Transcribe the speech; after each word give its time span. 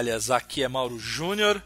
toalhas, 0.00 0.30
aqui 0.30 0.62
é 0.62 0.68
Mauro 0.68 0.98
Júnior. 0.98 1.62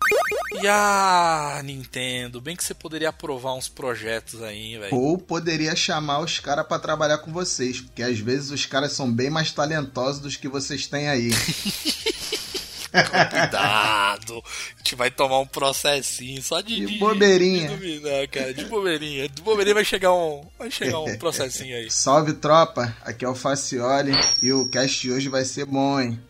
E 0.60 0.66
a 0.66 1.60
Nintendo, 1.64 2.41
bem 2.41 2.56
que 2.56 2.64
você 2.64 2.74
poderia 2.74 3.08
aprovar 3.08 3.54
uns 3.54 3.68
projetos 3.68 4.42
aí, 4.42 4.76
velho. 4.78 4.94
Ou 4.94 5.16
poderia 5.18 5.74
chamar 5.76 6.20
os 6.20 6.38
caras 6.38 6.66
pra 6.66 6.78
trabalhar 6.78 7.18
com 7.18 7.32
vocês, 7.32 7.80
porque 7.80 8.02
às 8.02 8.18
vezes 8.18 8.50
os 8.50 8.66
caras 8.66 8.92
são 8.92 9.10
bem 9.10 9.30
mais 9.30 9.52
talentosos 9.52 10.20
dos 10.20 10.36
que 10.36 10.48
vocês 10.48 10.86
têm 10.86 11.08
aí. 11.08 11.30
Cuidado, 13.30 14.41
a 14.44 14.78
gente 14.78 14.94
vai 14.94 15.10
tomar 15.10 15.41
um 15.41 15.46
processinho 15.46 16.41
só 16.41 16.60
de, 16.60 16.86
De 16.86 16.98
bobeirinha. 16.98 17.69
De, 17.69 17.74
duvidar, 17.74 18.28
cara, 18.28 18.54
de 18.54 18.64
bobeirinha. 18.66 19.28
De 19.28 19.42
bobeirinha 19.42 19.74
vai 19.74 19.84
chegar 19.84 20.12
um, 20.12 20.46
vai 20.56 20.70
chegar 20.70 21.00
um 21.00 21.12
processinho 21.19 21.76
aí. 21.76 21.91
Salve 21.91 22.34
tropa, 22.34 22.96
aqui 23.02 23.24
é 23.24 23.28
o 23.28 23.34
Facioli 23.34 24.12
e 24.41 24.52
o 24.52 24.69
cast 24.69 25.00
de 25.02 25.10
hoje 25.10 25.28
vai 25.28 25.44
ser 25.44 25.66
bom, 25.66 26.00
hein? 26.00 26.20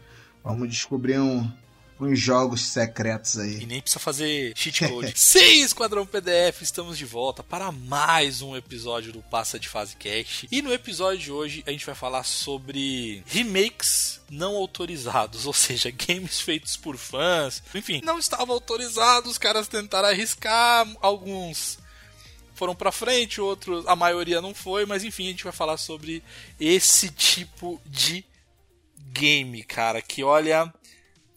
Vamos 0.42 0.70
descobrir 0.70 1.18
um, 1.18 1.50
uns 1.98 2.19
jogos 2.19 2.61
secretos 2.62 3.37
E 3.37 3.41
aí. 3.41 3.67
nem 3.67 3.81
precisa 3.81 4.00
fazer 4.00 4.53
cheat 4.56 4.87
code. 4.89 5.12
Sim, 5.19 5.62
Esquadrão 5.62 6.05
PDF, 6.05 6.62
estamos 6.62 6.98
de 6.98 7.05
volta 7.05 7.42
para 7.42 7.70
mais 7.70 8.42
um 8.42 8.56
episódio 8.56 9.12
do 9.12 9.23
Passa 9.23 9.59
de 9.59 9.69
Fase 9.69 9.97
Cast. 9.97 10.48
E 10.51 10.61
no 10.61 10.73
episódio 10.73 11.19
de 11.20 11.33
hoje 11.33 11.62
a 11.67 11.70
gente 11.70 11.86
vai 11.86 11.95
falar 11.95 12.25
sobre 12.25 13.23
remakes 13.27 14.20
não 14.31 14.56
autorizados, 14.56 15.47
ou 15.47 15.53
seja, 15.53 15.91
games 15.91 16.41
feitos 16.41 16.77
por 16.77 16.97
fãs. 16.97 17.62
Enfim, 17.75 18.01
não 18.05 18.19
estavam 18.19 18.55
autorizados, 18.55 19.33
os 19.33 19.39
caras 19.39 19.69
tentaram 19.69 20.08
arriscar, 20.08 20.86
alguns 21.01 21.79
foram 22.57 22.74
pra 22.74 22.92
frente, 22.92 23.41
outros, 23.41 23.85
a 23.86 23.97
maioria 23.97 24.41
não 24.41 24.55
foi, 24.55 24.86
mas 24.86 25.02
enfim, 25.02 25.27
a 25.27 25.30
gente 25.30 25.42
vai 25.42 25.52
falar 25.52 25.77
sobre 25.77 26.23
esse 26.58 27.08
tipo 27.11 27.80
de 27.85 28.24
game, 29.13 29.63
cara, 29.64 30.01
que 30.01 30.23
olha, 30.23 30.73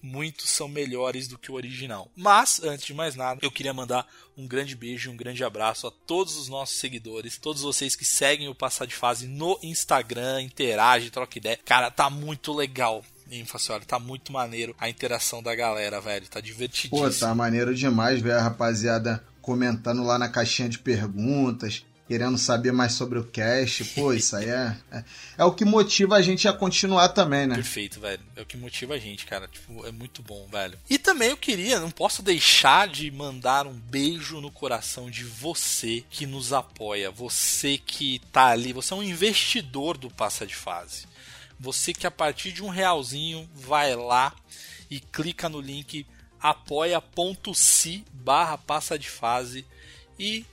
muitos 0.07 0.49
são 0.49 0.67
melhores 0.67 1.27
do 1.27 1.37
que 1.37 1.51
o 1.51 1.55
original. 1.55 2.09
Mas, 2.15 2.61
antes 2.63 2.85
de 2.85 2.93
mais 2.93 3.15
nada, 3.15 3.39
eu 3.43 3.51
queria 3.51 3.73
mandar 3.73 4.07
um 4.37 4.47
grande 4.47 4.75
beijo 4.75 5.09
e 5.09 5.13
um 5.13 5.17
grande 5.17 5.43
abraço 5.43 5.87
a 5.87 5.91
todos 5.91 6.37
os 6.37 6.47
nossos 6.47 6.77
seguidores, 6.77 7.37
todos 7.37 7.61
vocês 7.61 7.95
que 7.95 8.05
seguem 8.05 8.47
o 8.47 8.55
Passar 8.55 8.85
de 8.85 8.95
Fase 8.95 9.27
no 9.27 9.59
Instagram, 9.61 10.41
interage, 10.41 11.09
troca 11.09 11.37
ideia. 11.37 11.59
Cara, 11.65 11.91
tá 11.91 12.09
muito 12.09 12.53
legal. 12.53 13.03
Hein, 13.29 13.45
Facioli, 13.45 13.85
tá 13.85 13.99
muito 13.99 14.31
maneiro 14.31 14.73
a 14.79 14.87
interação 14.89 15.43
da 15.43 15.53
galera, 15.53 15.99
velho. 15.99 16.27
Tá 16.27 16.39
divertidíssimo. 16.39 17.01
Pô, 17.01 17.09
tá 17.09 17.35
maneiro 17.35 17.75
demais 17.75 18.21
ver 18.21 18.33
a 18.33 18.41
rapaziada 18.41 19.21
comentando 19.41 20.03
lá 20.03 20.17
na 20.17 20.29
caixinha 20.29 20.69
de 20.69 20.79
perguntas, 20.79 21.85
querendo 22.07 22.37
saber 22.37 22.71
mais 22.71 22.93
sobre 22.93 23.19
o 23.19 23.25
cast. 23.25 23.83
Pô, 23.85 24.13
isso 24.13 24.35
aí 24.35 24.49
é, 24.49 24.77
é, 24.91 25.03
é 25.39 25.43
o 25.43 25.51
que 25.51 25.65
motiva 25.65 26.15
a 26.15 26.21
gente 26.21 26.47
a 26.47 26.53
continuar 26.53 27.09
também, 27.09 27.45
né? 27.45 27.55
Perfeito, 27.55 27.99
velho. 27.99 28.21
É 28.35 28.41
o 28.41 28.45
que 28.45 28.55
motiva 28.55 28.93
a 28.93 28.97
gente, 28.97 29.25
cara. 29.25 29.47
Tipo, 29.47 29.85
é 29.85 29.91
muito 29.91 30.23
bom, 30.23 30.47
velho. 30.47 30.79
E 30.89 30.97
também 30.97 31.29
eu 31.29 31.37
queria, 31.37 31.79
não 31.79 31.91
posso 31.91 32.23
deixar 32.23 32.87
de 32.87 33.11
mandar 33.11 33.67
um 33.67 33.73
beijo 33.73 34.39
no 34.39 34.49
coração 34.49 35.11
de 35.11 35.25
você 35.25 36.03
que 36.09 36.25
nos 36.25 36.53
apoia, 36.53 37.11
você 37.11 37.77
que 37.77 38.21
tá 38.31 38.47
ali, 38.47 38.71
você 38.71 38.93
é 38.93 38.97
um 38.97 39.03
investidor 39.03 39.97
do 39.97 40.09
Passa 40.09 40.47
de 40.47 40.55
Fase. 40.55 41.05
Você 41.59 41.93
que 41.93 42.07
a 42.07 42.11
partir 42.11 42.51
de 42.51 42.63
um 42.63 42.69
realzinho 42.69 43.49
vai 43.55 43.95
lá 43.95 44.33
e 44.89 44.99
clica 44.99 45.49
no 45.49 45.59
link 45.59 46.05
apoia.se 46.39 48.05
barra 48.13 48.57
passa 48.57 48.97
de 48.97 49.09
fase 49.09 49.65
e 50.19 50.45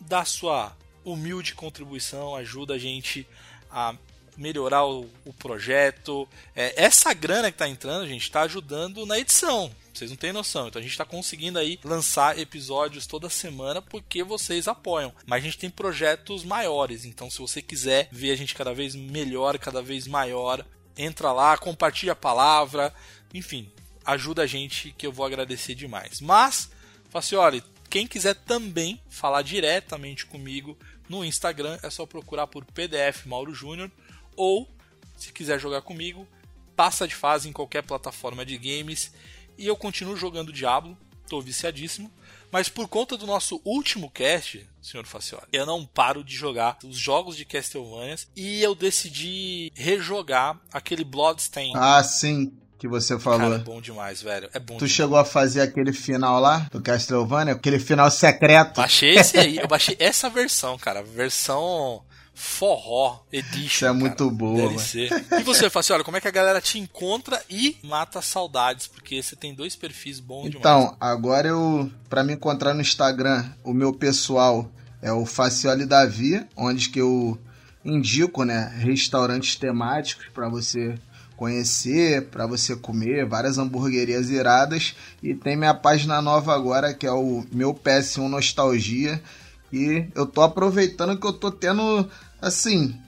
dá 0.00 0.24
sua 0.24 0.74
humilde 1.06 1.54
contribuição, 1.54 2.34
ajuda 2.34 2.74
a 2.74 2.78
gente 2.78 3.26
a 3.70 3.94
melhorar 4.36 4.84
o, 4.84 5.08
o 5.24 5.32
projeto. 5.32 6.28
É, 6.54 6.84
essa 6.84 7.14
grana 7.14 7.50
que 7.50 7.58
tá 7.58 7.68
entrando, 7.68 8.06
gente, 8.06 8.30
tá 8.30 8.42
ajudando 8.42 9.06
na 9.06 9.18
edição. 9.18 9.70
Vocês 9.94 10.10
não 10.10 10.16
têm 10.16 10.32
noção. 10.32 10.68
Então 10.68 10.78
a 10.78 10.82
gente 10.82 10.92
está 10.92 11.04
conseguindo 11.04 11.58
aí 11.58 11.78
lançar 11.82 12.38
episódios 12.38 13.06
toda 13.06 13.30
semana 13.30 13.80
porque 13.80 14.22
vocês 14.22 14.68
apoiam. 14.68 15.12
Mas 15.24 15.42
a 15.42 15.44
gente 15.46 15.58
tem 15.58 15.70
projetos 15.70 16.44
maiores. 16.44 17.04
Então 17.04 17.30
se 17.30 17.38
você 17.38 17.62
quiser 17.62 18.08
ver 18.12 18.32
a 18.32 18.36
gente 18.36 18.54
cada 18.54 18.74
vez 18.74 18.94
melhor, 18.94 19.58
cada 19.58 19.80
vez 19.80 20.06
maior, 20.06 20.64
entra 20.98 21.32
lá, 21.32 21.56
compartilha 21.56 22.12
a 22.12 22.16
palavra, 22.16 22.92
enfim, 23.32 23.70
ajuda 24.04 24.42
a 24.42 24.46
gente 24.46 24.94
que 24.98 25.06
eu 25.06 25.12
vou 25.12 25.24
agradecer 25.24 25.74
demais. 25.74 26.20
Mas, 26.20 26.70
Facioli, 27.08 27.62
quem 27.88 28.06
quiser 28.06 28.34
também 28.34 29.00
falar 29.08 29.42
diretamente 29.42 30.26
comigo 30.26 30.76
no 31.08 31.24
Instagram, 31.24 31.78
é 31.82 31.90
só 31.90 32.06
procurar 32.06 32.46
por 32.46 32.64
PDF 32.64 33.26
Mauro 33.26 33.54
Júnior 33.54 33.90
ou 34.36 34.68
se 35.16 35.32
quiser 35.32 35.58
jogar 35.58 35.82
comigo, 35.82 36.28
passa 36.76 37.08
de 37.08 37.14
fase 37.14 37.48
em 37.48 37.52
qualquer 37.52 37.82
plataforma 37.82 38.44
de 38.44 38.56
games. 38.58 39.12
E 39.56 39.66
eu 39.66 39.76
continuo 39.76 40.16
jogando 40.16 40.52
Diablo, 40.52 40.96
tô 41.26 41.40
viciadíssimo, 41.40 42.10
mas 42.52 42.68
por 42.68 42.86
conta 42.86 43.16
do 43.16 43.26
nosso 43.26 43.60
último 43.64 44.10
cast, 44.10 44.68
senhor 44.80 45.06
Facioli, 45.06 45.46
eu 45.52 45.66
não 45.66 45.84
paro 45.84 46.22
de 46.22 46.34
jogar 46.34 46.78
os 46.84 46.96
jogos 46.96 47.36
de 47.36 47.44
Castlevania 47.44 48.16
e 48.36 48.62
eu 48.62 48.74
decidi 48.74 49.72
rejogar 49.74 50.60
aquele 50.72 51.04
Bloodstain. 51.04 51.72
Ah, 51.74 52.02
sim, 52.04 52.52
que 52.78 52.86
você 52.88 53.18
falou. 53.18 53.40
Cara, 53.40 53.54
é 53.56 53.58
bom 53.58 53.80
demais, 53.80 54.22
velho. 54.22 54.48
É 54.52 54.58
bom 54.58 54.74
Tu 54.74 54.78
demais. 54.80 54.92
chegou 54.92 55.16
a 55.18 55.24
fazer 55.24 55.60
aquele 55.62 55.92
final 55.92 56.40
lá 56.40 56.66
do 56.70 56.80
Castlevania? 56.80 57.54
Aquele 57.54 57.78
final 57.78 58.10
secreto? 58.10 58.76
Baixei 58.76 59.16
esse 59.16 59.38
aí, 59.38 59.56
eu 59.58 59.66
baixei 59.68 59.96
essa 60.00 60.28
versão, 60.28 60.76
cara. 60.78 61.02
Versão 61.02 62.02
forró 62.38 63.20
edition. 63.32 63.64
Isso 63.66 63.86
é 63.86 63.92
muito 63.92 64.24
cara, 64.24 64.36
boa, 64.36 64.68
DLC. 64.68 65.08
E 65.38 65.42
você, 65.42 65.70
Facioli, 65.70 66.04
como 66.04 66.18
é 66.18 66.20
que 66.20 66.28
a 66.28 66.30
galera 66.32 66.60
te 66.60 66.78
encontra 66.78 67.42
e 67.48 67.78
mata 67.82 68.20
saudades? 68.20 68.86
Porque 68.86 69.22
você 69.22 69.34
tem 69.34 69.54
dois 69.54 69.74
perfis 69.74 70.20
bons 70.20 70.50
demais. 70.50 70.58
Então, 70.58 70.96
agora 71.00 71.48
eu, 71.48 71.90
Pra 72.10 72.22
me 72.22 72.34
encontrar 72.34 72.74
no 72.74 72.82
Instagram, 72.82 73.44
o 73.64 73.72
meu 73.72 73.92
pessoal 73.92 74.70
é 75.00 75.10
o 75.10 75.24
Facioli 75.24 75.86
Davi, 75.86 76.46
onde 76.54 76.90
que 76.90 77.00
eu 77.00 77.38
indico, 77.82 78.44
né, 78.44 78.70
restaurantes 78.80 79.56
temáticos 79.56 80.26
pra 80.34 80.48
você 80.48 80.94
conhecer, 81.36 82.28
pra 82.28 82.46
você 82.46 82.74
comer, 82.74 83.26
várias 83.26 83.58
hamburguerias 83.58 84.30
iradas 84.30 84.94
e 85.22 85.34
tem 85.34 85.56
minha 85.56 85.74
página 85.74 86.22
nova 86.22 86.54
agora 86.54 86.94
que 86.94 87.06
é 87.06 87.12
o 87.12 87.44
meu 87.52 87.74
PS1 87.74 88.28
Nostalgia 88.28 89.22
e 89.72 90.06
eu 90.14 90.26
tô 90.26 90.42
aproveitando 90.42 91.18
que 91.18 91.26
eu 91.26 91.32
tô 91.32 91.50
tendo 91.50 92.08
assim 92.40 92.98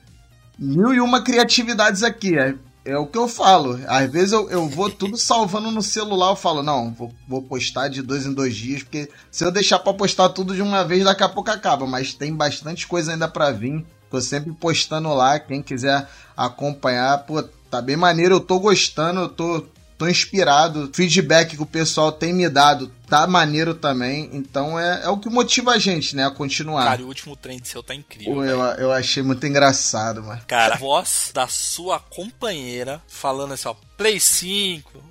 mil 0.59 0.93
e 0.93 1.01
uma 1.01 1.23
criatividades 1.23 2.03
aqui. 2.03 2.37
É, 2.37 2.55
é 2.85 2.99
o 2.99 3.07
que 3.07 3.17
eu 3.17 3.29
falo. 3.29 3.79
Às 3.87 4.11
vezes 4.11 4.33
eu, 4.33 4.51
eu 4.51 4.69
vou 4.69 4.91
tudo 4.91 5.17
salvando 5.17 5.71
no 5.71 5.83
celular. 5.83 6.31
Eu 6.31 6.37
falo, 6.37 6.63
não, 6.63 6.93
vou, 6.93 7.15
vou 7.29 7.43
postar 7.43 7.89
de 7.89 8.03
dois 8.03 8.27
em 8.27 8.33
dois 8.33 8.57
dias, 8.57 8.83
porque 8.83 9.09
se 9.31 9.45
eu 9.45 9.53
deixar 9.53 9.79
pra 9.79 9.95
postar 9.95 10.31
tudo 10.31 10.55
de 10.55 10.63
uma 10.63 10.85
vez, 10.85 11.05
daqui 11.05 11.23
a 11.23 11.29
pouco 11.29 11.51
acaba. 11.51 11.87
Mas 11.87 12.15
tem 12.15 12.35
bastante 12.35 12.87
coisa 12.87 13.13
ainda 13.13 13.29
pra 13.29 13.53
vir. 13.53 13.87
Tô 14.11 14.21
sempre 14.21 14.53
postando 14.53 15.13
lá. 15.15 15.39
Quem 15.39 15.63
quiser 15.63 16.09
acompanhar, 16.37 17.19
pô, 17.19 17.43
Tá 17.71 17.83
bem 17.83 17.97
maneiro, 17.97 18.37
eu 18.37 18.41
tô 18.41 18.59
gostando, 18.59 19.21
eu 19.21 19.29
tô, 19.29 19.65
tô 19.97 20.09
inspirado. 20.09 20.91
Feedback 20.93 21.57
que 21.57 21.63
o 21.63 21.67
pessoal 21.67 22.11
tem 22.11 22.33
me 22.33 22.49
dado 22.49 22.91
tá 23.09 23.27
maneiro 23.27 23.75
também. 23.75 24.31
Então 24.33 24.79
é, 24.79 25.03
é 25.05 25.09
o 25.09 25.19
que 25.19 25.29
motiva 25.29 25.73
a 25.73 25.79
gente, 25.79 26.15
né? 26.15 26.27
A 26.27 26.31
continuar. 26.31 26.85
Cara, 26.85 27.03
o 27.03 27.07
último 27.07 27.35
trem 27.37 27.61
seu 27.65 27.83
tá 27.83 27.95
incrível. 27.95 28.35
Pô, 28.35 28.45
eu, 28.45 28.61
eu 28.61 28.93
achei 28.93 29.23
muito 29.23 29.47
engraçado, 29.47 30.23
mano. 30.23 30.41
Cara, 30.47 30.75
a 30.75 30.79
voz 30.79 31.31
da 31.35 31.49
sua 31.49 31.99
companheira 31.99 33.03
falando 33.09 33.55
assim, 33.55 33.69
ó, 33.69 33.75
Play 33.97 34.21
5, 34.21 35.03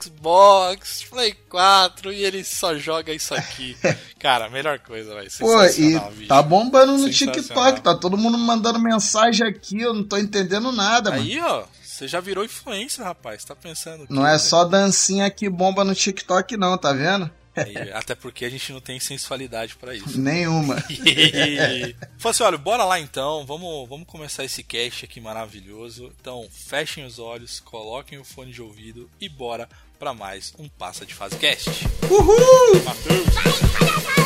Xbox, 0.00 1.04
Play 1.08 1.34
4 1.48 2.12
e 2.12 2.24
ele 2.24 2.44
só 2.44 2.76
joga 2.76 3.12
isso 3.12 3.34
aqui. 3.34 3.76
Cara, 4.18 4.48
melhor 4.48 4.78
coisa, 4.80 5.14
velho. 5.14 5.30
Pô, 5.38 5.64
e 5.64 5.98
bicho. 6.10 6.28
tá 6.28 6.42
bombando 6.42 6.96
no. 6.98 7.10
TikTok, 7.10 7.80
tá 7.80 7.94
todo 7.94 8.16
mundo 8.16 8.36
mandando 8.38 8.78
mensagem 8.78 9.46
aqui, 9.46 9.80
eu 9.80 9.94
não 9.94 10.04
tô 10.04 10.16
entendendo 10.16 10.72
nada, 10.72 11.10
mano. 11.10 11.22
Aí, 11.22 11.40
ó, 11.40 11.64
você 11.96 12.06
já 12.06 12.20
virou 12.20 12.44
influencer, 12.44 13.04
rapaz. 13.04 13.44
Tá 13.44 13.56
pensando. 13.56 14.06
Não 14.10 14.26
é 14.26 14.38
só 14.38 14.64
dancinha 14.64 15.30
que 15.30 15.48
bomba 15.48 15.84
no 15.84 15.94
TikTok, 15.94 16.56
não, 16.56 16.76
tá 16.76 16.92
vendo? 16.92 17.30
Aí, 17.56 17.90
até 17.92 18.14
porque 18.14 18.44
a 18.44 18.50
gente 18.50 18.70
não 18.70 18.82
tem 18.82 19.00
sensualidade 19.00 19.76
pra 19.76 19.94
isso. 19.94 20.16
Nenhuma. 20.20 20.76
Falei 22.18 22.30
assim, 22.30 22.42
olha, 22.42 22.58
bora 22.58 22.84
lá 22.84 23.00
então, 23.00 23.46
vamos, 23.46 23.88
vamos 23.88 24.06
começar 24.06 24.44
esse 24.44 24.62
cast 24.62 25.06
aqui 25.06 25.20
maravilhoso. 25.20 26.12
Então, 26.20 26.46
fechem 26.50 27.06
os 27.06 27.18
olhos, 27.18 27.60
coloquem 27.60 28.18
o 28.18 28.24
fone 28.24 28.52
de 28.52 28.60
ouvido 28.60 29.10
e 29.18 29.28
bora 29.28 29.66
pra 29.98 30.12
mais 30.12 30.52
um 30.58 30.68
Passa 30.68 31.06
de 31.06 31.14
Fase 31.14 31.36
Cast. 31.36 31.70
Uhul! 32.10 32.84
Matheus! 32.84 34.25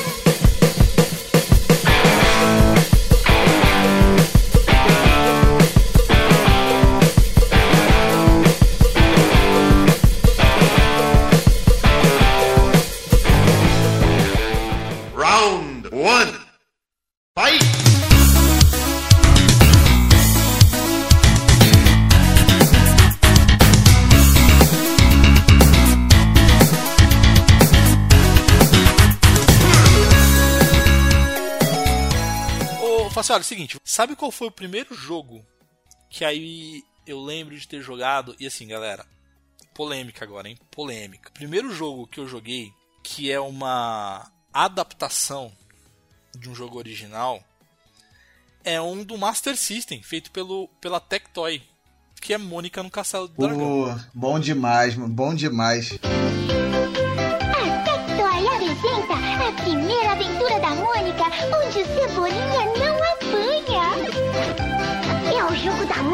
Olha, 33.41 33.43
é 33.43 33.45
o 33.45 33.45
seguinte, 33.45 33.81
sabe 33.83 34.15
qual 34.15 34.31
foi 34.31 34.49
o 34.49 34.53
primeiro 34.53 34.95
jogo 34.95 35.43
que 36.11 36.27
aí 36.27 36.83
eu 37.07 37.19
lembro 37.19 37.59
de 37.59 37.67
ter 37.67 37.81
jogado? 37.81 38.37
E 38.39 38.47
assim, 38.47 38.69
galera, 38.69 39.07
polêmica 39.75 40.23
agora, 40.25 40.47
hein? 40.47 40.59
Polêmica. 40.71 41.31
Primeiro 41.33 41.73
jogo 41.73 42.07
que 42.07 42.21
eu 42.21 42.29
joguei, 42.29 42.71
que 43.03 43.33
é 43.33 43.41
uma 43.41 44.31
adaptação 44.53 45.51
de 46.37 46.51
um 46.51 46.55
jogo 46.55 46.77
original, 46.77 47.43
é 48.63 48.79
um 48.79 49.03
do 49.03 49.17
Master 49.17 49.57
System, 49.57 50.03
feito 50.03 50.31
pelo, 50.31 50.69
pela 50.79 51.01
Tectoy, 51.01 51.63
que 52.21 52.35
é 52.35 52.39
Mônica 52.39 52.83
no 52.83 52.91
Castelo 52.91 53.27
do 53.27 53.39
Dragão. 53.39 53.59
Pô, 53.59 54.05
bom 54.13 54.39
demais, 54.39 54.95
mano, 54.95 55.15
bom 55.15 55.35
demais. 55.35 55.99
A 57.55 57.85
Tectoy 57.85 58.49
apresenta 58.55 59.15
a 59.49 59.53
primeira 59.63 60.13
aventura 60.13 60.61
da 60.61 60.75
Mônica, 60.75 61.25
onde 61.65 61.79
o 61.81 61.87
Cebolinha 61.87 62.67
não 62.79 62.97
apanha. 62.97 63.10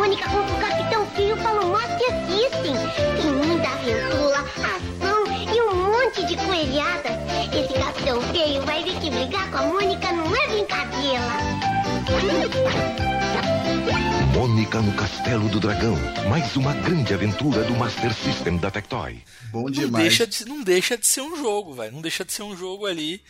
Mônica 0.06 0.30
contra 0.30 0.54
o 0.54 0.60
Capitão 0.60 1.06
Fio 1.16 1.36
pelo 1.36 1.72
Master 1.72 2.14
System. 2.28 2.74
Tem 3.16 3.32
muita 3.32 3.68
aventura, 3.68 4.38
ação 4.38 5.26
e 5.52 5.60
um 5.62 5.74
monte 5.74 6.24
de 6.26 6.36
coelhadas. 6.36 7.12
Esse 7.52 7.74
Capitão 7.74 8.22
Feio 8.30 8.62
vai 8.62 8.84
ver 8.84 9.00
que 9.00 9.10
brigar 9.10 9.50
com 9.50 9.56
a 9.56 9.62
Mônica 9.66 10.12
não 10.12 10.36
é 10.36 10.46
brincadeira. 10.46 11.24
Mônica 14.32 14.80
no 14.80 14.92
Castelo 14.92 15.48
do 15.48 15.58
Dragão. 15.58 15.96
Mais 16.28 16.54
uma 16.54 16.72
grande 16.72 17.12
aventura 17.12 17.64
do 17.64 17.74
Master 17.74 18.14
System 18.14 18.58
da 18.58 18.70
Tectoy. 18.70 19.24
Bom 19.50 19.64
não 19.64 19.70
demais. 19.72 20.04
deixa, 20.04 20.24
de, 20.24 20.44
não 20.44 20.62
deixa 20.62 20.96
de 20.96 21.04
ser 21.04 21.22
um 21.22 21.36
jogo, 21.36 21.74
velho. 21.74 21.92
Não 21.92 22.00
deixa 22.00 22.24
de 22.24 22.32
ser 22.32 22.44
um 22.44 22.56
jogo 22.56 22.86
ali, 22.86 23.20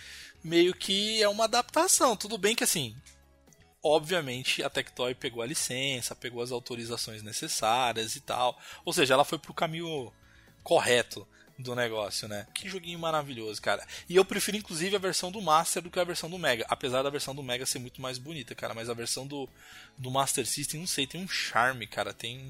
meio 0.45 0.75
que 0.75 1.23
é 1.23 1.29
uma 1.31 1.45
adaptação. 1.45 2.15
Tudo 2.15 2.37
bem 2.37 2.55
que 2.55 2.65
assim, 2.65 2.95
obviamente 3.87 4.63
a 4.63 4.71
Tectoy 4.71 5.15
pegou 5.15 5.43
a 5.43 5.47
licença, 5.47 6.15
pegou 6.15 6.43
as 6.43 6.51
autorizações 6.51 7.23
necessárias 7.23 8.17
e 8.17 8.21
tal. 8.21 8.59
Ou 8.85 8.93
seja, 8.93 9.15
ela 9.15 9.25
foi 9.25 9.39
pro 9.39 9.55
caminho 9.55 10.13
correto 10.63 11.27
do 11.59 11.75
negócio, 11.75 12.29
né? 12.29 12.47
Que 12.53 12.69
joguinho 12.69 12.99
maravilhoso, 12.99 13.61
cara. 13.63 13.87
E 14.09 14.17
eu 14.17 14.25
prefiro 14.25 14.57
inclusive 14.57 14.95
a 14.95 14.99
versão 14.99 15.31
do 15.31 15.41
Master 15.41 15.83
do 15.83 15.91
que 15.91 15.99
a 15.99 16.05
versão 16.05 16.29
do 16.29 16.39
Mega, 16.39 16.67
apesar 16.69 17.03
da 17.03 17.11
versão 17.11 17.35
do 17.35 17.43
Mega 17.43 17.65
ser 17.65 17.79
muito 17.79 18.01
mais 18.01 18.19
bonita, 18.19 18.55
cara, 18.55 18.75
mas 18.75 18.91
a 18.91 18.95
versão 18.95 19.27
do, 19.27 19.49
do 19.97 20.11
Master 20.11 20.47
System, 20.47 20.81
não 20.81 20.87
sei, 20.87 21.07
tem 21.07 21.23
um 21.23 21.29
charme, 21.29 21.87
cara, 21.87 22.13
tem 22.13 22.41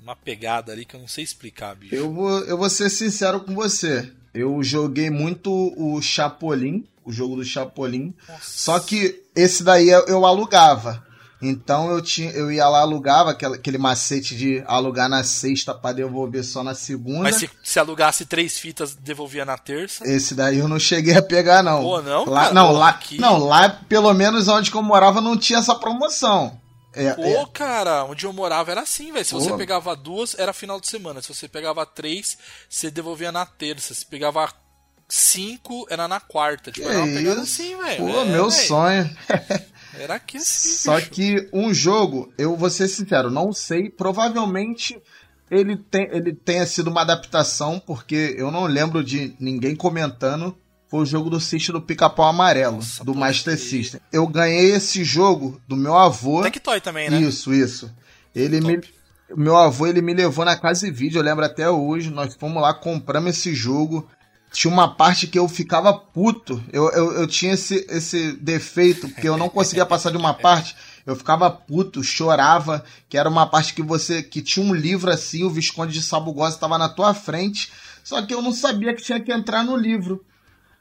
uma 0.00 0.14
pegada 0.14 0.72
ali 0.72 0.84
que 0.84 0.94
eu 0.94 1.00
não 1.00 1.08
sei 1.08 1.24
explicar, 1.24 1.74
bicho. 1.74 1.94
Eu 1.94 2.12
vou, 2.12 2.38
eu 2.44 2.56
vou 2.56 2.70
ser 2.70 2.88
sincero 2.90 3.40
com 3.40 3.54
você. 3.54 4.12
Eu 4.36 4.62
joguei 4.62 5.08
muito 5.10 5.50
o 5.76 6.00
Chapolin, 6.02 6.84
o 7.04 7.10
jogo 7.12 7.36
do 7.36 7.44
Chapolin. 7.44 8.12
Só 8.42 8.78
que 8.78 9.22
esse 9.34 9.62
daí 9.62 9.88
eu, 9.88 10.04
eu 10.06 10.26
alugava. 10.26 11.04
Então 11.40 11.90
eu 11.90 12.00
tinha, 12.00 12.30
eu 12.30 12.50
ia 12.50 12.66
lá 12.66 12.80
alugava 12.80 13.30
aquele, 13.32 13.56
aquele 13.56 13.76
macete 13.78 14.34
de 14.34 14.64
alugar 14.66 15.06
na 15.08 15.22
sexta 15.22 15.74
pra 15.74 15.92
devolver 15.92 16.42
só 16.42 16.64
na 16.64 16.74
segunda. 16.74 17.24
Mas 17.24 17.36
se, 17.36 17.50
se 17.62 17.78
alugasse 17.78 18.24
três 18.24 18.58
fitas, 18.58 18.94
devolvia 18.94 19.44
na 19.44 19.56
terça. 19.58 20.02
Esse 20.08 20.34
daí 20.34 20.58
eu 20.58 20.66
não 20.66 20.78
cheguei 20.78 21.14
a 21.16 21.22
pegar 21.22 21.62
não. 21.62 21.82
Pô, 21.82 22.00
não, 22.02 22.24
Lá, 22.24 22.40
cara? 22.42 22.54
não, 22.54 22.72
lá, 22.72 22.88
aqui- 22.88 23.18
não, 23.20 23.38
lá 23.38 23.68
pelo 23.68 24.12
menos 24.14 24.48
onde 24.48 24.70
que 24.70 24.76
eu 24.76 24.82
morava 24.82 25.20
não 25.20 25.36
tinha 25.36 25.58
essa 25.58 25.74
promoção. 25.74 26.58
É, 26.96 27.12
Pô, 27.14 27.22
é, 27.22 27.46
cara, 27.52 28.04
onde 28.04 28.24
eu 28.26 28.32
morava 28.32 28.70
era 28.70 28.80
assim, 28.80 29.12
velho. 29.12 29.24
Se 29.24 29.34
você 29.34 29.50
Pô. 29.50 29.56
pegava 29.56 29.94
duas, 29.94 30.34
era 30.38 30.52
final 30.52 30.80
de 30.80 30.88
semana. 30.88 31.20
Se 31.20 31.28
você 31.32 31.46
pegava 31.46 31.84
três, 31.84 32.38
você 32.68 32.90
devolvia 32.90 33.30
na 33.30 33.44
terça. 33.44 33.92
Se 33.94 34.06
pegava 34.06 34.50
cinco, 35.08 35.86
era 35.90 36.08
na 36.08 36.20
quarta. 36.20 36.72
Tipo, 36.72 36.86
que 36.88 36.92
era 36.92 37.04
uma 37.04 37.14
pegada 37.14 37.40
assim, 37.42 37.76
velho. 37.76 37.96
Pô, 38.04 38.08
É, 38.20 38.24
meu 38.24 38.50
velho. 38.50 38.66
sonho. 38.66 39.16
Era 39.98 40.16
aqui 40.16 40.36
assim, 40.36 40.68
Só 40.76 40.96
bicho. 40.96 41.10
que 41.10 41.48
um 41.54 41.72
jogo, 41.72 42.30
eu 42.36 42.54
vou 42.54 42.68
ser 42.68 42.86
sincero, 42.86 43.30
não 43.30 43.50
sei. 43.50 43.88
Provavelmente 43.88 45.00
ele, 45.50 45.76
tem, 45.76 46.06
ele 46.12 46.34
tenha 46.34 46.66
sido 46.66 46.90
uma 46.90 47.00
adaptação, 47.00 47.78
porque 47.80 48.34
eu 48.36 48.50
não 48.50 48.64
lembro 48.66 49.02
de 49.02 49.34
ninguém 49.40 49.74
comentando. 49.74 50.54
Foi 50.96 51.02
o 51.02 51.04
jogo 51.04 51.28
do 51.28 51.38
sítio 51.38 51.74
do 51.74 51.80
Pica-Pau 51.82 52.26
Amarelo, 52.26 52.76
Nossa, 52.76 53.04
do 53.04 53.14
Master 53.14 53.54
crer. 53.54 53.58
System. 53.58 54.00
Eu 54.10 54.26
ganhei 54.26 54.72
esse 54.72 55.04
jogo 55.04 55.60
do 55.68 55.76
meu 55.76 55.94
avô. 55.94 56.40
Tectoy 56.42 56.80
também, 56.80 57.10
né? 57.10 57.20
Isso, 57.20 57.52
isso. 57.52 57.94
Ele 58.34 58.58
Top. 58.60 58.72
me. 58.72 59.36
Meu 59.36 59.56
avô 59.56 59.86
ele 59.86 60.00
me 60.00 60.14
levou 60.14 60.42
na 60.44 60.56
casa 60.56 60.88
e 60.88 60.90
vídeo, 60.90 61.18
eu 61.18 61.22
lembro 61.22 61.44
até 61.44 61.68
hoje. 61.68 62.08
Nós 62.08 62.34
fomos 62.34 62.62
lá, 62.62 62.72
compramos 62.72 63.36
esse 63.36 63.54
jogo. 63.54 64.08
Tinha 64.50 64.72
uma 64.72 64.94
parte 64.94 65.26
que 65.26 65.38
eu 65.38 65.46
ficava 65.48 65.92
puto. 65.92 66.62
Eu, 66.72 66.88
eu, 66.92 67.12
eu 67.12 67.26
tinha 67.26 67.52
esse, 67.52 67.84
esse 67.90 68.32
defeito, 68.32 69.06
porque 69.10 69.28
eu 69.28 69.36
não 69.36 69.50
conseguia 69.50 69.84
passar 69.84 70.10
de 70.10 70.16
uma 70.16 70.32
parte. 70.40 70.74
Eu 71.04 71.14
ficava 71.14 71.50
puto, 71.50 72.02
chorava, 72.02 72.82
que 73.06 73.18
era 73.18 73.28
uma 73.28 73.46
parte 73.46 73.74
que 73.74 73.82
você. 73.82 74.22
que 74.22 74.40
tinha 74.40 74.64
um 74.64 74.72
livro 74.72 75.10
assim, 75.10 75.44
o 75.44 75.50
Visconde 75.50 75.92
de 75.92 76.02
Sabugosa 76.02 76.54
estava 76.54 76.78
na 76.78 76.88
tua 76.88 77.12
frente. 77.12 77.70
Só 78.02 78.22
que 78.22 78.32
eu 78.32 78.40
não 78.40 78.52
sabia 78.52 78.94
que 78.94 79.02
tinha 79.02 79.20
que 79.20 79.30
entrar 79.30 79.62
no 79.62 79.76
livro. 79.76 80.24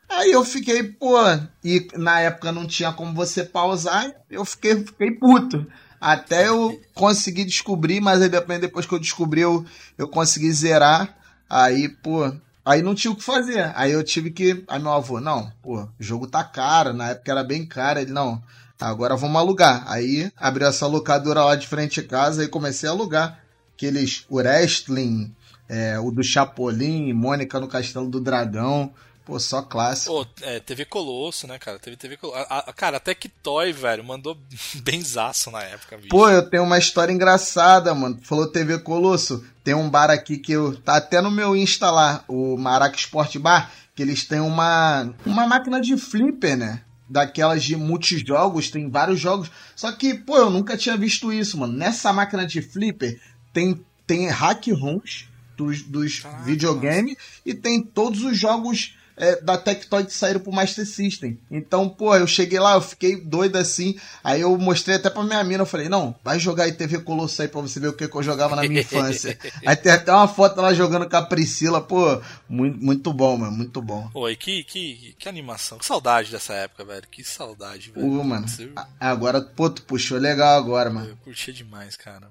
Aí 0.10 0.32
eu 0.32 0.44
fiquei, 0.46 0.84
pô, 0.84 1.18
e 1.64 1.88
na 1.96 2.20
época 2.20 2.52
não 2.52 2.68
tinha 2.68 2.92
como 2.94 3.14
você 3.14 3.44
pausar, 3.44 4.12
eu 4.30 4.46
fiquei, 4.46 4.86
fiquei 4.86 5.12
puto. 5.12 5.66
Até 6.00 6.48
eu 6.48 6.80
conseguir 6.94 7.46
descobrir, 7.46 8.00
mas 8.00 8.20
depois, 8.30 8.86
que 8.86 8.94
eu 8.94 9.00
descobri, 9.00 9.42
eu, 9.42 9.66
eu 9.98 10.08
consegui 10.08 10.52
zerar. 10.52 11.18
Aí, 11.50 11.90
pô, 11.90 12.32
aí 12.64 12.82
não 12.82 12.94
tinha 12.94 13.12
o 13.12 13.16
que 13.16 13.24
fazer. 13.24 13.72
Aí 13.76 13.92
eu 13.92 14.04
tive 14.04 14.30
que. 14.30 14.64
Aí 14.68 14.80
meu 14.80 14.92
avô, 14.92 15.20
não, 15.20 15.52
pô, 15.64 15.82
o 15.82 15.90
jogo 16.00 16.28
tá 16.28 16.44
caro, 16.44 16.94
na 16.94 17.10
época 17.10 17.32
era 17.32 17.44
bem 17.44 17.66
caro. 17.66 18.00
Ele, 18.00 18.12
não, 18.12 18.42
agora 18.80 19.16
vamos 19.16 19.38
alugar. 19.38 19.84
Aí 19.88 20.32
abriu 20.38 20.68
essa 20.68 20.86
locadora 20.86 21.44
lá 21.44 21.56
de 21.56 21.68
frente 21.68 22.02
de 22.02 22.08
casa 22.08 22.44
e 22.44 22.48
comecei 22.48 22.88
a 22.88 22.92
alugar. 22.92 23.40
Aqueles, 23.74 24.26
o 24.30 24.36
Wrestling, 24.36 25.34
é, 25.68 26.00
o 26.00 26.12
do 26.12 26.24
Chapolin, 26.24 27.12
Mônica 27.14 27.60
no 27.60 27.68
Castelo 27.68 28.10
do 28.10 28.22
Dragão. 28.22 28.94
Pô, 29.26 29.40
só 29.40 29.64
clássico. 29.64 30.14
Pô, 30.14 30.28
é, 30.42 30.60
TV 30.60 30.86
Colosso, 30.86 31.48
né, 31.48 31.58
cara? 31.58 31.80
Teve 31.80 31.98
TV 31.98 32.16
Colosso. 32.16 32.46
A, 32.48 32.60
a, 32.60 32.74
cara, 32.74 32.98
até 32.98 33.16
que 33.16 33.28
Toy, 33.28 33.74
velho, 33.74 34.04
mandou 34.04 34.38
benzaço 34.84 35.50
na 35.50 35.64
época, 35.64 35.98
bicho. 35.98 36.10
Pô, 36.10 36.30
eu 36.30 36.48
tenho 36.48 36.64
uma 36.64 36.78
história 36.78 37.12
engraçada, 37.12 37.94
mano. 37.96 38.20
Falou 38.22 38.52
TV 38.52 38.78
Colosso. 38.78 39.44
Tem 39.64 39.74
um 39.74 39.90
bar 39.90 40.12
aqui 40.12 40.38
que 40.38 40.52
eu. 40.52 40.78
Tá 40.78 40.98
até 40.98 41.22
no 41.22 41.32
meu 41.32 41.56
Insta 41.56 41.90
lá, 41.90 42.24
o 42.28 42.56
Maraca 42.56 42.96
Sport 42.96 43.38
Bar, 43.38 43.72
que 43.96 44.04
eles 44.04 44.26
têm 44.26 44.40
uma. 44.40 45.12
Uma 45.26 45.48
máquina 45.48 45.82
de 45.82 45.98
flipper, 45.98 46.56
né? 46.56 46.82
Daquelas 47.10 47.64
de 47.64 47.76
multijogos, 47.76 48.70
tem 48.70 48.90
vários 48.90 49.20
jogos. 49.20 49.50
Só 49.76 49.92
que, 49.92 50.14
pô, 50.14 50.38
eu 50.38 50.50
nunca 50.52 50.78
tinha 50.78 50.96
visto 50.96 51.34
isso, 51.34 51.58
mano. 51.58 51.74
Nessa 51.74 52.14
máquina 52.14 52.46
de 52.46 52.62
flipper 52.62 53.20
tem 53.52 53.84
tem 54.06 54.28
hack 54.30 54.68
ROMs 54.68 55.28
dos, 55.58 55.82
dos 55.82 56.24
videogames 56.44 57.16
e 57.46 57.54
tem 57.54 57.82
todos 57.82 58.24
os 58.24 58.38
jogos 58.38 58.96
é, 59.18 59.42
da 59.42 59.58
Tectoy 59.58 60.04
que 60.06 60.14
saíram 60.14 60.40
pro 60.40 60.52
Master 60.52 60.86
System. 60.86 61.40
Então, 61.50 61.88
pô, 61.88 62.16
eu 62.16 62.28
cheguei 62.28 62.60
lá, 62.60 62.74
eu 62.74 62.82
fiquei 62.82 63.16
doido 63.16 63.56
assim. 63.58 63.98
Aí 64.24 64.42
eu 64.42 64.58
mostrei 64.58 64.98
até 64.98 65.10
pra 65.10 65.24
minha 65.24 65.44
mina, 65.44 65.64
eu 65.64 65.66
falei, 65.68 65.88
não, 65.88 66.16
vai 66.24 66.38
jogar 66.40 66.66
aí 66.66 66.72
TV 66.74 67.00
Colosso 67.00 67.42
aí 67.42 67.48
pra 67.48 67.62
você 67.62 67.80
ver 67.80 67.88
o 67.90 67.94
que, 67.94 68.08
que 68.08 68.16
eu 68.16 68.24
jogava 68.24 68.56
na 68.56 68.64
minha 68.64 68.82
infância. 68.82 69.38
aí 69.66 69.76
tem 69.76 69.92
até 69.92 70.12
uma 70.12 70.28
foto 70.28 70.60
lá 70.62 70.74
jogando 70.74 71.10
com 71.10 71.16
a 71.16 71.22
Priscila, 71.26 71.82
pô, 71.82 72.22
muito, 72.50 72.78
muito 72.84 73.14
bom, 73.14 73.38
mano, 73.38 73.52
muito 73.56 73.82
bom. 73.82 74.10
Oi, 74.14 74.36
que, 74.36 74.64
que, 74.64 75.16
que 75.18 75.30
animação. 75.30 75.78
Que 75.78 75.86
saudade 75.86 76.32
dessa 76.32 76.54
época, 76.54 76.84
velho. 76.84 77.04
Que 77.10 77.24
saudade, 77.24 77.92
velho. 77.92 78.06
Pô, 78.06 78.24
mano, 78.24 78.48
Você- 78.48 78.70
agora, 79.00 79.42
pô, 79.42 79.70
tu 79.70 79.82
puxou 79.84 80.18
legal 80.18 80.58
agora, 80.58 80.90
mano. 80.90 81.10
Eu 81.10 81.18
curtia 81.18 81.54
demais, 81.54 81.96
cara. 81.96 82.30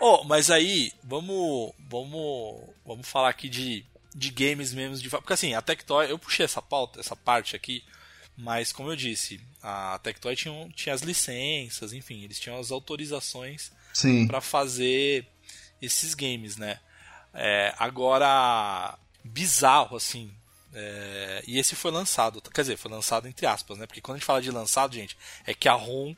Oh, 0.00 0.22
mas 0.24 0.48
aí, 0.50 0.92
vamos, 1.02 1.72
vamos, 1.90 2.60
vamos 2.86 3.06
falar 3.08 3.30
aqui 3.30 3.48
de, 3.48 3.84
de 4.18 4.30
games 4.30 4.74
mesmo 4.74 4.96
de 4.96 5.08
porque 5.08 5.32
assim, 5.32 5.54
a 5.54 5.62
Tectoy, 5.62 6.10
eu 6.10 6.18
puxei 6.18 6.44
essa 6.44 6.60
pauta, 6.60 6.98
essa 6.98 7.14
parte 7.14 7.54
aqui, 7.54 7.84
mas 8.36 8.72
como 8.72 8.90
eu 8.90 8.96
disse, 8.96 9.40
a 9.62 9.98
Tectoy 10.02 10.34
tinha, 10.34 10.68
tinha 10.74 10.94
as 10.94 11.02
licenças, 11.02 11.92
enfim, 11.92 12.24
eles 12.24 12.40
tinham 12.40 12.58
as 12.58 12.72
autorizações 12.72 13.70
para 14.26 14.40
fazer 14.40 15.24
esses 15.80 16.14
games, 16.14 16.56
né? 16.56 16.80
É, 17.32 17.72
agora, 17.78 18.98
bizarro, 19.22 19.96
assim. 19.96 20.32
é, 20.74 21.44
e 21.46 21.56
esse 21.56 21.76
foi 21.76 21.92
lançado, 21.92 22.42
quer 22.42 22.62
dizer, 22.62 22.76
foi 22.76 22.90
lançado 22.90 23.28
entre 23.28 23.46
aspas, 23.46 23.78
né? 23.78 23.86
Porque 23.86 24.00
quando 24.00 24.16
a 24.16 24.18
gente 24.18 24.26
fala 24.26 24.42
de 24.42 24.50
lançado, 24.50 24.94
gente, 24.94 25.16
é 25.46 25.54
que 25.54 25.68
a 25.68 25.74
ROM, 25.74 26.12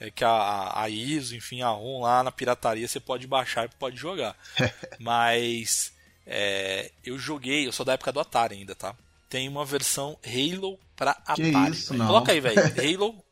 é 0.00 0.10
que 0.10 0.24
a, 0.24 0.72
a 0.74 0.88
ISO, 0.88 1.36
enfim, 1.36 1.62
a 1.62 1.68
ROM 1.68 2.02
lá 2.02 2.24
na 2.24 2.32
pirataria 2.32 2.88
você 2.88 2.98
pode 2.98 3.28
baixar 3.28 3.66
e 3.66 3.68
pode 3.76 3.96
jogar. 3.96 4.36
Mas 4.98 5.93
é, 6.26 6.90
eu 7.04 7.18
joguei, 7.18 7.66
eu 7.66 7.72
sou 7.72 7.84
da 7.84 7.92
época 7.94 8.12
do 8.12 8.20
Atari 8.20 8.56
ainda, 8.56 8.74
tá? 8.74 8.94
Tem 9.28 9.48
uma 9.48 9.64
versão 9.64 10.18
Halo 10.24 10.78
pra 10.96 11.14
Que 11.34 11.50
Atari. 11.50 11.72
isso, 11.72 11.88
velho. 11.88 11.98
não. 11.98 12.06
Coloca 12.06 12.32
aí, 12.32 12.40
velho. 12.40 12.60
Halo 13.04 13.24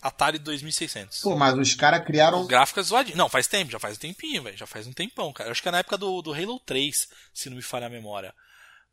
Atari 0.00 0.38
2600. 0.38 1.20
Pô, 1.20 1.36
mas 1.36 1.56
os 1.56 1.74
caras 1.74 2.04
criaram. 2.04 2.40
O 2.42 2.46
gráfico 2.46 2.80
é 2.80 2.82
zoadinho. 2.82 3.16
Não, 3.16 3.28
faz 3.28 3.46
tempo, 3.46 3.70
já 3.70 3.78
faz 3.78 3.96
um 3.96 4.00
tempinho, 4.00 4.42
velho. 4.42 4.56
Já 4.56 4.66
faz 4.66 4.86
um 4.86 4.92
tempão, 4.92 5.32
cara. 5.32 5.48
Eu 5.48 5.52
acho 5.52 5.62
que 5.62 5.68
é 5.68 5.72
na 5.72 5.78
época 5.78 5.96
do, 5.96 6.20
do 6.22 6.32
Halo 6.32 6.58
3, 6.60 7.08
se 7.32 7.48
não 7.48 7.56
me 7.56 7.62
falha 7.62 7.86
a 7.86 7.90
memória. 7.90 8.34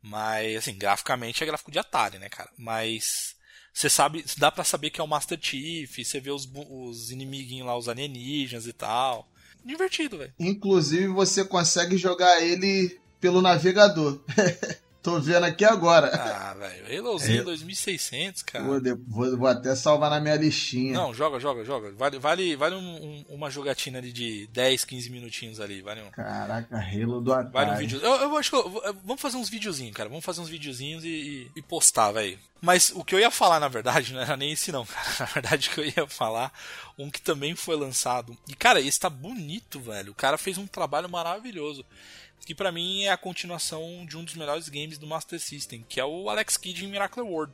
Mas, 0.02 0.56
assim, 0.56 0.76
graficamente 0.78 1.42
é 1.42 1.46
gráfico 1.46 1.70
de 1.70 1.78
Atari, 1.78 2.18
né, 2.18 2.28
cara? 2.28 2.50
Mas. 2.56 3.34
Você 3.72 3.88
sabe, 3.88 4.24
dá 4.36 4.50
pra 4.50 4.64
saber 4.64 4.90
que 4.90 5.00
é 5.00 5.04
o 5.04 5.06
Master 5.06 5.38
Chief, 5.40 5.96
você 6.04 6.18
vê 6.18 6.30
os, 6.32 6.48
os 6.68 7.10
inimiguinhos 7.12 7.66
lá, 7.66 7.76
os 7.78 7.88
alienígenas 7.88 8.66
e 8.66 8.72
tal. 8.72 9.28
Divertido, 9.64 10.18
velho. 10.18 10.34
Inclusive, 10.40 11.06
você 11.06 11.44
consegue 11.44 11.96
jogar 11.96 12.40
ele 12.42 13.00
pelo 13.20 13.42
navegador. 13.42 14.20
Tô 15.02 15.18
vendo 15.18 15.44
aqui 15.44 15.64
agora. 15.64 16.08
Ah, 16.14 16.52
velho. 16.52 16.98
Halozinho 17.08 17.40
É. 17.40 17.44
2600, 17.44 18.42
cara. 18.42 18.62
Vou, 18.66 18.78
vou- 19.08 19.38
vou 19.38 19.48
até 19.48 19.74
salvar 19.74 20.10
na 20.10 20.20
minha 20.20 20.36
listinha. 20.36 20.92
Não, 20.92 21.14
joga, 21.14 21.40
joga, 21.40 21.64
joga. 21.64 21.90
Vale, 21.92 22.18
vale, 22.18 22.54
vale 22.54 22.74
um- 22.74 23.02
um- 23.02 23.24
uma 23.30 23.48
jogatina 23.50 23.96
ali 23.96 24.12
de 24.12 24.46
10, 24.48 24.84
15 24.84 25.08
minutinhos 25.08 25.58
ali. 25.58 25.80
Vale 25.80 26.02
um. 26.02 26.10
Caraca, 26.10 26.76
Halo 26.76 27.18
do 27.22 27.32
Atari. 27.32 27.50
Vale 27.50 27.70
um 27.70 27.76
vídeo. 27.78 27.98
Eu, 28.02 28.12
eu 28.12 28.36
acho 28.36 28.50
que 28.50 28.56
eu- 28.56 28.82
eu- 28.84 28.94
vamos 29.02 29.22
fazer 29.22 29.38
uns 29.38 29.48
videozinhos, 29.48 29.96
cara. 29.96 30.10
Vamos 30.10 30.22
fazer 30.22 30.42
uns 30.42 30.50
videozinhos 30.50 31.02
e, 31.02 31.08
e- 31.08 31.50
e 31.56 31.62
postar, 31.62 32.12
velho. 32.12 32.38
Mas 32.60 32.92
o 32.94 33.02
que 33.02 33.14
eu 33.14 33.18
ia 33.18 33.30
falar, 33.30 33.58
na 33.58 33.68
verdade, 33.68 34.12
não 34.12 34.20
era 34.20 34.36
nem 34.36 34.52
esse 34.52 34.70
não, 34.70 34.84
cara. 34.84 35.02
Na 35.20 35.24
verdade, 35.24 35.70
o 35.70 35.72
que 35.72 35.80
eu 35.80 35.84
ia 35.86 36.06
falar, 36.08 36.52
um 36.98 37.10
que 37.10 37.22
também 37.22 37.54
foi 37.56 37.74
lançado. 37.74 38.36
E, 38.46 38.54
cara, 38.54 38.78
esse 38.82 39.00
tá 39.00 39.08
bonito, 39.08 39.80
velho. 39.80 40.12
O 40.12 40.14
cara 40.14 40.36
fez 40.36 40.58
um 40.58 40.66
trabalho 40.66 41.08
maravilhoso. 41.08 41.86
Que 42.44 42.54
pra 42.54 42.72
mim 42.72 43.02
é 43.04 43.12
a 43.12 43.16
continuação 43.16 44.04
de 44.08 44.16
um 44.16 44.24
dos 44.24 44.34
melhores 44.34 44.68
games 44.68 44.98
do 44.98 45.06
Master 45.06 45.38
System, 45.38 45.84
que 45.88 46.00
é 46.00 46.04
o 46.04 46.28
Alex 46.28 46.56
Kidd 46.56 46.84
em 46.84 46.88
Miracle 46.88 47.22
World. 47.22 47.52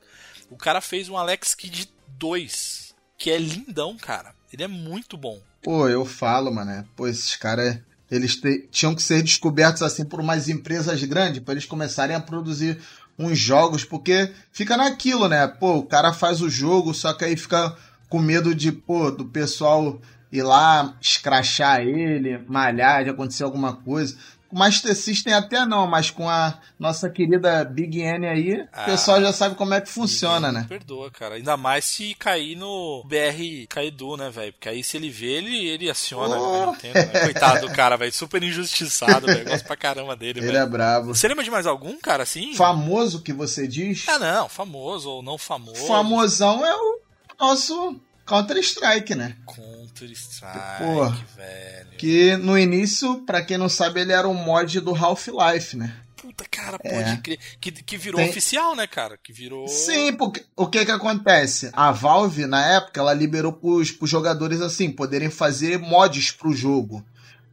O 0.49 0.57
cara 0.57 0.81
fez 0.81 1.09
um 1.09 1.17
Alex 1.17 1.55
Kidd 1.55 1.89
2, 2.19 2.95
que 3.19 3.31
é 3.31 3.39
lindão, 3.39 3.97
cara. 3.97 4.35
Ele 4.53 4.63
é 4.63 4.69
muito 4.69 5.17
bom. 5.17 5.41
Pô, 5.63 5.89
eu 5.89 6.05
falo, 6.07 6.53
mano. 6.53 6.89
Pô, 6.97 7.07
esses 7.07 7.37
caras. 7.37 7.79
Eles 8.11 8.37
te- 8.37 8.69
tinham 8.71 8.95
que 8.95 9.03
ser 9.03 9.21
descobertos 9.21 9.83
assim 9.83 10.05
por 10.05 10.21
umas 10.21 10.49
empresas 10.49 11.03
grandes 11.03 11.43
para 11.43 11.55
eles 11.55 11.65
começarem 11.67 12.15
a 12.15 12.21
produzir 12.21 12.79
uns 13.19 13.37
jogos, 13.37 13.85
porque 13.85 14.33
fica 14.53 14.77
naquilo, 14.77 15.27
né? 15.29 15.49
Pô, 15.49 15.79
o 15.79 15.83
cara 15.87 16.13
faz 16.13 16.41
o 16.41 16.49
jogo, 16.49 16.95
só 16.95 17.13
que 17.13 17.25
aí 17.25 17.37
fica 17.37 17.77
com 18.09 18.21
medo 18.21 18.55
de, 18.55 18.71
pô, 18.71 19.11
do 19.11 19.25
pessoal 19.25 20.01
ir 20.31 20.43
lá 20.43 20.97
escrachar 21.01 21.81
ele, 21.81 22.39
malhar, 22.47 23.03
de 23.03 23.11
acontecer 23.11 23.43
alguma 23.43 23.75
coisa. 23.75 24.17
Com 24.49 24.57
o 24.57 24.59
Master 24.59 24.95
System 24.95 25.33
até 25.35 25.65
não, 25.67 25.87
mas 25.87 26.11
com 26.11 26.29
a 26.29 26.59
nossa 26.79 27.11
querida 27.11 27.65
Big 27.65 28.01
N 28.01 28.27
aí, 28.29 28.67
Ah. 28.73 28.83
o 28.83 28.85
pessoal 28.87 29.21
já 29.21 29.33
sabe 29.33 29.55
como 29.57 29.75
é 29.75 29.81
que 29.81 29.89
funciona, 29.89 30.53
né? 30.53 30.67
Perdoa, 30.69 31.11
cara. 31.11 31.35
Ainda 31.35 31.57
mais 31.57 31.85
se 31.85 32.15
cair 32.15 32.57
no 32.57 33.03
BR 33.07 33.67
Kaidu, 33.69 34.17
né, 34.17 34.31
velho? 34.31 34.53
Porque 34.53 34.69
aí 34.69 34.85
se 34.85 34.97
ele 34.97 35.11
vê, 35.11 35.33
ele, 35.33 35.67
ele 35.67 35.91
aciona 35.91 36.37
Oh. 36.39 36.71
né? 36.73 37.07
Coitado 37.25 37.67
do 37.67 37.73
cara, 37.75 37.97
velho. 37.97 38.13
Super 38.13 38.43
injustiçado, 38.43 39.27
velho. 39.27 39.49
Gosto 39.49 39.65
pra 39.67 39.77
caramba 39.77 40.15
dele, 40.17 40.39
Ele 40.41 40.47
velho. 40.47 40.59
é 40.59 40.67
brabo. 40.67 41.15
Você 41.15 41.27
lembra 41.29 41.43
de 41.45 41.51
mais 41.51 41.67
algum, 41.67 41.99
cara, 41.99 42.23
assim? 42.23 42.55
Famoso 42.55 43.23
que 43.23 43.33
você 43.33 43.67
diz? 43.67 44.09
Ah, 44.09 44.19
não. 44.19 44.49
Famoso 44.49 45.11
ou 45.11 45.23
não 45.23 45.37
famoso. 45.39 45.87
famosão 45.87 46.65
é 46.65 46.75
o 46.75 46.99
nosso 47.41 48.01
Counter-Strike, 48.27 49.15
né? 49.15 49.37
Counter-Strike, 49.47 51.25
velho. 51.37 51.91
Que 51.99 52.37
no 52.37 52.59
início, 52.59 53.21
pra 53.25 53.43
quem 53.43 53.57
não 53.59 53.69
sabe, 53.69 54.01
ele 54.01 54.13
era 54.13 54.29
um 54.29 54.35
mod 54.35 54.81
do 54.81 54.95
Half-Life, 54.95 55.77
né? 55.77 55.95
Puta, 56.17 56.45
cara, 56.51 56.79
É. 56.83 57.03
pode 57.03 57.21
crer. 57.23 57.39
Que, 57.61 57.71
que 57.71 57.97
virou 57.97 58.21
Tem- 58.21 58.31
oficial, 58.31 58.75
né, 58.75 58.87
cara? 58.87 59.17
Que 59.23 59.33
virou... 59.33 59.69
Sim, 59.69 60.13
porque 60.15 60.45
o 60.57 60.67
que 60.67 60.85
que 60.85 60.91
acontece? 60.91 61.71
A 61.73 61.93
Valve, 61.93 62.47
na 62.47 62.65
época, 62.67 63.01
ela 63.01 63.15
liberou 63.15 63.53
pros, 63.53 63.91
pros 63.93 64.11
jogadores, 64.11 64.61
assim, 64.61 64.91
poderem 64.91 65.31
fazer 65.31 65.79
mods 65.79 66.31
pro 66.33 66.53
jogo. 66.53 67.05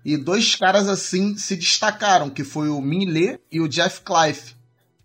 E 0.04 0.18
dois 0.18 0.56
caras, 0.56 0.90
assim, 0.90 1.38
se 1.38 1.56
destacaram, 1.56 2.30
que 2.30 2.44
foi 2.44 2.68
o 2.70 2.82
Min 2.82 3.06
Lee 3.06 3.40
e 3.52 3.62
o 3.62 3.68
Jeff 3.70 4.02
Clive. 4.02 4.56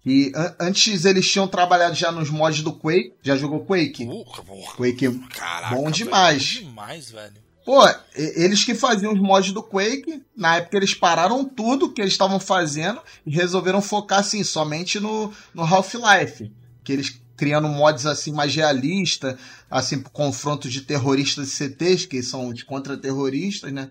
E 0.09 0.33
an- 0.35 0.55
antes 0.61 1.05
eles 1.05 1.31
tinham 1.31 1.47
trabalhado 1.47 1.95
já 1.95 2.11
nos 2.11 2.31
mods 2.31 2.63
do 2.63 2.73
Quake. 2.73 3.13
Já 3.23 3.37
jogou 3.37 3.65
Quake? 3.65 4.05
Uh, 4.05 4.25
porra. 4.25 4.75
Quake 4.77 5.11
Caraca, 5.31 5.75
bom 5.75 5.83
velho, 5.83 5.95
demais. 5.95 6.55
bom 6.61 6.69
demais, 6.69 7.11
velho. 7.11 7.35
Pô, 7.65 7.87
eles 8.15 8.65
que 8.65 8.75
faziam 8.75 9.13
os 9.13 9.21
mods 9.21 9.53
do 9.53 9.63
Quake, 9.63 10.23
na 10.35 10.57
época 10.57 10.79
eles 10.79 10.95
pararam 10.95 11.45
tudo 11.45 11.93
que 11.93 12.01
eles 12.01 12.15
estavam 12.15 12.41
fazendo 12.41 12.99
e 13.27 13.31
resolveram 13.31 13.83
focar 13.83 14.21
assim 14.21 14.43
somente 14.43 14.99
no, 14.99 15.31
no 15.53 15.63
Half-Life, 15.63 16.51
que 16.83 16.93
eles 16.93 17.21
criando 17.37 17.69
mods 17.69 18.07
assim 18.07 18.33
mais 18.33 18.55
realistas, 18.55 19.39
assim 19.71 20.01
pro 20.01 20.11
confronto 20.11 20.67
de 20.69 20.81
terroristas 20.81 21.49
e 21.49 21.51
CTs, 21.51 22.07
que 22.07 22.23
são 22.23 22.49
os 22.49 22.63
contra-terroristas, 22.63 23.71
né? 23.71 23.91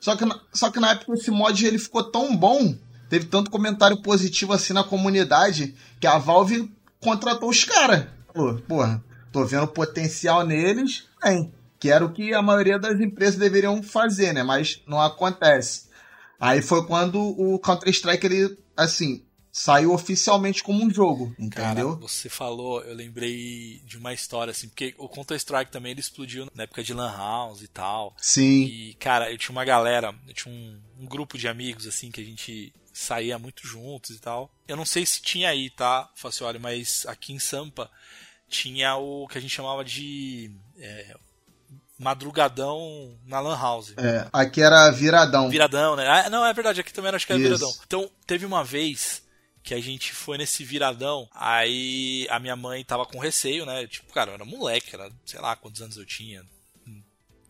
Só 0.00 0.16
que, 0.16 0.24
na- 0.24 0.40
só 0.52 0.70
que 0.70 0.80
na 0.80 0.92
época 0.92 1.12
esse 1.12 1.30
mod 1.30 1.64
ele 1.66 1.78
ficou 1.78 2.02
tão 2.04 2.34
bom, 2.34 2.74
teve 3.12 3.26
tanto 3.26 3.50
comentário 3.50 4.00
positivo 4.00 4.54
assim 4.54 4.72
na 4.72 4.82
comunidade, 4.82 5.74
que 6.00 6.06
a 6.06 6.16
Valve 6.16 6.74
contratou 6.98 7.50
os 7.50 7.62
caras. 7.62 8.06
Porra, 8.66 9.04
tô 9.30 9.44
vendo 9.44 9.68
potencial 9.68 10.46
neles, 10.46 11.06
tem. 11.20 11.52
Que 11.78 11.90
era 11.90 12.02
o 12.06 12.10
que 12.10 12.32
a 12.32 12.40
maioria 12.40 12.78
das 12.78 12.98
empresas 13.00 13.36
deveriam 13.36 13.82
fazer, 13.82 14.32
né? 14.32 14.42
Mas 14.42 14.80
não 14.86 14.98
acontece. 14.98 15.90
Aí 16.40 16.62
foi 16.62 16.86
quando 16.86 17.20
o 17.20 17.58
Counter-Strike, 17.58 18.24
ele, 18.24 18.58
assim, 18.74 19.22
saiu 19.52 19.92
oficialmente 19.92 20.62
como 20.62 20.82
um 20.82 20.90
jogo, 20.90 21.36
Cara, 21.50 21.72
entendeu? 21.72 21.98
você 21.98 22.30
falou, 22.30 22.80
eu 22.82 22.94
lembrei 22.94 23.82
de 23.84 23.98
uma 23.98 24.14
história, 24.14 24.50
assim, 24.50 24.66
porque 24.66 24.94
o 24.96 25.06
Counter-Strike 25.06 25.70
também 25.70 25.92
ele 25.92 26.00
explodiu 26.00 26.50
na 26.54 26.62
época 26.62 26.82
de 26.82 26.94
Lan 26.94 27.14
House 27.14 27.60
e 27.60 27.68
tal. 27.68 28.16
Sim. 28.16 28.64
E, 28.64 28.94
cara, 28.94 29.30
eu 29.30 29.36
tinha 29.36 29.52
uma 29.52 29.64
galera, 29.64 30.14
eu 30.26 30.32
tinha 30.32 30.52
um, 30.52 30.80
um 31.00 31.06
grupo 31.06 31.36
de 31.36 31.46
amigos, 31.46 31.86
assim, 31.86 32.10
que 32.10 32.22
a 32.22 32.24
gente 32.24 32.72
saía 32.94 33.38
muito 33.38 33.66
juntos 33.66 34.16
e 34.16 34.18
tal. 34.18 34.50
Eu 34.66 34.76
não 34.76 34.86
sei 34.86 35.04
se 35.04 35.20
tinha 35.20 35.50
aí, 35.50 35.68
tá, 35.68 36.08
Facioli, 36.14 36.58
mas 36.58 37.04
aqui 37.06 37.34
em 37.34 37.38
Sampa 37.38 37.90
tinha 38.48 38.96
o 38.96 39.28
que 39.28 39.36
a 39.36 39.40
gente 39.40 39.54
chamava 39.54 39.84
de 39.84 40.50
é, 40.78 41.14
madrugadão 41.98 43.18
na 43.26 43.38
Lan 43.38 43.58
House. 43.58 43.92
É, 43.98 44.26
aqui 44.32 44.62
era 44.62 44.90
viradão. 44.90 45.50
Viradão, 45.50 45.94
né? 45.94 46.06
Ah, 46.08 46.30
não, 46.30 46.44
é 46.44 46.52
verdade, 46.54 46.80
aqui 46.80 46.92
também 46.92 47.14
acho 47.14 47.26
que 47.26 47.32
era 47.32 47.40
Isso. 47.40 47.48
viradão. 47.50 47.74
Então, 47.86 48.10
teve 48.26 48.46
uma 48.46 48.64
vez 48.64 49.22
que 49.62 49.74
a 49.74 49.80
gente 49.80 50.12
foi 50.12 50.38
nesse 50.38 50.64
viradão, 50.64 51.28
aí 51.32 52.26
a 52.30 52.38
minha 52.38 52.56
mãe 52.56 52.84
tava 52.84 53.06
com 53.06 53.18
receio, 53.18 53.64
né? 53.64 53.86
Tipo, 53.86 54.12
cara, 54.12 54.30
eu 54.30 54.34
era 54.34 54.44
moleque, 54.44 54.94
era, 54.94 55.10
sei 55.24 55.40
lá 55.40 55.54
quantos 55.54 55.80
anos 55.80 55.96
eu 55.96 56.04
tinha. 56.04 56.44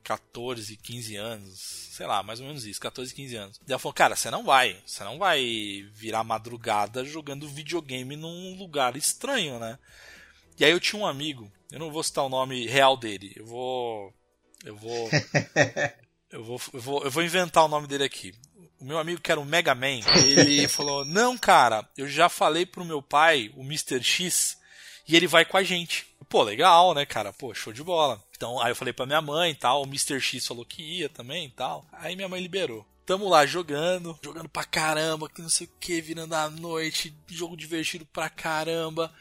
14, 0.03 0.77
15 0.77 1.17
anos, 1.17 1.59
sei 1.93 2.07
lá, 2.07 2.23
mais 2.23 2.41
ou 2.41 2.47
menos 2.47 2.67
isso, 2.67 2.81
14, 2.81 3.15
15 3.15 3.37
anos. 3.37 3.61
E 3.67 3.71
ela 3.71 3.79
falou, 3.79 3.95
cara, 3.95 4.17
você 4.17 4.31
não 4.31 4.45
vai, 4.45 4.77
você 4.85 5.05
não 5.05 5.19
vai 5.19 5.87
virar 5.93 6.25
madrugada 6.25 7.05
jogando 7.05 7.49
videogame 7.49 8.17
num 8.17 8.57
lugar 8.57 8.97
estranho, 8.97 9.59
né? 9.59 9.79
E 10.59 10.65
aí 10.65 10.73
eu 10.73 10.81
tinha 10.81 11.01
um 11.01 11.07
amigo, 11.07 11.51
eu 11.71 11.79
não 11.79 11.91
vou 11.91 12.03
citar 12.03 12.25
o 12.25 12.29
nome 12.29 12.67
real 12.67 12.97
dele, 12.97 13.33
eu 13.37 13.47
vou. 13.47 14.13
Eu 14.65 14.77
vou. 14.77 15.09
Eu 16.33 16.43
vou, 16.43 16.59
eu, 16.73 16.81
vou, 16.81 17.05
eu 17.05 17.11
vou 17.11 17.23
inventar 17.23 17.63
o 17.63 17.69
nome 17.69 17.87
dele 17.87 18.05
aqui. 18.05 18.35
O 18.83 18.85
meu 18.85 18.99
amigo 18.99 19.21
que 19.21 19.31
era 19.31 19.41
o 19.41 19.45
Mega 19.45 19.77
Man, 19.77 20.01
ele 20.27 20.67
falou: 20.67 21.05
Não, 21.05 21.39
cara, 21.39 21.89
eu 21.97 22.09
já 22.09 22.29
falei 22.29 22.67
pro 22.67 22.85
meu 22.85 23.01
pai, 23.01 23.49
o 23.57 23.63
Mr. 23.63 24.03
X, 24.03 24.59
e 25.07 25.15
ele 25.15 25.29
vai 25.29 25.45
com 25.45 25.57
a 25.57 25.63
gente. 25.63 26.05
Pô, 26.29 26.43
legal, 26.43 26.93
né, 26.93 27.07
cara? 27.07 27.33
Pô, 27.33 27.55
show 27.55 27.73
de 27.73 27.81
bola. 27.81 28.21
Então, 28.37 28.61
aí 28.61 28.73
eu 28.73 28.77
falei 28.77 28.93
pra 28.93 29.07
minha 29.07 29.23
mãe 29.23 29.53
e 29.53 29.55
tal, 29.55 29.83
o 29.83 29.87
Mr. 29.87 30.21
X 30.21 30.45
falou 30.45 30.65
que 30.65 30.83
ia 30.83 31.09
também 31.09 31.47
e 31.47 31.51
tal. 31.51 31.87
Aí 31.93 32.17
minha 32.17 32.29
mãe 32.29 32.43
liberou. 32.43 32.85
Tamo 33.07 33.29
lá 33.29 33.47
jogando, 33.47 34.19
jogando 34.21 34.49
pra 34.49 34.65
caramba, 34.65 35.29
que 35.29 35.41
não 35.41 35.49
sei 35.49 35.69
o 35.69 35.71
que, 35.79 36.01
virando 36.01 36.35
a 36.35 36.51
noite, 36.51 37.15
jogo 37.29 37.57
divertido 37.57 38.05
pra 38.07 38.29
caramba. 38.29 39.13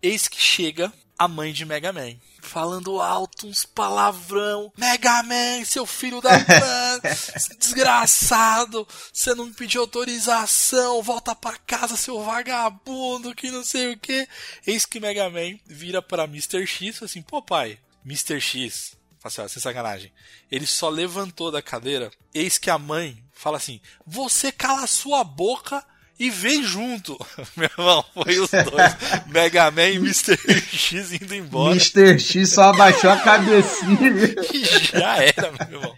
Eis 0.00 0.28
que 0.28 0.40
chega 0.40 0.90
a 1.20 1.28
mãe 1.28 1.52
de 1.52 1.66
Mega 1.66 1.92
Man, 1.92 2.16
falando 2.40 2.98
alto 2.98 3.46
uns 3.46 3.66
palavrão. 3.66 4.72
Mega 4.74 5.22
Man, 5.22 5.62
seu 5.66 5.84
filho 5.84 6.18
da 6.22 6.30
desgraçado, 7.60 8.88
você 9.12 9.34
não 9.34 9.44
me 9.44 9.52
pediu 9.52 9.82
autorização, 9.82 11.02
volta 11.02 11.34
pra 11.34 11.58
casa, 11.58 11.94
seu 11.94 12.24
vagabundo, 12.24 13.34
que 13.34 13.50
não 13.50 13.62
sei 13.62 13.92
o 13.92 13.98
que. 13.98 14.26
Eis 14.66 14.86
que 14.86 14.98
Mega 14.98 15.28
Man 15.28 15.58
vira 15.66 16.00
para 16.00 16.24
Mr. 16.24 16.66
X 16.66 17.02
assim, 17.02 17.20
pô 17.20 17.42
pai, 17.42 17.78
Mr. 18.02 18.40
X, 18.40 18.96
assim, 19.22 19.42
ó, 19.42 19.48
sem 19.48 19.60
sacanagem. 19.60 20.10
Ele 20.50 20.66
só 20.66 20.88
levantou 20.88 21.50
da 21.52 21.60
cadeira, 21.60 22.10
eis 22.32 22.56
que 22.56 22.70
a 22.70 22.78
mãe 22.78 23.22
fala 23.34 23.58
assim, 23.58 23.78
você 24.06 24.50
cala 24.50 24.84
a 24.84 24.86
sua 24.86 25.22
boca 25.22 25.84
e 26.20 26.28
vem 26.28 26.62
junto. 26.62 27.18
Meu 27.56 27.70
irmão, 27.78 28.04
foi 28.12 28.38
os 28.38 28.50
dois. 28.50 28.96
Mega 29.26 29.70
Man 29.70 29.88
e 29.88 29.96
Mr. 29.96 30.36
X 30.36 31.12
indo 31.14 31.34
embora. 31.34 31.70
Mr. 31.70 32.20
X 32.20 32.50
só 32.50 32.64
abaixou 32.64 33.08
a 33.08 33.16
cabecinha. 33.16 34.34
Já 34.92 35.16
era, 35.16 35.50
meu 35.50 35.78
irmão. 35.78 35.96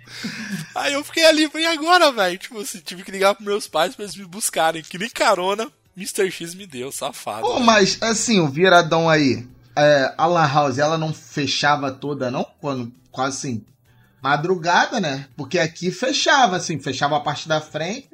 Aí 0.76 0.92
eu 0.92 1.02
fiquei 1.02 1.26
ali, 1.26 1.50
e 1.52 1.66
agora, 1.66 2.12
velho? 2.12 2.38
Tipo 2.38 2.60
assim, 2.60 2.78
tive 2.78 3.02
que 3.02 3.10
ligar 3.10 3.34
pros 3.34 3.46
meus 3.46 3.66
pais 3.66 3.96
pra 3.96 4.04
eles 4.04 4.14
me 4.14 4.24
buscarem. 4.24 4.82
Que 4.82 4.96
nem 4.96 5.10
carona 5.10 5.68
Mr. 5.96 6.30
X 6.30 6.54
me 6.54 6.66
deu, 6.66 6.92
safado. 6.92 7.42
Pô, 7.42 7.58
mas 7.58 7.98
assim, 8.00 8.38
o 8.38 8.48
viradão 8.48 9.10
aí, 9.10 9.44
é, 9.76 10.14
a 10.16 10.26
Lan 10.26 10.46
House, 10.46 10.78
ela 10.78 10.96
não 10.96 11.12
fechava 11.12 11.90
toda, 11.90 12.30
não? 12.30 12.46
Quando, 12.60 12.92
quase 13.10 13.38
assim, 13.38 13.64
madrugada, 14.22 15.00
né? 15.00 15.26
Porque 15.36 15.58
aqui 15.58 15.90
fechava, 15.90 16.56
assim, 16.56 16.78
fechava 16.78 17.16
a 17.16 17.20
parte 17.20 17.48
da 17.48 17.60
frente 17.60 18.11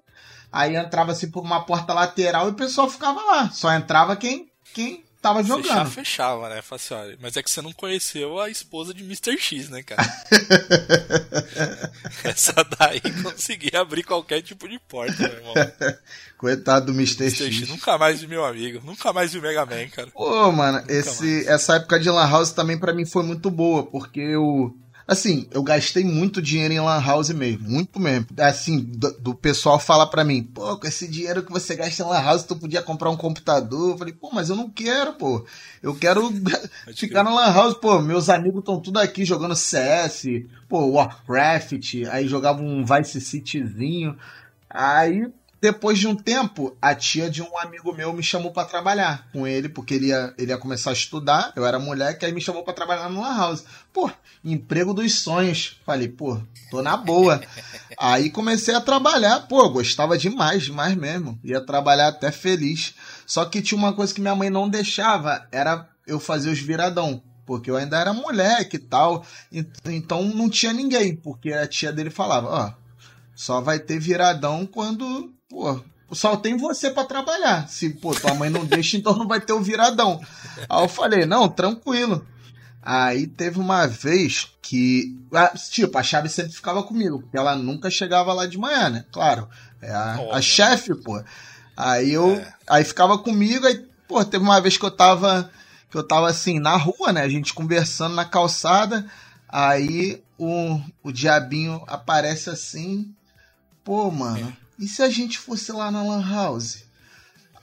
Aí 0.51 0.77
entrava 0.77 1.13
assim 1.13 1.31
por 1.31 1.43
uma 1.43 1.65
porta 1.65 1.93
lateral 1.93 2.49
e 2.49 2.51
o 2.51 2.55
pessoal 2.55 2.89
ficava 2.89 3.23
lá. 3.23 3.51
Só 3.51 3.73
entrava 3.73 4.17
quem, 4.17 4.51
quem 4.73 5.05
tava 5.21 5.43
jogando. 5.43 5.65
Fechava, 5.65 5.91
fechava, 5.91 6.49
né? 6.49 6.63
Assim, 6.71 6.95
olha, 6.95 7.19
mas 7.21 7.37
é 7.37 7.43
que 7.43 7.51
você 7.51 7.61
não 7.61 7.73
conheceu 7.73 8.41
a 8.41 8.49
esposa 8.49 8.95
de 8.95 9.03
Mr. 9.03 9.37
X, 9.37 9.69
né, 9.69 9.83
cara? 9.83 10.03
Essa 12.25 12.55
daí 12.79 13.01
conseguia 13.23 13.81
abrir 13.81 14.05
qualquer 14.05 14.43
tipo 14.43 14.69
de 14.69 14.79
porta, 14.79 15.17
meu 15.19 15.33
irmão. 15.33 15.55
Coitado 16.39 16.87
do 16.87 16.93
Mr. 16.93 17.25
Mr. 17.25 17.47
X. 17.47 17.57
X. 17.57 17.69
Nunca 17.69 17.99
mais 17.99 18.21
vi 18.21 18.27
meu 18.27 18.45
amigo. 18.45 18.81
Nunca 18.85 19.13
mais 19.13 19.33
vi 19.33 19.39
o 19.39 19.43
Mega 19.43 19.67
Man, 19.67 19.89
cara. 19.89 20.11
Pô, 20.11 20.53
mano, 20.53 20.85
esse, 20.89 21.47
essa 21.49 21.77
época 21.77 21.99
de 21.99 22.09
Lan 22.09 22.29
House 22.29 22.53
também 22.53 22.79
para 22.79 22.95
mim 22.95 23.05
foi 23.05 23.23
muito 23.23 23.51
boa, 23.51 23.85
porque 23.85 24.21
eu 24.21 24.75
Assim, 25.09 25.49
eu 25.53 25.63
gastei 25.63 26.05
muito 26.05 26.43
dinheiro 26.43 26.75
em 26.75 26.81
Lan 26.81 27.03
House 27.03 27.31
mesmo, 27.31 27.67
muito 27.67 27.99
mesmo. 27.99 28.27
Assim, 28.39 28.79
do, 28.79 29.11
do 29.19 29.35
pessoal 29.35 29.79
fala 29.79 30.07
para 30.07 30.23
mim, 30.23 30.43
pô, 30.43 30.77
com 30.77 30.87
esse 30.87 31.09
dinheiro 31.09 31.43
que 31.43 31.51
você 31.51 31.75
gasta 31.75 32.03
em 32.03 32.07
Lan 32.07 32.21
House, 32.21 32.43
tu 32.43 32.55
podia 32.55 32.83
comprar 32.83 33.09
um 33.09 33.17
computador. 33.17 33.93
Eu 33.93 33.97
falei, 33.97 34.13
pô, 34.13 34.29
mas 34.31 34.51
eu 34.51 34.57
não 34.57 34.69
quero, 34.69 35.15
pô. 35.15 35.47
Eu 35.83 35.95
quero 35.95 36.31
ficar 36.95 37.25
na 37.25 37.33
Lan 37.35 37.51
House, 37.55 37.75
pô. 37.79 38.03
Meus 38.03 38.29
amigos 38.29 38.59
estão 38.59 38.79
tudo 38.79 38.99
aqui 38.99 39.25
jogando 39.25 39.57
CS, 39.57 40.25
pô, 40.69 40.91
Warcraft, 40.91 42.05
aí 42.11 42.29
jogava 42.29 42.61
um 42.61 42.85
Vice 42.85 43.19
Cityzinho. 43.19 44.15
Aí 44.69 45.27
depois 45.61 45.99
de 45.99 46.07
um 46.07 46.15
tempo, 46.15 46.77
a 46.81 46.95
tia 46.95 47.29
de 47.29 47.43
um 47.43 47.59
amigo 47.59 47.93
meu 47.93 48.13
me 48.13 48.23
chamou 48.23 48.53
para 48.53 48.69
trabalhar 48.69 49.29
com 49.33 49.45
ele, 49.45 49.69
porque 49.69 49.95
ele 49.95 50.07
ia, 50.07 50.33
ele 50.39 50.53
ia 50.53 50.59
começar 50.59 50.91
a 50.91 50.93
estudar. 50.93 51.53
Eu 51.57 51.67
era 51.67 51.81
moleque, 51.81 52.25
aí 52.25 52.33
me 52.33 52.41
chamou 52.41 52.63
para 52.63 52.75
trabalhar 52.75 53.09
Lan 53.09 53.37
House. 53.37 53.65
Pô, 53.93 54.09
emprego 54.45 54.95
dos 54.95 55.21
sonhos. 55.21 55.81
Falei, 55.85 56.09
pô, 56.09 56.41
tô 56.71 56.81
na 56.81 56.97
boa. 56.97 57.41
aí 57.99 58.31
comecei 58.31 58.73
a 58.73 58.81
trabalhar, 58.81 59.49
pô, 59.49 59.69
gostava 59.69 60.17
demais, 60.17 60.63
demais 60.65 60.95
mesmo. 60.95 61.39
Ia 61.43 61.61
trabalhar 61.61 62.09
até 62.09 62.31
feliz. 62.31 62.95
Só 63.27 63.45
que 63.45 63.61
tinha 63.61 63.79
uma 63.79 63.93
coisa 63.93 64.15
que 64.15 64.21
minha 64.21 64.37
mãe 64.37 64.51
não 64.51 64.69
deixava, 64.69 65.49
era 65.51 65.89
eu 66.07 66.21
fazer 66.21 66.51
os 66.51 66.61
viradão. 66.61 67.21
Porque 67.45 67.69
eu 67.69 67.77
ainda 67.77 67.99
era 67.99 68.13
moleque 68.13 68.77
e 68.77 68.81
tal. 68.81 69.25
Então 69.85 70.23
não 70.23 70.49
tinha 70.49 70.73
ninguém, 70.73 71.17
porque 71.17 71.53
a 71.53 71.67
tia 71.67 71.93
dele 71.93 72.11
falava, 72.11 72.47
ó, 72.49 72.73
só 73.35 73.61
vai 73.61 73.81
ter 73.81 73.99
viradão 73.99 74.65
quando 74.65 75.35
pô, 75.49 75.81
só 76.13 76.37
tem 76.37 76.57
você 76.57 76.91
para 76.91 77.07
trabalhar. 77.07 77.69
Se, 77.69 77.91
pô, 77.91 78.15
tua 78.15 78.35
mãe 78.35 78.51
não 78.51 78.65
deixa, 78.65 78.97
então 78.97 79.17
não 79.17 79.27
vai 79.27 79.41
ter 79.41 79.53
o 79.53 79.61
viradão. 79.61 80.21
Aí 80.69 80.83
eu 80.83 80.89
falei, 80.89 81.27
não, 81.27 81.49
tranquilo. 81.49 82.27
Aí 82.83 83.27
teve 83.27 83.59
uma 83.59 83.87
vez 83.87 84.51
que, 84.63 85.17
tipo, 85.71 85.99
a 85.99 86.03
chave 86.03 86.29
sempre 86.29 86.53
ficava 86.53 86.83
comigo, 86.83 87.21
porque 87.21 87.37
ela 87.37 87.57
nunca 87.57 87.91
chegava 87.91 88.33
lá 88.33 88.47
de 88.47 88.57
manhã, 88.57 88.89
né? 88.89 89.05
Claro, 89.13 89.49
é 89.83 89.91
a, 89.91 90.19
a 90.33 90.41
chefe, 90.41 90.95
pô. 90.95 91.23
Aí 91.77 92.13
eu, 92.13 92.37
é. 92.37 92.55
aí 92.67 92.85
ficava 92.85 93.19
comigo, 93.19 93.67
aí, 93.67 93.87
pô, 94.07 94.25
teve 94.25 94.43
uma 94.43 94.61
vez 94.61 94.77
que 94.77 94.85
eu 94.85 94.91
tava, 94.91 95.51
que 95.91 95.97
eu 95.97 96.03
tava 96.03 96.29
assim, 96.29 96.59
na 96.59 96.77
rua, 96.77 97.13
né? 97.13 97.23
A 97.23 97.29
gente 97.29 97.53
conversando 97.53 98.15
na 98.15 98.25
calçada, 98.25 99.05
aí 99.49 100.23
o, 100.39 100.81
o 101.03 101.13
diabinho 101.13 101.83
aparece 101.87 102.49
assim, 102.49 103.15
pô, 103.85 104.11
mano, 104.11 104.49
é 104.49 104.68
e 104.79 104.87
se 104.87 105.03
a 105.03 105.11
gente 105.11 105.39
fosse 105.39 105.73
lá 105.73 105.91
na 105.91 106.03
Lan 106.03 106.25
House? 106.29 106.85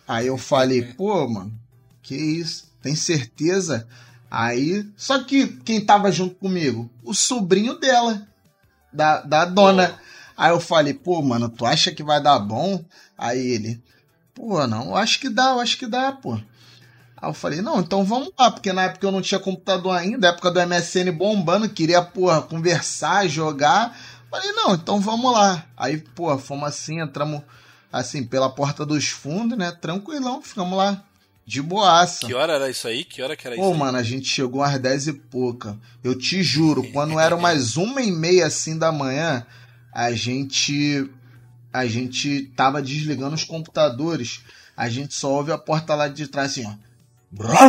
Aí 0.08 0.28
eu 0.28 0.38
falei, 0.38 0.82
pô, 0.82 1.28
mano, 1.28 1.54
que 2.02 2.16
isso? 2.16 2.66
Tem 2.82 2.96
certeza? 2.96 3.88
Aí, 4.30 4.88
só 4.98 5.24
que 5.24 5.48
quem 5.48 5.80
tava 5.80 6.12
junto 6.12 6.36
comigo? 6.36 6.90
O 7.04 7.14
sobrinho 7.14 7.80
dela, 7.80 8.28
da, 8.92 9.22
da 9.22 9.46
dona. 9.46 9.90
Pô. 9.90 9.96
Aí 10.38 10.52
eu 10.52 10.60
falei, 10.60 10.94
pô, 10.94 11.22
mano, 11.22 11.48
tu 11.48 11.66
acha 11.66 11.92
que 11.92 12.04
vai 12.04 12.22
dar 12.22 12.38
bom? 12.40 12.84
Aí 13.18 13.40
ele, 13.40 13.82
pô, 14.34 14.68
não, 14.68 14.88
eu 14.90 14.96
acho 14.96 15.20
que 15.20 15.30
dá, 15.30 15.52
eu 15.52 15.60
acho 15.62 15.78
que 15.78 15.88
dá, 15.88 16.12
pô. 16.12 16.34
Aí 16.34 17.30
eu 17.30 17.34
falei, 17.34 17.62
não, 17.62 17.80
então 17.80 18.04
vamos 18.04 18.32
lá, 18.38 18.52
porque 18.52 18.74
na 18.74 18.84
época 18.84 19.08
eu 19.08 19.12
não 19.12 19.22
tinha 19.22 19.40
computador 19.40 19.96
ainda, 19.96 20.28
época 20.28 20.52
do 20.52 20.60
MSN 20.68 21.12
bombando, 21.12 21.70
queria, 21.70 22.02
porra, 22.02 22.42
conversar, 22.42 23.28
jogar. 23.28 23.98
Falei, 24.30 24.52
não, 24.52 24.76
então 24.76 25.00
vamos 25.00 25.32
lá. 25.32 25.66
Aí, 25.78 25.98
pô, 25.98 26.38
fomos 26.38 26.68
assim, 26.68 27.00
entramos 27.00 27.42
assim 27.92 28.24
pela 28.24 28.50
porta 28.50 28.86
dos 28.86 29.08
fundos, 29.08 29.58
né? 29.58 29.72
Tranquilão, 29.72 30.42
ficamos 30.42 30.78
lá. 30.78 31.04
De 31.46 31.62
boaça. 31.62 32.26
Que 32.26 32.34
hora 32.34 32.54
era 32.54 32.70
isso 32.70 32.88
aí? 32.88 33.06
Que 33.06 33.22
hora 33.22 33.38
que 33.38 33.46
era 33.46 33.56
Pô, 33.56 33.62
isso? 33.62 33.72
Pô, 33.72 33.78
mano, 33.78 33.98
a 34.00 34.04
gente 34.04 34.28
chegou 34.28 34.64
às 34.64 34.80
dez 34.80 35.06
e 35.06 35.14
pouca. 35.14 35.78
Eu 36.04 36.18
te 36.18 36.42
juro, 36.42 36.84
quando 36.92 37.20
era 37.20 37.38
mais 37.38 37.78
uma 37.78 38.02
e 38.02 38.12
meia 38.12 38.48
assim 38.48 38.78
da 38.78 38.92
manhã, 38.92 39.46
a 39.94 40.12
gente. 40.12 41.10
A 41.72 41.86
gente 41.86 42.52
tava 42.56 42.82
desligando 42.82 43.36
os 43.36 43.44
computadores. 43.44 44.42
A 44.76 44.90
gente 44.90 45.14
só 45.14 45.32
ouve 45.32 45.52
a 45.52 45.58
porta 45.58 45.94
lá 45.94 46.08
de 46.08 46.28
trás 46.28 46.52
assim, 46.52 46.66
ó. 46.66 46.74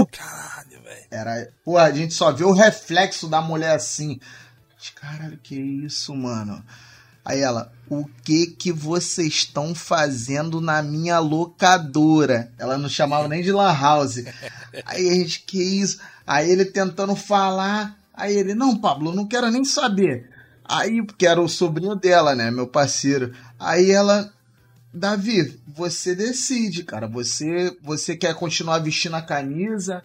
Caralho, 0.06 0.82
velho. 0.82 1.06
Era. 1.10 1.52
Pô, 1.64 1.76
a 1.76 1.90
gente 1.90 2.14
só 2.14 2.32
vê 2.32 2.44
o 2.44 2.52
reflexo 2.52 3.28
da 3.28 3.42
mulher 3.42 3.74
assim. 3.74 4.18
Caralho, 4.94 5.38
que 5.42 5.54
isso, 5.54 6.14
mano? 6.14 6.62
Aí 7.24 7.40
ela, 7.40 7.72
o 7.88 8.04
que 8.22 8.46
que 8.46 8.70
vocês 8.70 9.32
estão 9.32 9.74
fazendo 9.74 10.60
na 10.60 10.80
minha 10.80 11.18
locadora? 11.18 12.52
Ela 12.56 12.78
não 12.78 12.88
chamava 12.88 13.26
nem 13.26 13.42
de 13.42 13.50
lan 13.50 13.72
house. 13.72 14.24
Aí 14.84 15.08
a 15.08 15.14
gente, 15.14 15.40
que 15.40 15.60
isso? 15.60 15.98
Aí 16.26 16.50
ele 16.50 16.64
tentando 16.64 17.16
falar, 17.16 17.98
aí 18.14 18.36
ele, 18.36 18.54
não, 18.54 18.76
Pablo, 18.76 19.12
não 19.12 19.26
quero 19.26 19.50
nem 19.50 19.64
saber. 19.64 20.30
Aí, 20.64 21.04
porque 21.04 21.26
era 21.26 21.40
o 21.40 21.48
sobrinho 21.48 21.94
dela, 21.94 22.34
né, 22.34 22.50
meu 22.50 22.66
parceiro. 22.66 23.32
Aí 23.58 23.90
ela, 23.90 24.32
Davi, 24.92 25.60
você 25.66 26.14
decide, 26.14 26.82
cara. 26.82 27.06
Você, 27.06 27.76
você 27.82 28.16
quer 28.16 28.34
continuar 28.34 28.78
vestindo 28.78 29.14
a 29.14 29.22
camisa? 29.22 30.02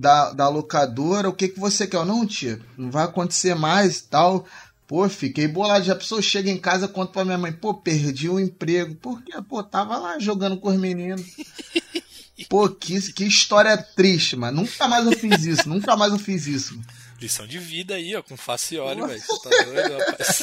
Da, 0.00 0.32
da 0.32 0.48
locadora, 0.48 1.28
o 1.28 1.32
que, 1.32 1.48
que 1.48 1.60
você 1.60 1.86
quer? 1.86 2.04
Não, 2.06 2.26
tia, 2.26 2.58
não 2.76 2.90
vai 2.90 3.04
acontecer 3.04 3.54
mais 3.54 4.00
tal. 4.00 4.46
Pô, 4.86 5.06
fiquei 5.08 5.46
bolado. 5.46 5.84
Já 5.84 5.92
a 5.92 5.96
pessoa 5.96 6.22
chega 6.22 6.50
em 6.50 6.56
casa 6.56 6.88
conta 6.88 7.12
pra 7.12 7.24
minha 7.24 7.36
mãe, 7.36 7.52
pô, 7.52 7.74
perdi 7.74 8.28
o 8.28 8.40
emprego. 8.40 8.94
Porque, 8.94 9.30
pô, 9.42 9.62
tava 9.62 9.98
lá 9.98 10.18
jogando 10.18 10.56
com 10.56 10.70
os 10.70 10.76
meninos. 10.76 11.24
Pô, 12.48 12.70
que, 12.70 13.12
que 13.12 13.24
história 13.24 13.76
triste, 13.76 14.34
mano. 14.34 14.62
Nunca 14.62 14.88
mais 14.88 15.04
eu 15.04 15.12
fiz 15.12 15.44
isso, 15.44 15.68
nunca 15.68 15.94
mais 15.94 16.10
eu 16.10 16.18
fiz 16.18 16.46
isso. 16.46 16.80
Lição 17.20 17.46
de 17.46 17.58
vida 17.58 17.94
aí, 17.94 18.16
ó, 18.16 18.22
com 18.22 18.34
Facioli, 18.34 19.06
velho. 19.06 19.20
Você 19.20 19.48
tá 19.48 19.64
doido, 19.64 19.98
rapaz. 19.98 20.42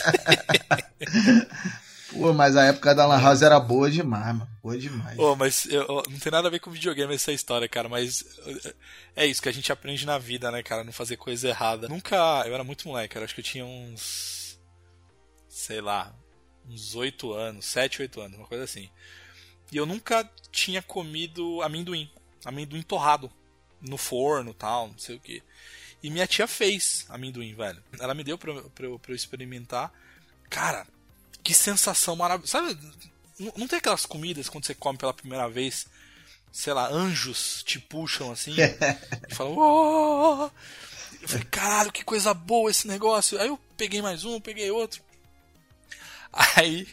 Pô, 2.17 2.34
mas 2.34 2.56
a 2.56 2.65
época 2.65 2.95
da 2.95 3.06
Lan 3.06 3.21
House 3.21 3.41
era 3.41 3.60
boa 3.60 3.89
demais, 3.89 4.36
mano. 4.36 4.49
Boa 4.62 4.77
demais. 4.77 5.15
Pô, 5.15 5.36
mas 5.36 5.65
eu, 5.65 5.86
não 6.10 6.19
tem 6.19 6.32
nada 6.32 6.47
a 6.47 6.51
ver 6.51 6.60
com 6.60 6.71
videogame 6.71 7.13
essa 7.13 7.32
história, 7.32 7.67
cara, 7.67 7.88
mas 7.88 8.23
é 9.15 9.25
isso 9.25 9.41
que 9.41 9.49
a 9.49 9.53
gente 9.53 9.71
aprende 9.71 10.06
na 10.06 10.17
vida, 10.17 10.51
né, 10.51 10.62
cara? 10.63 10.84
Não 10.84 10.91
fazer 10.91 11.17
coisa 11.17 11.47
errada. 11.47 11.88
Nunca. 11.88 12.15
Eu 12.45 12.53
era 12.53 12.63
muito 12.63 12.88
moleque, 12.88 13.13
cara. 13.13 13.25
Acho 13.25 13.36
que 13.36 13.41
eu 13.41 13.45
tinha 13.45 13.65
uns. 13.65 14.60
sei 15.47 15.82
lá, 15.82 16.13
uns 16.67 16.95
8 16.95 17.34
anos, 17.34 17.65
7, 17.65 18.01
8 18.01 18.21
anos, 18.21 18.38
uma 18.38 18.47
coisa 18.47 18.63
assim. 18.63 18.89
E 19.71 19.77
eu 19.77 19.86
nunca 19.86 20.30
tinha 20.51 20.82
comido 20.82 21.62
amendoim, 21.62 22.10
amendoim 22.45 22.82
torrado 22.82 23.32
no 23.82 23.97
forno, 23.97 24.53
tal, 24.53 24.88
não 24.89 24.97
sei 24.97 25.15
o 25.15 25.19
que. 25.19 25.43
E 26.01 26.10
minha 26.10 26.27
tia 26.27 26.47
fez 26.47 27.06
amendoim, 27.10 27.53
velho. 27.53 27.84
Ela 27.99 28.13
me 28.13 28.23
deu 28.23 28.38
pra, 28.38 28.53
pra, 28.53 28.99
pra 28.99 29.12
eu 29.12 29.15
experimentar. 29.15 29.91
Cara, 30.49 30.88
que 31.48 31.54
sensação 31.54 32.14
maravilhosa. 32.14 32.52
Sabe, 32.52 32.78
não, 33.40 33.70
tem 33.70 33.80
aquelas 33.80 34.06
comidas 34.06 34.50
quando 34.50 34.66
você 34.66 34.76
come 34.76 34.98
pela 34.98 35.14
primeira 35.14 35.48
vez, 35.48 35.88
sei 36.52 36.74
lá, 36.74 36.90
anjos 36.90 37.64
te 37.64 37.80
puxam 37.80 38.34
assim 38.34 38.54
e 39.30 39.34
falam, 39.34 39.56
oh! 39.58 40.52
Eu 41.22 41.30
falei, 41.30 41.46
caralho, 41.46 41.92
que 41.94 42.04
coisa 42.04 42.34
boa 42.34 42.70
esse 42.70 42.86
negócio. 42.86 43.40
Aí 43.40 43.48
eu 43.48 43.58
peguei 43.78 44.02
mais 44.02 44.26
um, 44.26 44.42
peguei 44.42 44.70
outro. 44.72 45.02
Aí 46.34 46.86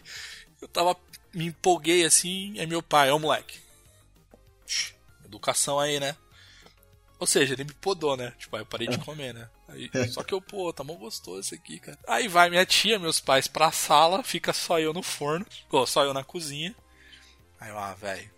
eu 0.63 0.69
tava, 0.69 0.97
me 1.33 1.47
empolguei 1.47 2.05
assim, 2.05 2.55
é 2.57 2.65
meu 2.65 2.81
pai, 2.81 3.11
ó 3.11 3.19
moleque. 3.19 3.59
Educação 5.25 5.81
aí, 5.81 5.99
né? 5.99 6.17
Ou 7.19 7.27
seja, 7.27 7.55
ele 7.55 7.65
me 7.65 7.73
podou, 7.73 8.17
né? 8.17 8.33
Tipo, 8.39 8.55
aí 8.55 8.63
eu 8.63 8.67
parei 8.67 8.87
de 8.87 8.99
comer, 8.99 9.35
né? 9.35 9.49
Aí, 9.69 9.91
só 10.11 10.23
que 10.23 10.35
eu, 10.35 10.41
pô, 10.41 10.73
tá 10.73 10.85
mó 10.85 10.95
gostoso 10.95 11.41
esse 11.41 11.55
aqui, 11.55 11.79
cara. 11.79 11.99
Aí 12.07 12.29
vai 12.29 12.51
minha 12.51 12.67
tia, 12.67 12.99
meus 12.99 13.21
pais 13.21 13.49
pra 13.49 13.73
sala, 13.73 14.23
fica 14.23 14.53
só 14.53 14.79
eu 14.79 14.93
no 14.93 15.03
forno, 15.03 15.47
ou 15.71 15.87
só 15.87 16.05
eu 16.05 16.15
na 16.15 16.25
cozinha. 16.25 16.75
Aí 17.61 17.71
eu, 17.71 17.79
ah, 17.79 17.95
velho, 17.95 18.31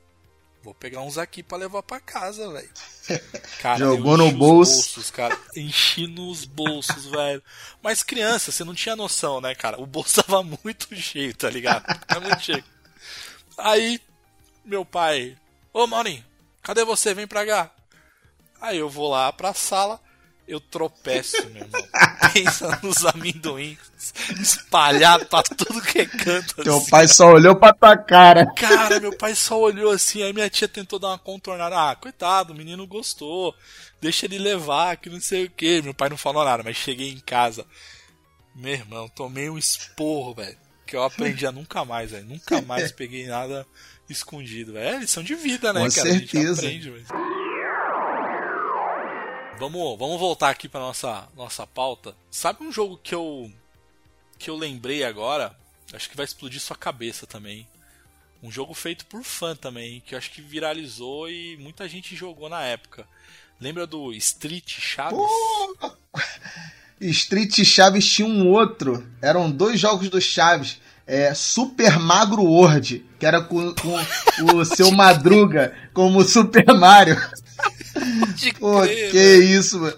vou 0.63 0.75
pegar 0.75 1.01
uns 1.01 1.17
aqui 1.17 1.43
para 1.43 1.59
levar 1.59 1.83
para 1.83 2.01
casa, 2.01 2.53
velho. 2.53 2.71
Jogou 3.79 4.17
no 4.17 4.31
bolso. 4.33 4.75
Bolsos, 4.75 5.11
cara. 5.11 5.39
Enchi 5.55 6.07
nos 6.07 6.45
bolsos, 6.45 7.07
velho. 7.11 7.43
Mas 7.83 8.03
criança, 8.03 8.51
você 8.51 8.65
não 8.65 8.75
tinha 8.75 8.97
noção, 8.97 9.41
né, 9.41 9.55
cara? 9.55 9.81
O 9.81 9.87
bolso 9.87 10.23
tava 10.23 10.43
muito 10.43 10.95
cheio, 10.97 11.35
tá 11.35 11.49
ligado? 11.49 11.85
Tava 12.07 12.21
muito 12.21 12.43
cheio. 12.43 12.65
Aí, 13.59 14.01
meu 14.65 14.85
pai, 14.85 15.37
ô 15.73 15.87
Maurinho, 15.87 16.25
cadê 16.63 16.85
você? 16.85 17.15
Vem 17.15 17.27
pra 17.27 17.47
cá. 17.47 17.71
Aí 18.61 18.79
eu 18.79 18.89
vou 18.89 19.09
lá 19.11 19.33
pra 19.33 19.55
sala, 19.55 20.01
eu 20.47 20.61
tropeço, 20.61 21.45
meu 21.51 21.65
irmão. 21.65 21.83
Pensa 22.33 22.79
nos 22.83 23.05
amendoins 23.05 23.79
espalhados 24.41 25.27
pra 25.29 25.43
tudo 25.43 25.81
que 25.83 26.01
é 26.01 26.07
canto. 26.07 26.63
Teu 26.63 26.77
assim, 26.77 26.91
pai 26.91 27.09
só 27.09 27.33
olhou 27.33 27.57
pra 27.57 27.73
tua 27.73 27.97
cara. 27.97 28.47
Cara, 28.55 29.01
meu 29.01 29.17
pai 29.17 29.35
só 29.35 29.59
olhou 29.59 29.91
assim, 29.91 30.23
aí 30.23 30.33
minha 30.33 30.51
tia 30.51 30.69
tentou 30.69 30.99
dar 30.99 31.09
uma 31.09 31.19
contornada. 31.19 31.91
Ah, 31.91 31.97
coitado, 31.97 32.53
o 32.53 32.57
menino 32.57 32.87
gostou. 32.87 33.55
Deixa 34.01 34.27
ele 34.27 34.39
levar, 34.39 34.97
que 34.97 35.11
não 35.11 35.21
sei 35.21 35.47
o 35.47 35.51
que. 35.51 35.83
Meu 35.83 35.95
pai 35.95 36.09
não 36.09 36.17
falou 36.17 36.45
nada, 36.45 36.63
mas 36.63 36.77
cheguei 36.77 37.11
em 37.11 37.21
casa. 37.21 37.65
Meu 38.55 38.73
irmão, 38.73 39.09
tomei 39.09 39.51
um 39.51 39.59
esporro, 39.59 40.35
velho. 40.35 40.57
Que 40.87 40.95
eu 40.95 41.03
aprendi 41.03 41.47
a 41.47 41.53
nunca 41.53 41.85
mais, 41.85 42.13
velho. 42.13 42.27
Nunca 42.27 42.63
mais 42.63 42.93
peguei 42.93 43.27
nada 43.27 43.67
escondido, 44.09 44.75
velho. 44.75 44.97
É 44.97 44.99
lição 45.01 45.23
de 45.23 45.35
vida, 45.35 45.73
né, 45.73 45.81
Com 45.81 45.95
cara? 45.95 46.11
certeza. 46.11 46.67
A 46.67 46.71
gente 46.71 46.89
aprende, 46.89 46.91
velho. 46.91 47.36
Vamos, 49.59 49.99
vamos 49.99 50.21
voltar 50.21 50.51
aqui 50.51 50.69
para 50.69 50.81
nossa 50.81 51.29
nossa 51.35 51.67
pauta. 51.67 52.15
Sabe 52.31 52.63
um 52.63 52.71
jogo 52.71 53.01
que 53.03 53.15
eu 53.15 53.51
que 54.39 54.51
eu 54.51 54.57
lembrei 54.57 55.03
agora? 55.03 55.57
Acho 55.95 56.11
que 56.11 56.17
vai 56.17 56.27
explodir 56.27 56.61
sua 56.61 56.77
cabeça 56.77 57.27
também. 57.27 57.67
Um 58.43 58.51
jogo 58.51 58.75
feito 58.75 59.07
por 59.07 59.25
fã 59.25 59.57
também, 59.57 60.03
que 60.05 60.15
eu 60.15 60.19
acho 60.19 60.31
que 60.31 60.43
viralizou 60.43 61.31
e 61.31 61.57
muita 61.57 61.89
gente 61.89 62.15
jogou 62.15 62.51
na 62.51 62.63
época. 62.63 63.09
Lembra 63.59 63.87
do 63.87 64.13
Street 64.13 64.79
Chaves? 64.79 65.19
Street 67.01 67.65
Chaves 67.65 68.07
tinha 68.13 68.29
um 68.29 68.51
outro. 68.51 69.11
Eram 69.23 69.51
dois 69.51 69.81
jogos 69.81 70.11
do 70.11 70.21
Chaves. 70.21 70.79
É, 71.07 71.33
Super 71.35 71.99
Magro 71.99 72.43
World, 72.43 73.05
que 73.19 73.25
era 73.25 73.41
com, 73.41 73.73
com 73.75 74.57
o 74.57 74.65
seu 74.65 74.91
Madruga 74.91 75.73
como 75.93 76.25
Super 76.25 76.67
Mario. 76.75 77.17
Pô, 78.59 78.81
crer, 78.83 79.11
que 79.11 79.37
isso, 79.39 79.81
mano. 79.81 79.97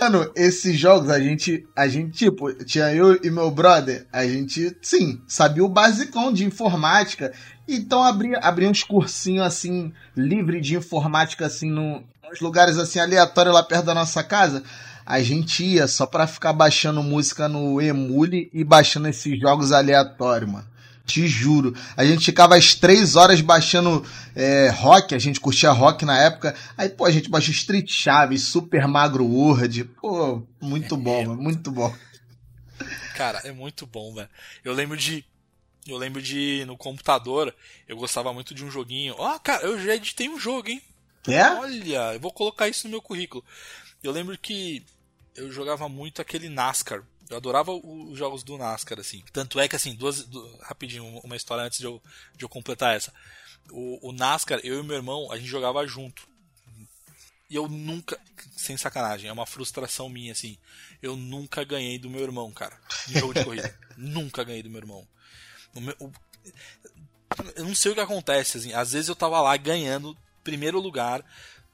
Mano, 0.00 0.30
esses 0.36 0.78
jogos 0.78 1.10
a 1.10 1.18
gente, 1.18 1.66
a 1.74 1.88
gente, 1.88 2.12
tipo, 2.12 2.52
tinha 2.64 2.94
eu 2.94 3.18
e 3.24 3.30
meu 3.30 3.50
brother, 3.50 4.06
a 4.12 4.24
gente, 4.24 4.76
sim, 4.80 5.20
sabia 5.26 5.64
o 5.64 5.68
basicão 5.68 6.32
de 6.32 6.44
informática. 6.44 7.32
Então 7.66 8.02
abria, 8.02 8.38
abria 8.38 8.68
uns 8.68 8.84
cursinhos 8.84 9.44
assim, 9.44 9.92
livre 10.16 10.60
de 10.60 10.76
informática, 10.76 11.46
assim, 11.46 11.68
num, 11.68 12.04
nos 12.30 12.40
lugares 12.40 12.78
assim 12.78 13.00
aleatórios 13.00 13.54
lá 13.54 13.62
perto 13.62 13.86
da 13.86 13.94
nossa 13.94 14.22
casa. 14.22 14.62
A 15.10 15.20
gente 15.24 15.64
ia 15.64 15.88
só 15.88 16.06
pra 16.06 16.24
ficar 16.24 16.52
baixando 16.52 17.02
música 17.02 17.48
no 17.48 17.82
Emule 17.82 18.48
e 18.54 18.62
baixando 18.62 19.08
esses 19.08 19.40
jogos 19.40 19.72
aleatórios, 19.72 20.48
mano. 20.48 20.68
Te 21.04 21.26
juro. 21.26 21.74
A 21.96 22.04
gente 22.04 22.24
ficava 22.24 22.56
às 22.56 22.76
três 22.76 23.16
horas 23.16 23.40
baixando 23.40 24.06
é, 24.36 24.68
rock, 24.68 25.12
a 25.12 25.18
gente 25.18 25.40
curtia 25.40 25.72
rock 25.72 26.04
na 26.04 26.16
época. 26.16 26.54
Aí, 26.78 26.88
pô, 26.88 27.06
a 27.06 27.10
gente 27.10 27.28
baixou 27.28 27.52
Street 27.52 27.90
Chaves, 27.90 28.44
Super 28.44 28.86
Magro 28.86 29.24
World. 29.24 29.82
Pô, 30.00 30.46
muito 30.60 30.96
bom, 30.96 31.26
mano, 31.26 31.42
muito 31.42 31.72
bom. 31.72 31.92
Cara, 33.16 33.40
é 33.42 33.50
muito 33.50 33.88
bom, 33.88 34.14
velho. 34.14 34.28
Eu 34.62 34.72
lembro 34.72 34.96
de. 34.96 35.24
Eu 35.88 35.96
lembro 35.96 36.22
de. 36.22 36.64
No 36.66 36.76
computador, 36.76 37.52
eu 37.88 37.96
gostava 37.96 38.32
muito 38.32 38.54
de 38.54 38.64
um 38.64 38.70
joguinho. 38.70 39.16
Ó, 39.18 39.36
cara, 39.40 39.64
eu 39.64 39.76
já 39.84 39.96
editei 39.96 40.28
um 40.28 40.38
jogo, 40.38 40.68
hein? 40.68 40.80
É? 41.26 41.42
Olha, 41.50 42.14
eu 42.14 42.20
vou 42.20 42.32
colocar 42.32 42.68
isso 42.68 42.86
no 42.86 42.92
meu 42.92 43.02
currículo. 43.02 43.44
Eu 44.04 44.12
lembro 44.12 44.38
que 44.38 44.84
eu 45.36 45.50
jogava 45.52 45.88
muito 45.88 46.20
aquele 46.22 46.48
NASCAR. 46.48 47.02
Eu 47.28 47.36
adorava 47.36 47.70
os 47.72 48.18
jogos 48.18 48.42
do 48.42 48.58
NASCAR, 48.58 48.98
assim. 48.98 49.22
Tanto 49.32 49.60
é 49.60 49.68
que, 49.68 49.76
assim, 49.76 49.94
duas, 49.94 50.24
du- 50.24 50.56
rapidinho, 50.62 51.04
uma 51.22 51.36
história 51.36 51.62
antes 51.64 51.78
de 51.78 51.84
eu, 51.86 52.02
de 52.36 52.44
eu 52.44 52.48
completar 52.48 52.96
essa. 52.96 53.12
O, 53.70 54.08
o 54.08 54.12
NASCAR, 54.12 54.60
eu 54.64 54.80
e 54.80 54.82
meu 54.82 54.96
irmão, 54.96 55.30
a 55.30 55.36
gente 55.36 55.48
jogava 55.48 55.86
junto. 55.86 56.28
E 57.48 57.54
eu 57.54 57.68
nunca, 57.68 58.18
sem 58.56 58.76
sacanagem, 58.76 59.28
é 59.28 59.32
uma 59.32 59.46
frustração 59.46 60.08
minha, 60.08 60.32
assim. 60.32 60.56
Eu 61.02 61.16
nunca 61.16 61.62
ganhei 61.64 61.98
do 61.98 62.10
meu 62.10 62.22
irmão, 62.22 62.50
cara. 62.52 62.76
Em 63.08 63.18
jogo 63.18 63.34
de 63.34 63.44
corrida. 63.44 63.78
nunca 63.96 64.42
ganhei 64.44 64.62
do 64.62 64.70
meu 64.70 64.80
irmão. 64.80 65.06
O 65.74 65.80
meu- 65.80 65.96
o- 66.00 66.12
eu 67.54 67.64
não 67.64 67.74
sei 67.74 67.92
o 67.92 67.94
que 67.94 68.00
acontece, 68.00 68.58
assim. 68.58 68.72
Às 68.72 68.92
vezes 68.92 69.08
eu 69.08 69.16
tava 69.16 69.40
lá 69.40 69.56
ganhando 69.56 70.16
primeiro 70.42 70.80
lugar. 70.80 71.24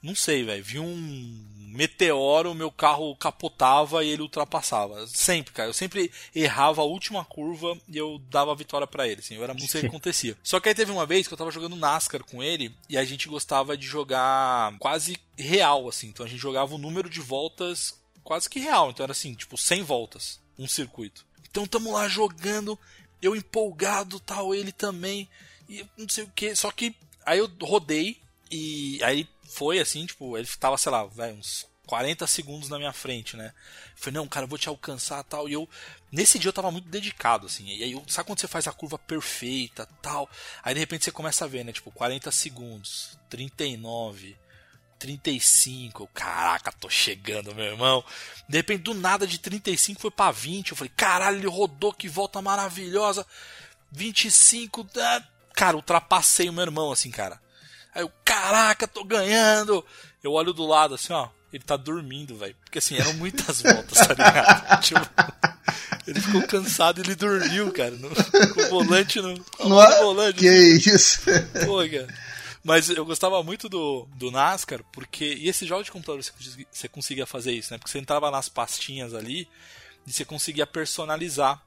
Não 0.02 0.14
sei, 0.14 0.44
velho. 0.44 0.62
Vi 0.62 0.78
um 0.78 1.44
meteoro, 1.76 2.54
meu 2.54 2.70
carro 2.70 3.14
capotava 3.16 4.02
e 4.02 4.08
ele 4.08 4.22
ultrapassava. 4.22 5.06
Sempre, 5.06 5.52
cara. 5.52 5.68
Eu 5.68 5.74
sempre 5.74 6.10
errava 6.34 6.80
a 6.80 6.84
última 6.84 7.24
curva 7.24 7.76
e 7.88 7.96
eu 7.96 8.18
dava 8.30 8.52
a 8.52 8.56
vitória 8.56 8.86
pra 8.86 9.06
ele. 9.06 9.20
Assim. 9.20 9.34
Eu 9.34 9.44
era 9.44 9.54
não 9.54 9.60
sei 9.68 9.80
o 9.80 9.82
que 9.82 9.88
acontecia. 9.88 10.36
Só 10.42 10.58
que 10.58 10.68
aí 10.68 10.74
teve 10.74 10.90
uma 10.90 11.06
vez 11.06 11.28
que 11.28 11.34
eu 11.34 11.38
tava 11.38 11.50
jogando 11.50 11.76
NASCAR 11.76 12.24
com 12.24 12.42
ele 12.42 12.74
e 12.88 12.96
a 12.96 13.04
gente 13.04 13.28
gostava 13.28 13.76
de 13.76 13.86
jogar 13.86 14.76
quase 14.78 15.16
real, 15.36 15.88
assim. 15.88 16.08
Então 16.08 16.24
a 16.24 16.28
gente 16.28 16.40
jogava 16.40 16.74
o 16.74 16.78
número 16.78 17.10
de 17.10 17.20
voltas 17.20 17.94
quase 18.24 18.50
que 18.50 18.58
real. 18.58 18.90
Então 18.90 19.04
era 19.04 19.12
assim, 19.12 19.34
tipo 19.34 19.56
100 19.56 19.82
voltas, 19.82 20.40
um 20.58 20.66
circuito. 20.66 21.24
Então 21.48 21.66
tamo 21.66 21.92
lá 21.92 22.08
jogando, 22.08 22.78
eu 23.22 23.36
empolgado, 23.36 24.20
tal, 24.20 24.54
ele 24.54 24.72
também, 24.72 25.28
e 25.68 25.86
não 25.96 26.08
sei 26.08 26.24
o 26.24 26.32
que. 26.34 26.54
Só 26.54 26.70
que 26.70 26.94
aí 27.24 27.38
eu 27.38 27.50
rodei 27.62 28.18
e 28.50 28.98
aí 29.02 29.26
foi 29.50 29.78
assim, 29.78 30.06
tipo, 30.06 30.36
ele 30.36 30.46
tava, 30.58 30.76
sei 30.76 30.92
lá, 30.92 31.04
vai, 31.04 31.32
uns 31.32 31.66
40 31.86 32.26
segundos 32.26 32.68
na 32.68 32.78
minha 32.78 32.92
frente, 32.92 33.36
né? 33.36 33.52
Eu 33.92 33.96
falei, 33.96 34.20
não, 34.20 34.26
cara, 34.26 34.44
eu 34.44 34.48
vou 34.48 34.58
te 34.58 34.68
alcançar 34.68 35.22
tal. 35.24 35.48
E 35.48 35.52
eu, 35.52 35.68
nesse 36.10 36.38
dia 36.38 36.48
eu 36.48 36.52
tava 36.52 36.70
muito 36.70 36.88
dedicado, 36.88 37.46
assim. 37.46 37.66
E 37.66 37.82
aí, 37.82 38.02
sabe 38.08 38.26
quando 38.26 38.40
você 38.40 38.48
faz 38.48 38.66
a 38.66 38.72
curva 38.72 38.98
perfeita 38.98 39.88
tal? 40.02 40.28
Aí 40.62 40.74
de 40.74 40.80
repente 40.80 41.04
você 41.04 41.12
começa 41.12 41.44
a 41.44 41.48
ver, 41.48 41.64
né? 41.64 41.72
Tipo, 41.72 41.90
40 41.92 42.30
segundos, 42.30 43.18
39, 43.30 44.36
35. 44.98 46.02
Eu, 46.02 46.08
Caraca, 46.08 46.72
tô 46.72 46.90
chegando, 46.90 47.54
meu 47.54 47.66
irmão. 47.66 48.04
De 48.48 48.58
repente, 48.58 48.82
do 48.82 48.94
nada 48.94 49.26
de 49.26 49.38
35 49.38 50.00
foi 50.00 50.10
pra 50.10 50.30
20. 50.30 50.70
Eu 50.70 50.76
falei, 50.76 50.92
caralho, 50.96 51.38
ele 51.38 51.48
rodou, 51.48 51.92
que 51.92 52.08
volta 52.08 52.42
maravilhosa. 52.42 53.24
25, 53.92 54.86
ah, 54.96 55.22
cara, 55.54 55.76
ultrapassei 55.76 56.48
o 56.48 56.52
meu 56.52 56.64
irmão, 56.64 56.90
assim, 56.90 57.10
cara. 57.10 57.40
Aí 57.96 58.02
eu, 58.02 58.12
caraca, 58.22 58.86
tô 58.86 59.02
ganhando. 59.02 59.82
Eu 60.22 60.32
olho 60.32 60.52
do 60.52 60.66
lado, 60.66 60.94
assim, 60.94 61.14
ó. 61.14 61.30
Ele 61.50 61.64
tá 61.64 61.78
dormindo, 61.78 62.36
velho. 62.36 62.54
Porque 62.62 62.78
assim, 62.78 62.94
eram 62.96 63.14
muitas 63.14 63.62
voltas, 63.62 64.06
tá 64.06 64.12
ligado? 64.12 64.82
Tipo, 64.84 65.00
ele 66.06 66.20
ficou 66.20 66.46
cansado 66.46 66.98
e 67.00 67.04
ele 67.04 67.14
dormiu, 67.14 67.72
cara. 67.72 67.92
No, 67.92 68.10
com 68.10 68.60
o 68.60 68.68
volante 68.68 69.18
no, 69.22 69.42
com 69.44 69.68
Não 69.70 69.76
o 69.76 69.82
é? 69.82 70.02
volante. 70.02 70.38
Que 70.40 70.50
isso? 70.50 71.20
Pô, 71.64 71.78
cara. 71.78 72.06
Mas 72.62 72.90
eu 72.90 73.06
gostava 73.06 73.42
muito 73.42 73.66
do, 73.66 74.06
do 74.14 74.30
NASCAR, 74.30 74.84
porque. 74.92 75.24
E 75.24 75.48
esse 75.48 75.64
jogo 75.64 75.82
de 75.82 75.90
computador 75.90 76.22
você, 76.22 76.32
você 76.70 76.88
conseguia 76.88 77.24
fazer 77.24 77.52
isso, 77.52 77.72
né? 77.72 77.78
Porque 77.78 77.90
você 77.90 77.98
entrava 77.98 78.30
nas 78.30 78.50
pastinhas 78.50 79.14
ali 79.14 79.48
e 80.06 80.12
você 80.12 80.24
conseguia 80.24 80.66
personalizar 80.66 81.62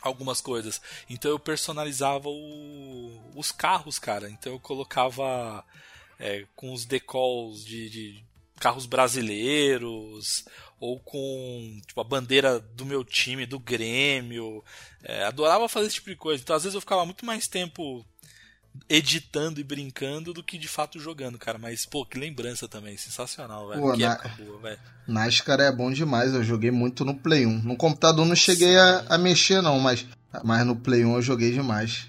algumas 0.00 0.40
coisas. 0.40 0.80
Então 1.08 1.30
eu 1.30 1.38
personalizava 1.38 2.28
o- 2.28 3.20
os 3.34 3.50
carros, 3.52 3.98
cara. 3.98 4.28
Então 4.30 4.52
eu 4.52 4.60
colocava 4.60 5.64
é, 6.18 6.44
com 6.56 6.72
os 6.72 6.84
decals 6.84 7.64
de, 7.64 7.88
de 7.90 8.24
carros 8.58 8.86
brasileiros 8.86 10.44
ou 10.80 10.98
com 11.00 11.80
tipo, 11.86 12.00
a 12.00 12.04
bandeira 12.04 12.58
do 12.60 12.84
meu 12.86 13.04
time, 13.04 13.46
do 13.46 13.58
Grêmio. 13.58 14.64
É, 15.02 15.24
adorava 15.24 15.68
fazer 15.68 15.86
esse 15.86 15.96
tipo 15.96 16.10
de 16.10 16.16
coisa. 16.16 16.42
Então, 16.42 16.54
às 16.56 16.62
vezes, 16.64 16.74
eu 16.74 16.80
ficava 16.80 17.04
muito 17.04 17.24
mais 17.24 17.46
tempo 17.48 18.04
editando 18.88 19.60
e 19.60 19.64
brincando 19.64 20.32
do 20.34 20.42
que 20.42 20.58
de 20.58 20.68
fato 20.68 20.98
jogando, 20.98 21.38
cara. 21.38 21.58
Mas, 21.58 21.86
pô, 21.86 22.04
que 22.04 22.18
lembrança 22.18 22.68
também. 22.68 22.96
Sensacional, 22.96 23.68
velho. 23.68 23.80
Pô, 23.80 23.92
que 23.92 24.02
na- 24.02 24.12
época 24.12 24.28
boa, 24.38 24.58
velho. 24.60 24.78
NASCAR 25.06 25.60
é 25.60 25.72
bom 25.72 25.90
demais, 25.90 26.34
eu 26.34 26.44
joguei 26.44 26.70
muito 26.70 27.04
no 27.04 27.14
Play 27.14 27.46
1. 27.46 27.62
No 27.62 27.76
computador 27.76 28.26
não 28.26 28.36
cheguei 28.36 28.76
a, 28.76 29.04
a 29.08 29.16
mexer 29.18 29.62
não, 29.62 29.78
mas, 29.80 30.04
mas 30.44 30.66
no 30.66 30.76
Play 30.76 31.04
1 31.04 31.14
eu 31.14 31.22
joguei 31.22 31.50
demais. 31.52 32.06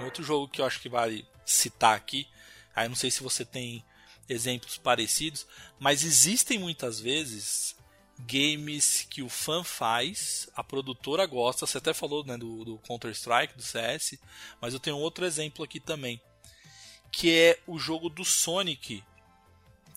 Um 0.00 0.04
outro 0.04 0.24
jogo 0.24 0.48
que 0.48 0.60
eu 0.60 0.66
acho 0.66 0.80
que 0.80 0.88
vale 0.88 1.24
citar 1.44 1.96
aqui, 1.96 2.26
aí 2.74 2.88
não 2.88 2.96
sei 2.96 3.10
se 3.10 3.22
você 3.22 3.44
tem 3.44 3.84
exemplos 4.28 4.78
parecidos, 4.78 5.46
mas 5.78 6.04
existem 6.04 6.58
muitas 6.58 7.00
vezes 7.00 7.74
games 8.26 9.06
que 9.08 9.22
o 9.22 9.28
fã 9.28 9.62
faz, 9.64 10.48
a 10.54 10.62
produtora 10.62 11.26
gosta, 11.26 11.66
você 11.66 11.78
até 11.78 11.92
falou 11.92 12.24
né, 12.24 12.36
do, 12.36 12.64
do 12.64 12.78
Counter-Strike, 12.78 13.56
do 13.56 13.62
CS, 13.62 14.18
mas 14.60 14.74
eu 14.74 14.80
tenho 14.80 14.96
outro 14.96 15.24
exemplo 15.24 15.64
aqui 15.64 15.80
também, 15.80 16.20
que 17.10 17.36
é 17.36 17.58
o 17.66 17.78
jogo 17.78 18.08
do 18.08 18.24
Sonic, 18.24 19.02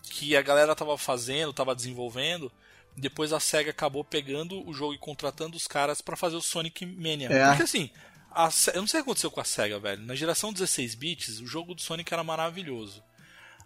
que 0.03 0.35
a 0.35 0.41
galera 0.41 0.75
tava 0.75 0.97
fazendo, 0.97 1.53
tava 1.53 1.75
desenvolvendo, 1.75 2.51
depois 2.95 3.33
a 3.33 3.39
SEGA 3.39 3.71
acabou 3.71 4.03
pegando 4.03 4.67
o 4.67 4.73
jogo 4.73 4.93
e 4.93 4.99
contratando 4.99 5.57
os 5.57 5.67
caras 5.67 6.01
pra 6.01 6.15
fazer 6.15 6.35
o 6.35 6.41
Sonic 6.41 6.85
Mania. 6.85 7.27
É. 7.27 7.47
Porque 7.47 7.63
assim, 7.63 7.89
a 8.31 8.49
eu 8.73 8.81
não 8.81 8.87
sei 8.87 8.99
o 8.99 9.03
que 9.03 9.09
aconteceu 9.09 9.31
com 9.31 9.41
a 9.41 9.45
SEGA, 9.45 9.79
velho. 9.79 10.03
Na 10.03 10.15
geração 10.15 10.53
16 10.53 10.95
bits, 10.95 11.39
o 11.39 11.47
jogo 11.47 11.73
do 11.73 11.81
Sonic 11.81 12.13
era 12.13 12.23
maravilhoso. 12.23 13.03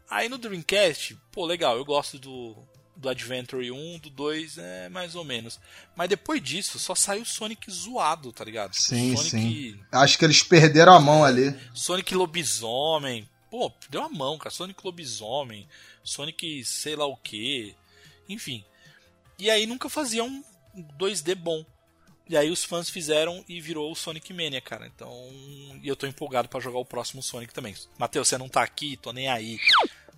Aí 0.10 0.30
no 0.30 0.38
Dreamcast, 0.38 1.18
pô, 1.32 1.46
legal, 1.46 1.76
eu 1.76 1.84
gosto 1.84 2.18
do, 2.18 2.56
do 2.98 3.10
Adventure 3.10 3.72
1, 3.72 4.00
do 4.00 4.10
2 4.10 4.58
é 4.58 4.90
mais 4.90 5.16
ou 5.16 5.24
menos. 5.24 5.60
Mas 5.96 6.10
depois 6.10 6.42
disso, 6.42 6.80
só 6.80 6.96
saiu 6.96 7.24
Sonic 7.24 7.72
zoado, 7.72 8.32
tá 8.32 8.44
ligado? 8.44 8.74
Sim, 8.74 9.16
Sonic, 9.16 9.30
sim. 9.30 9.80
Acho 9.92 10.18
que 10.18 10.26
eles 10.26 10.44
perderam 10.44 10.94
a 10.94 11.00
mão 11.00 11.24
ali. 11.24 11.56
Sonic 11.74 12.14
Lobisomem. 12.14 13.30
Pô, 13.50 13.72
deu 13.90 14.04
a 14.04 14.10
mão, 14.10 14.38
cara. 14.38 14.54
Sonic 14.54 14.82
Lobisomem. 14.84 15.68
Sonic 16.04 16.64
sei 16.66 16.96
lá 16.96 17.06
o 17.06 17.16
que. 17.16 17.76
Enfim. 18.28 18.64
E 19.40 19.50
aí 19.50 19.66
nunca 19.66 19.90
fazia 19.90 20.24
um 20.24 20.44
2D 20.98 21.36
bom. 21.36 21.64
E 22.30 22.36
aí 22.36 22.50
os 22.50 22.66
fãs 22.66 22.90
fizeram 22.90 23.44
e 23.48 23.62
virou 23.62 23.90
o 23.90 23.96
Sonic 23.96 24.34
Mania, 24.34 24.60
cara. 24.60 24.88
Então. 24.88 25.12
E 25.82 25.88
eu 25.88 25.96
tô 25.96 26.06
empolgado 26.06 26.50
pra 26.50 26.60
jogar 26.60 26.80
o 26.80 26.86
próximo 26.86 27.24
Sonic 27.24 27.54
também. 27.54 27.74
Matheus, 27.98 28.28
você 28.28 28.38
não 28.38 28.50
tá 28.50 28.62
aqui? 28.64 28.98
Tô 28.98 29.14
nem 29.14 29.30
aí. 29.30 29.60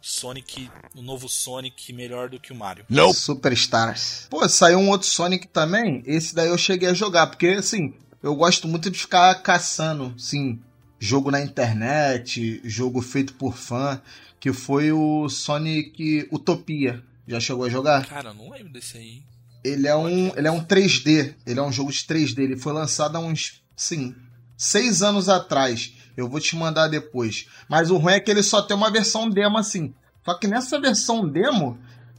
Sonic, 0.01 0.69
o 0.95 1.01
novo 1.01 1.27
Sonic 1.27 1.91
melhor 1.93 2.29
do 2.29 2.39
que 2.39 2.51
o 2.51 2.55
Mario. 2.55 2.85
Superstars. 3.13 4.27
Pô, 4.29 4.47
saiu 4.47 4.79
um 4.79 4.89
outro 4.89 5.07
Sonic 5.07 5.47
também. 5.47 6.03
Esse 6.05 6.33
daí 6.33 6.49
eu 6.49 6.57
cheguei 6.57 6.89
a 6.89 6.93
jogar, 6.93 7.27
porque 7.27 7.47
assim, 7.47 7.93
eu 8.21 8.35
gosto 8.35 8.67
muito 8.67 8.89
de 8.89 8.99
ficar 8.99 9.33
caçando, 9.35 10.13
sim, 10.17 10.59
jogo 10.99 11.31
na 11.31 11.41
internet, 11.41 12.61
jogo 12.63 13.01
feito 13.01 13.33
por 13.33 13.55
fã, 13.55 14.01
que 14.39 14.53
foi 14.53 14.91
o 14.91 15.29
Sonic 15.29 16.27
Utopia. 16.31 17.03
Já 17.27 17.39
chegou 17.39 17.65
a 17.65 17.69
jogar? 17.69 18.05
Cara, 18.05 18.29
eu 18.29 18.33
não 18.33 18.49
lembro 18.49 18.73
desse 18.73 18.97
aí. 18.97 19.23
Ele 19.63 19.87
é 19.87 19.95
um, 19.95 20.35
ele 20.35 20.47
é 20.47 20.51
um 20.51 20.63
3D. 20.63 21.35
Ele 21.45 21.59
é 21.59 21.63
um 21.63 21.71
jogo 21.71 21.91
de 21.91 21.99
3D. 21.99 22.39
Ele 22.39 22.57
foi 22.57 22.73
lançado 22.73 23.17
há 23.17 23.19
uns, 23.19 23.61
sim, 23.75 24.15
seis 24.57 25.01
anos 25.01 25.29
atrás. 25.29 25.93
Eu 26.17 26.27
vou 26.27 26.39
te 26.39 26.55
mandar 26.55 26.87
depois. 26.87 27.47
Mas 27.67 27.89
o 27.89 27.97
ruim 27.97 28.13
é 28.13 28.19
que 28.19 28.29
ele 28.29 28.43
só 28.43 28.61
tem 28.61 28.75
uma 28.75 28.91
versão 28.91 29.29
demo 29.29 29.57
assim. 29.57 29.93
Só 30.25 30.33
que 30.33 30.47
nessa 30.47 30.79
versão 30.79 31.27
demo, 31.27 31.77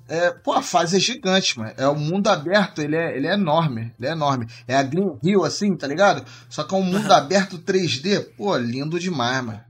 é, 0.09 0.31
pô, 0.31 0.53
a 0.53 0.63
fase 0.63 0.97
é 0.97 1.01
gigante, 1.01 1.59
mano. 1.59 1.73
É 1.77 1.87
o 1.87 1.95
mundo 1.95 2.29
aberto, 2.29 2.81
ele 2.83 2.97
é, 2.97 3.17
ele 3.17 3.27
é 3.27 3.35
enorme. 3.35 3.93
Ele 3.99 4.09
é 4.09 4.13
enorme. 4.13 4.47
É 4.67 4.77
a 4.77 4.83
Green 4.83 5.17
Hill, 5.23 5.45
assim, 5.45 5.77
tá 5.77 5.87
ligado? 5.87 6.25
Só 6.49 6.65
que 6.65 6.75
é 6.75 6.79
um 6.79 6.83
mundo 6.83 7.11
aberto 7.13 7.59
3D. 7.59 8.35
Pô, 8.37 8.57
lindo 8.57 8.99
demais, 8.99 9.45
mano. 9.45 9.61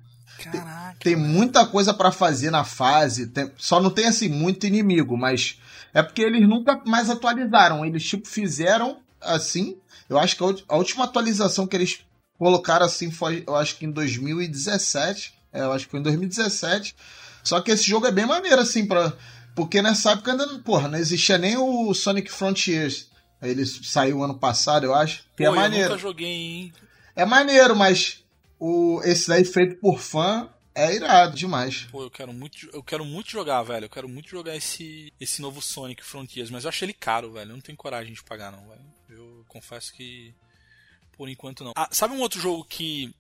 Caraca. 0.42 0.96
Tem 1.00 1.16
muita 1.16 1.66
coisa 1.66 1.92
pra 1.92 2.10
fazer 2.10 2.50
na 2.50 2.64
fase. 2.64 3.26
tem- 3.26 3.50
só 3.58 3.80
não 3.80 3.90
tem 3.90 4.06
assim 4.06 4.28
muito 4.28 4.66
inimigo, 4.66 5.16
mas 5.16 5.58
é 5.92 6.02
porque 6.02 6.22
eles 6.22 6.48
nunca 6.48 6.80
mais 6.86 7.10
atualizaram. 7.10 7.84
Eles 7.84 8.02
tipo 8.04 8.26
fizeram 8.26 8.98
assim. 9.20 9.76
Eu 10.08 10.18
acho 10.18 10.36
que 10.36 10.64
a 10.68 10.76
última 10.76 11.04
atualização 11.04 11.66
que 11.66 11.76
eles 11.76 12.00
colocaram 12.40 12.86
assim 12.86 13.10
foi, 13.10 13.44
eu 13.46 13.54
acho 13.54 13.76
que 13.76 13.84
em 13.84 13.90
2017. 13.90 15.34
É, 15.52 15.60
eu 15.60 15.72
acho 15.72 15.84
que 15.84 15.90
foi 15.90 16.00
em 16.00 16.04
2017. 16.04 16.96
Só 17.44 17.60
que 17.60 17.70
esse 17.70 17.84
jogo 17.84 18.06
é 18.06 18.10
bem 18.10 18.24
maneiro 18.24 18.62
assim 18.62 18.86
para 18.86 19.12
porque 19.54 19.82
nessa 19.82 20.12
época 20.12 20.30
ainda, 20.32 20.46
porra, 20.60 20.88
não 20.88 20.98
existia 20.98 21.36
nem 21.36 21.58
o 21.58 21.92
Sonic 21.92 22.30
Frontiers. 22.32 23.10
Ele 23.42 23.66
saiu 23.66 24.22
ano 24.22 24.38
passado, 24.38 24.84
eu 24.84 24.94
acho. 24.94 25.24
Que 25.36 25.38
Pô, 25.38 25.44
é 25.44 25.46
eu 25.48 25.54
maneiro. 25.54 25.88
nunca 25.90 26.00
joguei, 26.00 26.28
hein? 26.28 26.72
É 27.14 27.26
maneiro, 27.26 27.76
mas 27.76 28.24
o, 28.58 29.02
esse 29.04 29.28
daí 29.28 29.44
feito 29.44 29.76
por 29.76 29.98
fã 29.98 30.48
é 30.74 30.94
irado 30.94 31.36
demais. 31.36 31.88
Pô, 31.90 32.02
eu 32.02 32.10
quero 32.10 32.32
muito, 32.32 32.70
eu 32.72 32.82
quero 32.82 33.04
muito 33.04 33.30
jogar, 33.30 33.62
velho. 33.62 33.84
Eu 33.84 33.90
quero 33.90 34.08
muito 34.08 34.30
jogar 34.30 34.56
esse, 34.56 35.12
esse 35.20 35.42
novo 35.42 35.60
Sonic 35.60 36.02
Frontiers, 36.02 36.50
mas 36.50 36.64
eu 36.64 36.70
achei 36.70 36.86
ele 36.86 36.94
caro, 36.94 37.32
velho. 37.32 37.50
Eu 37.50 37.54
não 37.56 37.60
tenho 37.60 37.76
coragem 37.76 38.14
de 38.14 38.22
pagar, 38.22 38.50
não, 38.50 38.66
velho. 38.66 38.80
Eu 39.10 39.44
confesso 39.46 39.92
que 39.92 40.34
por 41.20 41.28
enquanto 41.28 41.62
não. 41.62 41.72
Ah, 41.76 41.90
sabe 41.92 42.14
um 42.14 42.20
outro 42.22 42.40
jogo 42.40 42.64
que 42.64 43.14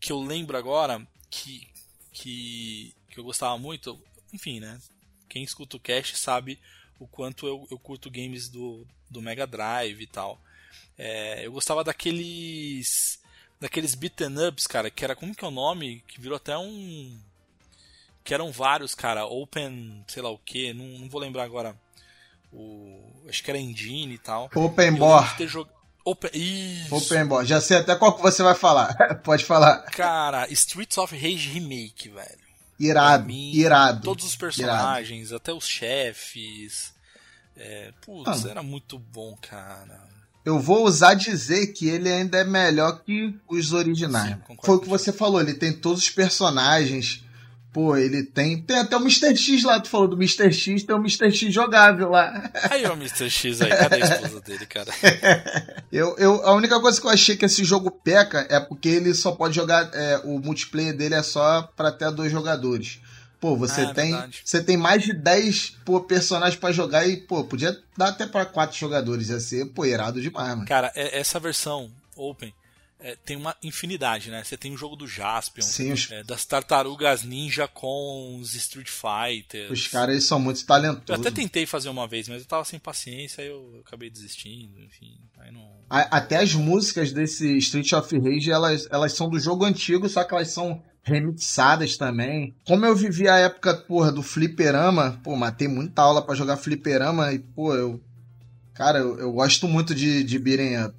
que 0.00 0.10
eu 0.10 0.20
lembro 0.20 0.56
agora 0.56 1.06
que 1.30 1.64
que 2.12 2.92
que 3.08 3.20
eu 3.20 3.22
gostava 3.22 3.56
muito? 3.56 3.96
Enfim, 4.32 4.58
né? 4.58 4.80
Quem 5.28 5.44
escuta 5.44 5.76
o 5.76 5.80
cast 5.80 6.18
sabe 6.18 6.58
o 6.98 7.06
quanto 7.06 7.46
eu, 7.46 7.64
eu 7.70 7.78
curto 7.78 8.10
games 8.10 8.48
do, 8.48 8.84
do 9.08 9.22
Mega 9.22 9.46
Drive 9.46 10.00
e 10.00 10.06
tal. 10.08 10.40
É, 10.98 11.46
eu 11.46 11.52
gostava 11.52 11.84
daqueles 11.84 13.22
daqueles 13.60 13.94
beaten 13.94 14.48
ups, 14.48 14.66
cara, 14.66 14.90
que 14.90 15.04
era 15.04 15.14
como 15.14 15.32
que 15.32 15.44
é 15.44 15.48
o 15.48 15.52
nome, 15.52 16.02
que 16.08 16.20
virou 16.20 16.38
até 16.38 16.58
um 16.58 17.16
que 18.24 18.34
eram 18.34 18.50
vários, 18.50 18.92
cara, 18.92 19.24
Open, 19.24 20.04
sei 20.08 20.20
lá 20.20 20.30
o 20.30 20.38
que, 20.38 20.74
não, 20.74 20.84
não 20.84 21.08
vou 21.08 21.20
lembrar 21.20 21.44
agora. 21.44 21.76
O 22.52 23.06
acho 23.28 23.40
que 23.44 23.50
era 23.52 23.58
Engine 23.58 24.14
e 24.14 24.18
tal. 24.18 24.50
Open 24.52 24.96
Board. 24.96 25.36
ter 25.36 25.46
jog... 25.46 25.70
Open, 26.08 26.30
isso. 26.32 26.94
Open. 26.94 27.44
Já 27.44 27.60
sei 27.60 27.78
até 27.78 27.96
qual 27.96 28.14
que 28.14 28.22
você 28.22 28.40
vai 28.40 28.54
falar. 28.54 28.94
Pode 29.24 29.44
falar. 29.44 29.78
Cara, 29.86 30.46
Streets 30.52 30.96
of 30.98 31.12
Rage 31.12 31.48
Remake, 31.48 32.08
velho. 32.08 32.46
Irado, 32.78 33.26
mim, 33.26 33.50
irado. 33.52 34.02
Todos 34.02 34.24
os 34.24 34.36
personagens, 34.36 35.32
até 35.32 35.52
os 35.52 35.66
chefes. 35.66 36.94
É, 37.56 37.90
putz, 38.04 38.46
Ah. 38.46 38.50
era 38.50 38.62
muito 38.62 39.00
bom, 39.00 39.36
cara. 39.40 39.98
Eu 40.44 40.60
vou 40.60 40.84
usar 40.84 41.14
dizer 41.14 41.72
que 41.72 41.88
ele 41.88 42.08
ainda 42.12 42.38
é 42.38 42.44
melhor 42.44 43.02
que 43.02 43.34
os 43.48 43.72
originais. 43.72 44.36
Sim, 44.48 44.56
Foi 44.62 44.76
o 44.76 44.80
que 44.80 44.88
você 44.88 45.12
falou, 45.12 45.40
ele 45.40 45.54
tem 45.54 45.72
todos 45.72 46.02
os 46.02 46.10
personagens. 46.10 47.24
Pô, 47.76 47.94
ele 47.94 48.22
tem. 48.22 48.62
Tem 48.62 48.78
até 48.78 48.96
o 48.96 49.00
Mr. 49.00 49.36
X 49.36 49.62
lá, 49.62 49.78
tu 49.78 49.90
falou 49.90 50.08
do 50.08 50.16
Mr. 50.16 50.50
X, 50.50 50.82
tem 50.82 50.96
o 50.96 50.98
Mr. 50.98 51.30
X 51.30 51.52
jogável 51.52 52.08
lá. 52.08 52.50
Aí 52.70 52.86
o 52.86 52.94
Mr. 52.94 53.28
X 53.28 53.60
aí, 53.60 53.68
cadê 53.68 53.96
a 53.96 53.98
esposa 54.06 54.40
dele, 54.40 54.64
cara? 54.64 54.90
Eu, 55.92 56.16
eu, 56.18 56.42
a 56.46 56.54
única 56.54 56.80
coisa 56.80 56.98
que 57.00 57.06
eu 57.06 57.10
achei 57.10 57.36
que 57.36 57.44
esse 57.44 57.62
jogo 57.64 57.90
peca 57.90 58.46
é 58.50 58.58
porque 58.58 58.88
ele 58.88 59.12
só 59.14 59.32
pode 59.32 59.54
jogar. 59.54 59.90
é, 59.92 60.20
o 60.24 60.38
multiplayer 60.38 60.96
dele 60.96 61.14
é 61.16 61.22
só 61.22 61.62
pra 61.76 61.88
até 61.88 62.10
dois 62.10 62.32
jogadores. 62.32 62.98
Pô, 63.38 63.54
você 63.54 63.82
Ah, 63.82 63.90
é 63.90 63.92
tem. 63.94 64.12
verdade. 64.12 64.40
Você 64.42 64.62
tem 64.64 64.76
mais 64.78 65.02
de 65.02 65.12
10 65.12 65.76
pô, 65.84 66.00
personagens 66.00 66.58
pra 66.58 66.72
jogar 66.72 67.06
e, 67.06 67.18
pô, 67.18 67.44
podia 67.44 67.76
dar 67.96 68.08
até 68.08 68.26
pra 68.26 68.46
quatro 68.46 68.76
jogadores. 68.78 69.28
Ia 69.28 69.38
ser, 69.38 69.66
pô, 69.66 69.84
irado 69.84 70.20
demais, 70.20 70.48
mano. 70.48 70.66
Cara, 70.66 70.90
é- 70.96 71.18
essa 71.20 71.38
versão 71.38 71.90
Open 72.16 72.52
é, 72.98 73.14
tem 73.16 73.36
uma 73.36 73.54
infinidade, 73.62 74.30
né? 74.30 74.42
Você 74.42 74.56
tem 74.56 74.72
o 74.72 74.76
jogo 74.76 74.96
do 74.96 75.06
Jaspion, 75.06 75.64
é, 76.10 76.22
das 76.24 76.44
tartarugas 76.44 77.22
ninja 77.22 77.68
com 77.68 78.38
os 78.40 78.54
Street 78.54 78.88
Fighters. 78.88 79.70
Os 79.70 79.86
caras 79.86 80.24
são 80.24 80.40
muito 80.40 80.62
Eu 80.62 80.66
talentosos. 80.66 81.26
até 81.26 81.34
tentei 81.34 81.66
fazer 81.66 81.88
uma 81.88 82.08
vez, 82.08 82.28
mas 82.28 82.40
eu 82.40 82.48
tava 82.48 82.64
sem 82.64 82.78
paciência, 82.78 83.42
aí 83.42 83.48
eu 83.48 83.82
acabei 83.86 84.08
desistindo, 84.08 84.80
enfim. 84.80 85.18
Não. 85.52 85.76
Até 85.88 86.38
as 86.38 86.54
músicas 86.54 87.12
desse 87.12 87.58
Street 87.58 87.92
of 87.92 88.18
Rage, 88.18 88.50
elas, 88.50 88.88
elas 88.90 89.12
são 89.12 89.28
do 89.28 89.38
jogo 89.38 89.64
antigo, 89.64 90.08
só 90.08 90.24
que 90.24 90.34
elas 90.34 90.48
são 90.48 90.82
remixadas 91.02 91.96
também. 91.96 92.56
Como 92.66 92.84
eu 92.84 92.96
vivi 92.96 93.28
a 93.28 93.36
época, 93.36 93.74
porra, 93.74 94.10
do 94.10 94.22
fliperama, 94.22 95.20
pô, 95.22 95.36
matei 95.36 95.68
muita 95.68 96.02
aula 96.02 96.20
pra 96.20 96.34
jogar 96.34 96.56
fliperama 96.56 97.32
e, 97.32 97.38
pô, 97.38 97.74
eu... 97.74 98.00
Cara, 98.74 98.98
eu, 98.98 99.18
eu 99.18 99.32
gosto 99.32 99.68
muito 99.68 99.94
de, 99.94 100.24
de 100.24 100.38
beating 100.38 100.76
up. 100.76 100.94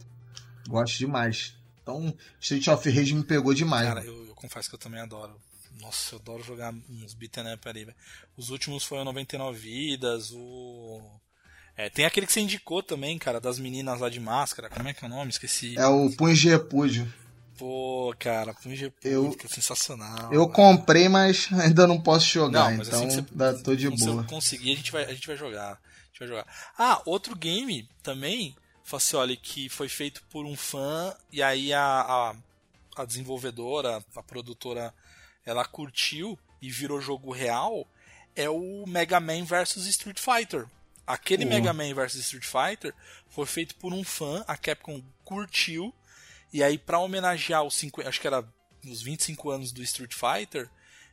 Gosto 0.69 0.97
demais. 0.97 1.56
Então, 1.87 2.13
Street 2.41 2.67
of 2.67 2.89
Rage 2.89 3.13
me 3.15 3.23
pegou 3.23 3.53
demais. 3.53 3.87
Cara, 3.87 4.03
eu, 4.03 4.27
eu 4.27 4.35
confesso 4.35 4.67
que 4.67 4.75
eu 4.75 4.79
também 4.79 4.99
adoro. 4.99 5.39
Nossa, 5.79 6.15
eu 6.15 6.19
adoro 6.19 6.43
jogar 6.43 6.73
uns 6.89 7.13
beat'em 7.13 7.53
up 7.53 7.69
ali, 7.69 7.85
velho. 7.85 7.95
Os 8.35 8.49
últimos 8.49 8.83
foram 8.83 9.05
99 9.05 9.57
vidas, 9.57 10.31
o. 10.33 11.01
É, 11.77 11.89
tem 11.89 12.05
aquele 12.05 12.25
que 12.25 12.33
você 12.33 12.39
indicou 12.41 12.81
também, 12.83 13.17
cara, 13.19 13.39
das 13.39 13.57
meninas 13.59 13.99
lá 13.99 14.09
de 14.09 14.19
máscara. 14.19 14.67
Como 14.69 14.89
é 14.89 14.93
que 14.93 15.05
é 15.05 15.07
o 15.07 15.11
nome? 15.11 15.29
Esqueci. 15.29 15.77
É 15.77 15.85
o 15.87 16.09
Punho 16.11 16.35
de 16.35 16.49
Repúdio. 16.49 17.13
Pô, 17.57 18.13
cara, 18.19 18.53
Punho 18.55 18.75
de 18.75 18.83
Eu- 19.03 19.21
República, 19.23 19.47
sensacional. 19.47 20.33
Eu 20.33 20.41
velho. 20.41 20.49
comprei, 20.49 21.07
mas 21.07 21.47
ainda 21.53 21.87
não 21.87 22.01
posso 22.01 22.25
jogar, 22.27 22.71
Não, 22.71 22.77
mas 22.79 22.87
então 22.87 22.99
assim 22.99 23.07
que 23.23 23.29
você, 23.29 23.35
dá, 23.35 23.53
tô 23.53 23.75
de 23.75 23.89
boa. 23.89 24.23
você 24.23 24.27
conseguir, 24.27 24.73
a 24.73 24.75
gente, 24.75 24.91
vai, 24.91 25.05
a 25.05 25.13
gente 25.13 25.27
vai 25.27 25.37
jogar. 25.37 25.73
A 25.73 26.07
gente 26.07 26.19
vai 26.19 26.27
jogar. 26.27 26.47
Ah, 26.77 27.01
outro 27.05 27.35
game 27.35 27.87
também, 28.03 28.55
Facioli, 28.87 29.35
que 29.35 29.67
foi 29.67 29.89
feito 29.89 30.23
por 30.29 30.45
um 30.45 30.55
fã, 30.55 31.13
e 31.29 31.43
aí 31.43 31.73
a, 31.73 31.83
a, 31.83 32.35
a 32.95 33.03
desenvolvedora, 33.03 34.01
a 34.15 34.23
produtora, 34.23 34.93
ela 35.45 35.65
curtiu 35.65 36.39
e 36.61 36.71
virou 36.71 37.01
jogo 37.01 37.33
real, 37.33 37.85
é 38.33 38.49
o 38.49 38.85
Mega 38.87 39.19
Man 39.19 39.43
vs 39.43 39.85
Street 39.87 40.17
Fighter. 40.17 40.65
Aquele 41.05 41.45
Pô. 41.45 41.51
Mega 41.51 41.73
Man 41.73 41.93
vs 41.93 42.15
Street 42.15 42.45
Fighter 42.45 42.95
foi 43.27 43.45
feito 43.45 43.75
por 43.75 43.91
um 43.91 44.05
fã, 44.05 44.45
a 44.47 44.55
Capcom 44.55 45.03
curtiu, 45.25 45.93
e 46.53 46.63
aí 46.63 46.77
pra 46.77 46.99
homenagear 46.99 47.63
os 47.63 47.75
50, 47.75 48.07
acho 48.07 48.21
que 48.21 48.27
era 48.27 48.41
os 48.85 49.01
25 49.01 49.49
anos 49.49 49.73
do 49.73 49.83
Street 49.83 50.13
Fighter, 50.13 50.69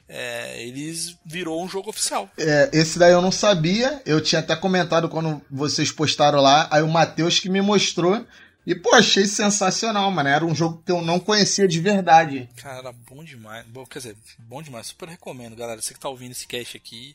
é, 0.09 0.63
eles 0.63 1.17
virou 1.25 1.63
um 1.63 1.69
jogo 1.69 1.91
oficial. 1.91 2.29
É, 2.39 2.71
esse 2.73 2.99
daí 2.99 3.13
eu 3.13 3.23
não 3.23 3.33
sabia, 3.33 4.03
eu 4.05 4.21
tinha 4.21 4.41
até 4.41 4.55
comentado 4.55 5.09
quando 5.09 5.41
vocês 5.51 5.91
postaram 5.91 6.41
lá, 6.41 6.69
aí 6.71 6.83
o 6.83 6.89
Matheus 6.89 7.39
que 7.41 7.49
me 7.49 7.61
mostrou, 7.61 8.27
e 8.67 8.75
pô, 8.75 8.95
achei 8.95 9.27
sensacional, 9.27 10.11
mano, 10.11 10.29
era 10.29 10.45
um 10.45 10.55
jogo 10.55 10.83
que 10.85 10.91
eu 10.91 11.03
não 11.03 11.21
conhecia 11.21 11.69
de 11.69 11.81
verdade. 11.81 12.49
Cara, 12.57 12.93
bom 12.93 13.23
demais. 13.23 13.67
Bom, 13.67 13.85
quer 13.85 13.99
dizer, 13.99 14.17
bom 14.39 14.63
demais. 14.63 14.87
Super 14.87 15.09
recomendo, 15.09 15.55
galera. 15.55 15.81
Você 15.83 15.93
que 15.93 16.01
tá 16.01 16.09
ouvindo 16.09 16.33
esse 16.33 16.47
cast 16.47 16.75
aqui, 16.75 17.15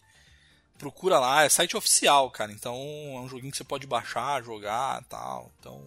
procura 0.78 1.17
lá. 1.17 1.43
É 1.43 1.49
site 1.49 1.75
oficial, 1.75 2.30
cara. 2.30 2.52
Então 2.52 2.75
é 2.75 3.19
um 3.19 3.28
joguinho 3.28 3.52
que 3.52 3.58
você 3.58 3.63
pode 3.63 3.88
baixar, 3.88 4.43
jogar 4.43 5.04
tal. 5.10 5.52
Então 5.60 5.82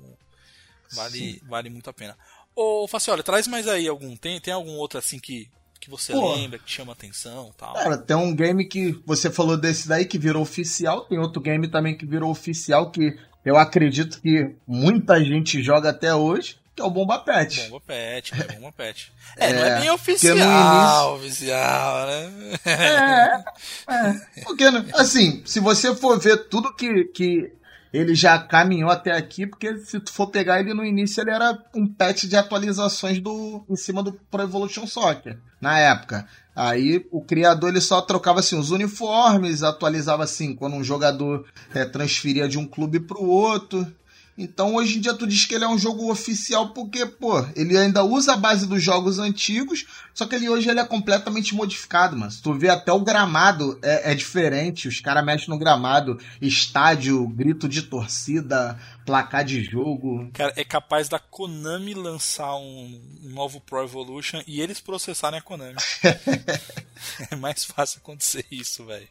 vale, 0.93 1.41
vale 1.47 1.71
muito 1.71 1.89
a 1.89 1.93
pena. 1.93 2.19
Ô, 2.57 2.89
Faciola, 2.89 3.23
traz 3.23 3.47
mais 3.47 3.69
aí 3.69 3.87
algum. 3.87 4.17
Tem, 4.17 4.41
tem 4.41 4.53
algum 4.53 4.73
outro 4.73 4.99
assim 4.99 5.21
que, 5.21 5.49
que 5.83 5.91
você 5.91 6.13
Pô. 6.13 6.37
lembra, 6.37 6.61
que 6.61 6.71
chama 6.71 6.93
atenção 6.93 7.53
tal? 7.59 7.75
Cara, 7.75 7.99
tem 7.99 8.17
um 8.17 8.33
game 8.33 8.65
que 8.65 8.97
você 9.05 9.29
falou 9.29 9.57
desse 9.57 9.89
daí 9.89 10.05
que 10.05 10.17
virou 10.17 10.41
oficial, 10.41 11.01
tem 11.01 11.19
outro 11.19 11.43
game 11.43 11.67
também 11.67 11.97
que 11.97 12.07
virou 12.07 12.31
oficial 12.31 12.93
que 12.93 13.19
eu 13.45 13.57
acredito 13.57 14.21
que 14.21 14.55
muita 14.65 15.19
gente 15.25 15.61
joga 15.61 15.91
até 15.91 16.15
hoje, 16.15 16.57
que 16.77 16.81
é 16.81 16.85
o 16.85 16.91
Bomba 16.91 17.19
Pet. 17.19 17.63
Bomba 17.69 17.81
Pet, 17.85 18.33
é 18.33 18.53
Bomba 18.55 18.73
Pet. 18.73 19.13
É, 19.37 19.53
não 19.53 19.65
é 19.65 19.69
É, 19.71 19.81
bem 19.81 19.91
oficial, 19.91 21.17
oficial, 21.17 22.07
né? 22.07 22.31
É, 22.67 23.93
é. 23.93 24.43
Porque, 24.45 24.71
né, 24.71 24.87
assim, 24.95 25.43
se 25.45 25.59
você 25.59 25.97
for 25.97 26.21
ver 26.21 26.49
tudo 26.49 26.73
que, 26.77 27.05
que 27.07 27.53
ele 27.93 28.15
já 28.15 28.39
caminhou 28.39 28.91
até 28.91 29.13
aqui, 29.13 29.47
porque 29.47 29.77
se 29.79 30.01
tu 30.01 30.13
for 30.13 30.29
pegar 30.29 30.61
ele 30.61 30.73
no 30.73 30.85
início, 30.85 31.21
ele 31.21 31.31
era 31.31 31.59
um 31.75 31.87
patch 31.87 32.25
de 32.25 32.37
atualizações 32.37 33.21
do 33.21 33.65
em 33.69 33.77
cima 33.77 34.03
do 34.03 34.13
Pro 34.31 34.43
Evolution 34.43 34.87
Soccer, 34.87 35.39
na 35.61 35.79
época. 35.79 36.27
Aí 36.57 37.07
o 37.11 37.23
criador 37.23 37.71
ele 37.71 37.81
só 37.81 38.01
trocava 38.01 38.41
assim 38.41 38.59
os 38.59 38.71
uniformes, 38.71 39.63
atualizava 39.63 40.25
assim 40.25 40.55
quando 40.55 40.77
um 40.77 40.85
jogador 40.85 41.47
é, 41.75 41.85
transferia 41.85 42.49
de 42.49 42.59
um 42.59 42.67
clube 42.67 43.01
para 43.01 43.19
o 43.19 43.29
outro. 43.29 43.87
Então 44.37 44.75
hoje 44.75 44.97
em 44.99 45.01
dia 45.01 45.13
tu 45.15 45.27
diz 45.27 45.45
que 45.45 45.55
ele 45.55 45.65
é 45.65 45.69
um 45.69 45.79
jogo 45.79 46.11
oficial 46.11 46.71
porque, 46.71 47.05
pô, 47.05 47.45
ele 47.55 47.77
ainda 47.77 48.03
usa 48.03 48.33
a 48.33 48.37
base 48.37 48.67
dos 48.67 48.83
jogos 48.83 49.19
antigos, 49.19 49.85
só 50.15 50.27
que 50.27 50.35
ele 50.35 50.49
hoje 50.49 50.71
ele 50.71 50.81
é 50.81 50.85
completamente 50.85 51.55
modificado, 51.55 52.17
mano. 52.17 52.31
Se 52.31 52.41
tu 52.41 52.55
vê 52.55 52.71
até 52.71 52.93
o 52.93 53.01
gramado 53.01 53.79
é, 53.83 54.13
é 54.13 54.15
diferente, 54.15 54.89
os 54.89 55.01
caras 55.01 55.25
mexem 55.25 55.49
no 55.49 55.59
gramado, 55.59 56.19
estádio, 56.41 57.27
grito 57.29 57.69
de 57.69 57.83
torcida, 57.83 58.79
placar 59.05 59.45
de 59.45 59.63
jogo. 59.63 60.31
Cara, 60.33 60.53
é 60.57 60.65
capaz 60.65 61.09
da 61.09 61.19
Konami 61.19 61.93
lançar 61.93 62.57
um, 62.57 63.01
novo 63.23 63.61
Pro 63.61 63.83
Evolution 63.83 64.43
e 64.47 64.61
eles 64.61 64.81
processarem 64.81 65.39
a 65.39 65.43
Konami. 65.43 65.77
é 67.31 67.37
mais 67.37 67.65
fácil 67.65 67.99
acontecer 67.99 68.47
isso, 68.51 68.85
velho. 68.87 69.09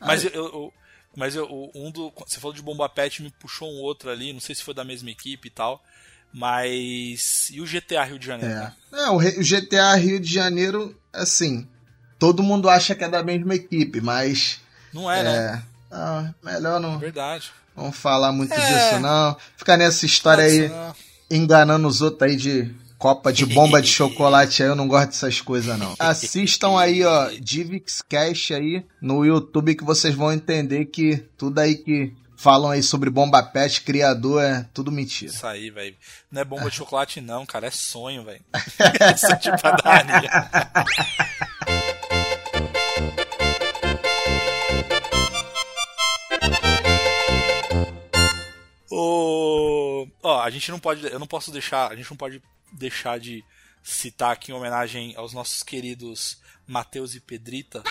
Mas 0.00 0.24
eu, 0.24 0.30
eu- 0.32 0.72
mas 1.16 1.34
eu, 1.34 1.70
um 1.74 1.90
do, 1.90 2.12
você 2.26 2.38
falou 2.38 2.54
de 2.54 2.62
Bomba 2.62 2.88
Pet, 2.88 3.22
me 3.22 3.30
puxou 3.30 3.70
um 3.70 3.80
outro 3.80 4.10
ali, 4.10 4.32
não 4.32 4.40
sei 4.40 4.54
se 4.54 4.62
foi 4.62 4.74
da 4.74 4.84
mesma 4.84 5.10
equipe 5.10 5.48
e 5.48 5.50
tal. 5.50 5.82
Mas. 6.32 7.48
E 7.50 7.60
o 7.60 7.64
GTA 7.66 8.04
Rio 8.04 8.18
de 8.18 8.26
Janeiro? 8.26 8.54
É. 8.54 8.58
né? 8.60 8.74
É, 8.92 9.10
o 9.10 9.18
GTA 9.18 9.94
Rio 9.96 10.20
de 10.20 10.32
Janeiro, 10.32 10.96
assim, 11.12 11.66
todo 12.18 12.42
mundo 12.42 12.68
acha 12.68 12.94
que 12.94 13.02
é 13.04 13.08
da 13.08 13.22
mesma 13.22 13.54
equipe, 13.54 14.00
mas 14.00 14.60
Não 14.92 15.10
é, 15.10 15.22
né? 15.22 15.36
é, 15.36 15.62
ah, 15.90 16.34
melhor 16.42 16.78
não, 16.80 16.98
Verdade. 16.98 17.50
não 17.76 17.90
falar 17.90 18.30
muito 18.32 18.52
É. 18.54 18.56
disso 18.56 19.00
não. 19.00 19.36
Ficar 19.56 19.76
nessa 19.76 20.06
história 20.06 20.44
aí 20.44 20.68
Nossa, 20.68 20.96
enganando 21.30 21.88
os 21.88 22.00
outros 22.00 22.30
aí 22.30 22.36
de 22.36 22.72
copa 23.00 23.32
de 23.32 23.46
bomba 23.46 23.80
de 23.80 23.88
chocolate 23.88 24.62
aí, 24.62 24.68
eu 24.68 24.76
não 24.76 24.86
gosto 24.86 25.06
dessas 25.06 25.40
coisas 25.40 25.78
não. 25.78 25.94
Assistam 25.98 26.78
aí, 26.78 27.02
ó, 27.02 27.30
Divix 27.40 28.02
Cash 28.06 28.50
aí 28.50 28.84
no 29.00 29.24
YouTube 29.24 29.74
que 29.74 29.82
vocês 29.82 30.14
vão 30.14 30.30
entender 30.30 30.84
que 30.84 31.16
tudo 31.38 31.58
aí 31.60 31.76
que 31.76 32.12
falam 32.36 32.70
aí 32.70 32.82
sobre 32.82 33.08
bomba 33.08 33.42
pet, 33.42 33.80
criador, 33.80 34.42
é 34.42 34.66
tudo 34.74 34.92
mentira. 34.92 35.32
Isso 35.32 35.46
aí, 35.46 35.70
velho. 35.70 35.96
Não 36.30 36.42
é 36.42 36.44
bomba 36.44 36.68
de 36.68 36.76
chocolate, 36.76 37.22
não, 37.22 37.46
cara. 37.46 37.68
É 37.68 37.70
sonho, 37.70 38.22
velho. 38.22 38.42
Essa 39.00 39.34
de 39.34 39.50
padaria. 39.62 40.30
Ô, 48.90 50.06
Ó, 50.22 50.40
a 50.42 50.50
gente 50.50 50.70
não 50.70 50.78
pode. 50.78 51.06
Eu 51.06 51.18
não 51.18 51.26
posso 51.26 51.50
deixar. 51.50 51.90
A 51.90 51.96
gente 51.96 52.10
não 52.10 52.16
pode 52.16 52.42
deixar 52.72 53.18
de 53.18 53.44
citar 53.82 54.32
aqui 54.32 54.52
em 54.52 54.54
homenagem 54.54 55.14
aos 55.16 55.32
nossos 55.32 55.62
queridos 55.62 56.40
Matheus 56.66 57.14
e 57.14 57.20
Pedrita. 57.20 57.82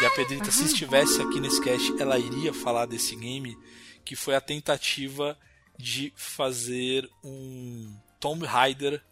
E 0.00 0.06
a 0.06 0.10
Pedrita, 0.10 0.50
se 0.50 0.64
estivesse 0.64 1.20
aqui 1.20 1.40
nesse 1.40 1.60
cast, 1.60 2.00
ela 2.00 2.18
iria 2.18 2.54
falar 2.54 2.86
desse 2.86 3.16
game, 3.16 3.58
que 4.04 4.14
foi 4.14 4.34
a 4.34 4.40
tentativa 4.40 5.38
de 5.76 6.12
fazer 6.16 7.08
um 7.22 7.96
Tomb 8.20 8.46
Raider 8.46 9.02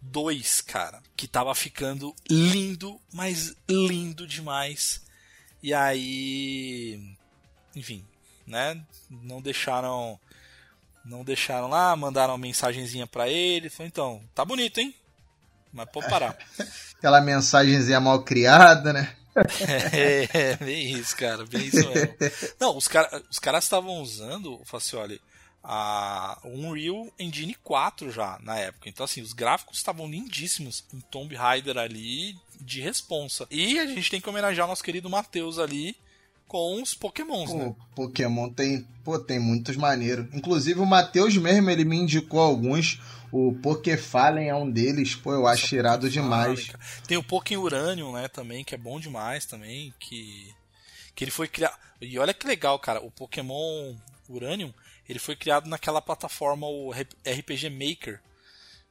2, 0.00 0.60
cara, 0.60 1.02
que 1.16 1.26
tava 1.26 1.54
ficando 1.54 2.14
lindo, 2.30 3.00
mas 3.12 3.56
lindo 3.68 4.26
demais. 4.26 5.04
E 5.62 5.74
aí, 5.74 7.16
enfim, 7.74 8.04
né, 8.46 8.80
não 9.10 9.42
deixaram 9.42 10.18
não 11.08 11.24
deixaram 11.24 11.68
lá, 11.68 11.94
mandaram 11.96 12.34
uma 12.34 12.38
mensagenzinha 12.38 13.06
pra 13.06 13.28
ele, 13.28 13.70
falou 13.70 13.88
então, 13.88 14.22
tá 14.34 14.44
bonito, 14.44 14.78
hein? 14.78 14.94
Mas 15.72 15.88
pode 15.90 16.08
parar. 16.08 16.36
Aquela 16.98 17.20
mensagenzinha 17.20 18.00
mal 18.00 18.22
criada, 18.22 18.92
né? 18.92 19.14
É, 19.92 20.56
bem 20.56 20.90
isso, 20.98 21.16
cara, 21.16 21.46
bem 21.46 21.66
isso 21.66 21.88
mesmo. 21.88 22.14
Não, 22.58 22.76
os, 22.76 22.88
cara, 22.88 23.22
os 23.30 23.38
caras 23.38 23.62
estavam 23.62 24.02
usando, 24.02 24.60
Facioli, 24.64 25.20
a 25.62 26.38
Unreal 26.44 27.06
Engine 27.18 27.54
4 27.62 28.10
já 28.10 28.38
na 28.42 28.56
época. 28.56 28.88
Então, 28.88 29.04
assim, 29.04 29.20
os 29.20 29.32
gráficos 29.32 29.76
estavam 29.76 30.08
lindíssimos. 30.08 30.84
Um 30.92 31.00
Tomb 31.00 31.34
Raider 31.36 31.78
ali 31.78 32.36
de 32.60 32.80
responsa. 32.80 33.46
E 33.50 33.78
a 33.78 33.86
gente 33.86 34.10
tem 34.10 34.20
que 34.20 34.28
homenagear 34.28 34.66
o 34.66 34.70
nosso 34.70 34.82
querido 34.82 35.10
Matheus 35.10 35.58
ali 35.58 35.96
com 36.48 36.82
os 36.82 36.94
Pokémons, 36.94 37.52
né? 37.52 37.74
Pô, 37.94 38.06
Pokémon 38.06 38.48
tem, 38.48 38.84
pô, 39.04 39.18
tem 39.18 39.38
muitos 39.38 39.76
maneiros. 39.76 40.26
Inclusive 40.34 40.80
o 40.80 40.86
Matheus 40.86 41.36
mesmo, 41.36 41.70
ele 41.70 41.84
me 41.84 41.96
indicou 41.96 42.40
alguns. 42.40 43.00
O 43.30 43.52
Pokéfallen 43.62 44.48
é 44.48 44.54
um 44.54 44.68
deles, 44.68 45.14
pô, 45.14 45.34
eu 45.34 45.46
acho 45.46 45.74
irado 45.76 46.08
demais. 46.08 46.68
Cara. 46.68 46.80
Tem 47.06 47.18
o 47.18 47.22
Pokémon 47.22 47.62
Uranium, 47.62 48.12
né, 48.12 48.26
também, 48.26 48.64
que 48.64 48.74
é 48.74 48.78
bom 48.78 48.98
demais 48.98 49.44
também, 49.44 49.92
que 50.00 50.52
que 51.18 51.24
ele 51.24 51.32
foi 51.32 51.48
criado. 51.48 51.76
E 52.00 52.16
olha 52.16 52.32
que 52.32 52.46
legal, 52.46 52.78
cara, 52.78 53.00
o 53.00 53.10
Pokémon 53.10 53.92
Uranium, 54.28 54.72
ele 55.08 55.18
foi 55.18 55.34
criado 55.34 55.68
naquela 55.68 56.00
plataforma 56.00 56.64
o 56.68 56.92
RPG 56.92 57.70
Maker. 57.70 58.20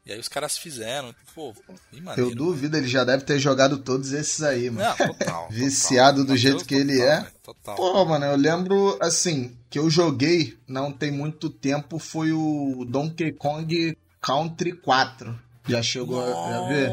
E 0.07 0.13
aí 0.13 0.19
os 0.19 0.29
caras 0.29 0.57
fizeram, 0.57 1.13
pô, 1.35 1.53
bem 1.91 2.01
maneiro. 2.01 2.31
Eu 2.31 2.35
duvido, 2.35 2.77
ele 2.77 2.87
já 2.87 3.03
deve 3.03 3.25
ter 3.25 3.37
jogado 3.39 3.77
todos 3.77 4.13
esses 4.13 4.41
aí, 4.41 4.69
mano. 4.69 4.87
Não, 4.87 5.07
total, 5.07 5.47
Viciado 5.51 6.21
total. 6.21 6.33
do 6.33 6.37
jeito 6.37 6.59
Mateus, 6.59 6.67
que 6.67 6.75
ele 6.75 6.97
total, 6.97 7.11
é. 7.11 7.19
né, 7.19 7.27
Total. 7.43 7.75
Pô, 7.75 8.05
mano, 8.05 8.25
eu 8.25 8.37
lembro, 8.37 8.97
assim, 9.01 9.57
que 9.69 9.77
eu 9.77 9.89
joguei, 9.89 10.57
não 10.65 10.93
tem 10.93 11.11
muito 11.11 11.49
tempo, 11.49 11.99
foi 11.99 12.31
o 12.31 12.85
Donkey 12.87 13.33
Kong 13.33 13.97
Country 14.21 14.71
4. 14.71 15.37
Já 15.67 15.83
chegou 15.83 16.21
a 16.21 16.57
a 16.57 16.67
ver? 16.69 16.89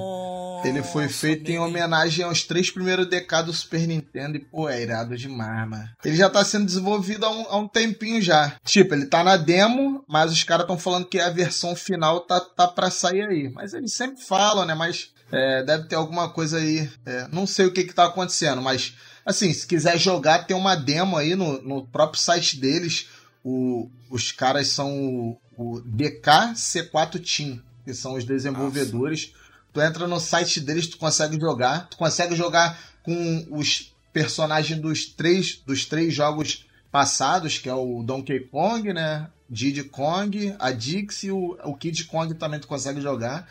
Ele 0.64 0.82
foi 0.82 1.04
Nossa, 1.04 1.18
feito 1.18 1.50
em 1.50 1.58
homenagem 1.58 2.24
aos 2.24 2.42
três 2.42 2.70
primeiros 2.70 3.08
DK 3.08 3.42
do 3.44 3.52
Super 3.52 3.86
Nintendo 3.86 4.36
e, 4.36 4.40
pô, 4.40 4.68
é 4.68 4.82
irado 4.82 5.16
demais, 5.16 5.68
mano. 5.68 5.88
Ele 6.04 6.16
já 6.16 6.30
tá 6.30 6.44
sendo 6.44 6.66
desenvolvido 6.66 7.26
há 7.26 7.30
um, 7.30 7.46
há 7.48 7.56
um 7.58 7.68
tempinho 7.68 8.20
já. 8.22 8.56
Tipo, 8.64 8.94
ele 8.94 9.06
tá 9.06 9.22
na 9.22 9.36
demo, 9.36 10.04
mas 10.08 10.32
os 10.32 10.42
caras 10.42 10.64
estão 10.64 10.78
falando 10.78 11.06
que 11.06 11.20
a 11.20 11.30
versão 11.30 11.76
final 11.76 12.20
tá, 12.20 12.40
tá 12.40 12.66
pra 12.66 12.90
sair 12.90 13.22
aí. 13.22 13.50
Mas 13.52 13.74
eles 13.74 13.92
sempre 13.92 14.22
falam, 14.22 14.64
né? 14.64 14.74
Mas 14.74 15.12
é, 15.30 15.62
deve 15.62 15.84
ter 15.84 15.96
alguma 15.96 16.28
coisa 16.28 16.58
aí. 16.58 16.88
é, 17.04 17.28
não 17.32 17.46
sei 17.46 17.66
o 17.66 17.72
que 17.72 17.84
que 17.84 17.94
tá 17.94 18.04
acontecendo, 18.04 18.62
mas, 18.62 18.94
assim, 19.24 19.52
se 19.52 19.66
quiser 19.66 19.98
jogar, 19.98 20.46
tem 20.46 20.56
uma 20.56 20.74
demo 20.74 21.16
aí 21.16 21.34
no, 21.34 21.60
no 21.62 21.86
próprio 21.86 22.20
site 22.20 22.58
deles. 22.58 23.08
O, 23.42 23.90
os 24.08 24.32
caras 24.32 24.68
são 24.68 24.96
o, 24.96 25.38
o 25.56 25.80
DK 25.80 26.54
C4 26.54 27.20
Team, 27.20 27.60
que 27.84 27.92
são 27.92 28.14
os 28.14 28.24
desenvolvedores. 28.24 29.34
Tu 29.74 29.82
entra 29.82 30.06
no 30.06 30.20
site 30.20 30.60
deles, 30.60 30.86
tu 30.86 30.96
consegue 30.96 31.38
jogar. 31.38 31.88
Tu 31.88 31.96
consegue 31.96 32.36
jogar 32.36 32.78
com 33.02 33.46
os 33.50 33.92
personagens 34.12 34.80
dos 34.80 35.04
três, 35.04 35.60
dos 35.66 35.84
três 35.84 36.14
jogos 36.14 36.64
passados, 36.92 37.58
que 37.58 37.68
é 37.68 37.74
o 37.74 38.04
Donkey 38.04 38.46
Kong, 38.46 38.92
né? 38.92 39.28
Diddy 39.50 39.82
Kong, 39.84 40.54
a 40.60 40.70
Dix 40.70 41.24
e 41.24 41.32
o, 41.32 41.58
o 41.64 41.74
Kid 41.74 42.04
Kong 42.04 42.32
também 42.34 42.60
tu 42.60 42.68
consegue 42.68 43.00
jogar. 43.00 43.50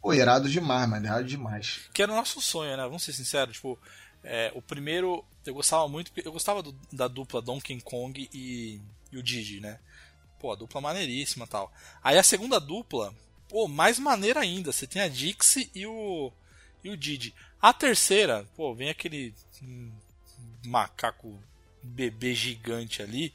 Pô, 0.00 0.14
irado 0.14 0.48
demais, 0.48 0.88
mano. 0.88 1.04
Irado 1.04 1.24
demais. 1.24 1.80
Que 1.92 2.00
era 2.00 2.12
o 2.12 2.16
nosso 2.16 2.40
sonho, 2.40 2.76
né? 2.76 2.84
Vamos 2.84 3.02
ser 3.02 3.12
sinceros. 3.12 3.56
Tipo, 3.56 3.76
é, 4.22 4.52
o 4.54 4.62
primeiro 4.62 5.24
eu 5.44 5.52
gostava 5.52 5.88
muito, 5.88 6.12
eu 6.16 6.30
gostava 6.30 6.62
do, 6.62 6.72
da 6.92 7.08
dupla 7.08 7.42
Donkey 7.42 7.80
Kong 7.80 8.28
e, 8.32 8.80
e 9.10 9.18
o 9.18 9.22
Didi, 9.22 9.60
né? 9.60 9.80
Pô, 10.38 10.52
a 10.52 10.56
dupla 10.56 10.80
maneiríssima 10.80 11.44
tal. 11.44 11.72
Aí 12.04 12.16
a 12.16 12.22
segunda 12.22 12.60
dupla, 12.60 13.12
pô, 13.48 13.68
mais 13.68 13.98
maneira 13.98 14.40
ainda. 14.40 14.72
Você 14.72 14.86
tem 14.86 15.02
a 15.02 15.08
Dixie 15.08 15.70
e 15.74 15.86
o, 15.86 16.32
e 16.82 16.90
o 16.90 16.96
Didi. 16.96 17.34
A 17.60 17.72
terceira, 17.72 18.46
pô, 18.56 18.74
vem 18.74 18.88
aquele 18.88 19.34
hum, 19.62 19.90
macaco 20.64 21.38
bebê 21.82 22.34
gigante 22.34 23.02
ali. 23.02 23.32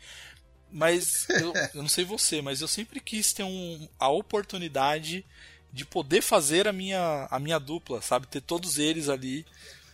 Mas 0.71 1.27
eu, 1.29 1.53
eu, 1.73 1.81
não 1.81 1.89
sei 1.89 2.05
você, 2.05 2.41
mas 2.41 2.61
eu 2.61 2.67
sempre 2.67 2.99
quis 2.99 3.33
ter 3.33 3.43
um, 3.43 3.87
a 3.99 4.09
oportunidade 4.09 5.25
de 5.73 5.85
poder 5.85 6.21
fazer 6.21 6.67
a 6.67 6.73
minha, 6.73 7.27
a 7.29 7.39
minha 7.39 7.59
dupla, 7.59 8.01
sabe? 8.01 8.27
Ter 8.27 8.41
todos 8.41 8.77
eles 8.77 9.09
ali 9.09 9.45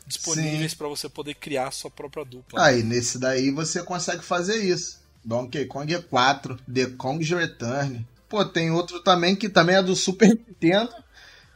disponíveis 0.08 0.74
para 0.74 0.88
você 0.88 1.10
poder 1.10 1.36
criar 1.36 1.68
a 1.68 1.72
sua 1.72 1.92
própria 1.92 2.24
dupla. 2.24 2.66
Aí, 2.66 2.82
nesse 2.82 3.20
daí 3.20 3.52
você 3.52 3.84
consegue 3.84 4.24
fazer 4.24 4.64
isso. 4.64 5.00
Donkey 5.24 5.66
Kong 5.66 6.02
4, 6.04 6.58
The 6.74 6.86
Kong's 6.98 7.30
Return. 7.30 8.08
Pô, 8.30 8.44
tem 8.44 8.72
outro 8.72 9.00
também 9.02 9.36
que 9.36 9.50
também 9.50 9.76
é 9.76 9.84
do 9.84 9.96
Super 9.96 10.30
Nintendo, 10.30 10.92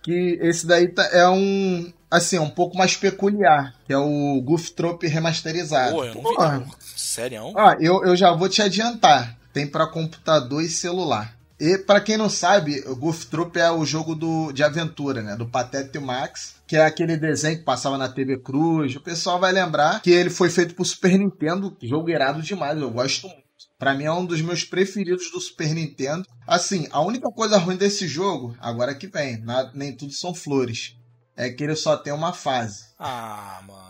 que 0.02 0.40
esse 0.42 0.66
daí 0.66 0.88
tá, 0.88 1.08
é 1.12 1.28
um 1.28 1.92
assim, 2.12 2.38
um 2.38 2.50
pouco 2.50 2.78
mais 2.78 2.98
peculiar, 2.98 3.74
que 3.86 3.94
é 3.94 3.98
o 3.98 4.42
Goof 4.42 4.72
Trope 4.72 5.08
remasterizado. 5.08 5.94
Pô, 5.94 6.04
eu 6.04 6.16
não 6.16 6.22
Porra. 6.22 6.60
vi. 6.60 6.72
Sério? 6.96 7.54
Ah, 7.58 7.78
eu, 7.80 8.04
eu 8.04 8.16
já 8.16 8.34
vou 8.34 8.50
te 8.50 8.62
adiantar. 8.62 9.38
Tem 9.54 9.66
para 9.66 9.88
computador 9.88 10.62
e 10.62 10.70
celular. 10.70 11.36
E 11.60 11.78
para 11.78 12.02
quem 12.02 12.18
não 12.18 12.28
sabe, 12.28 12.84
o 12.88 12.96
Goof 12.96 13.28
Troop 13.28 13.56
é 13.58 13.70
o 13.70 13.86
jogo 13.86 14.16
do, 14.16 14.52
de 14.52 14.64
aventura, 14.64 15.22
né? 15.22 15.36
Do 15.36 15.46
Patete 15.46 16.00
Max, 16.00 16.56
que 16.66 16.76
é 16.76 16.84
aquele 16.84 17.16
desenho 17.16 17.60
que 17.60 17.64
passava 17.64 18.00
na 18.00 18.10
TV 18.10 18.38
Cruz. 18.40 18.96
O 18.96 19.00
pessoal 19.00 19.40
vai 19.40 19.52
lembrar 19.52 20.02
que 20.02 20.10
ele 20.10 20.32
foi 20.32 20.50
feito 20.50 20.74
pro 20.74 20.84
Super 20.84 21.20
Nintendo, 21.20 21.78
jogo 21.84 22.10
irado 22.10 22.42
demais, 22.42 22.80
eu 22.80 22.90
gosto 22.90 23.28
muito. 23.28 23.44
Pra 23.82 23.96
mim 23.96 24.04
é 24.04 24.14
um 24.14 24.24
dos 24.24 24.40
meus 24.42 24.64
preferidos 24.64 25.32
do 25.32 25.40
Super 25.42 25.74
Nintendo. 25.74 26.24
Assim, 26.46 26.88
a 26.92 27.02
única 27.02 27.32
coisa 27.32 27.58
ruim 27.58 27.76
desse 27.76 28.08
jogo, 28.08 28.56
agora 28.60 28.94
que 28.94 29.08
vem, 29.08 29.38
nada, 29.38 29.72
nem 29.74 29.92
tudo 29.92 30.14
são 30.14 30.36
flores, 30.36 30.96
é 31.36 31.50
que 31.50 31.64
ele 31.64 31.76
só 31.76 31.98
tem 31.98 32.14
uma 32.14 32.32
fase. 32.32 32.86
Ah, 33.00 33.60
mano. 33.66 33.90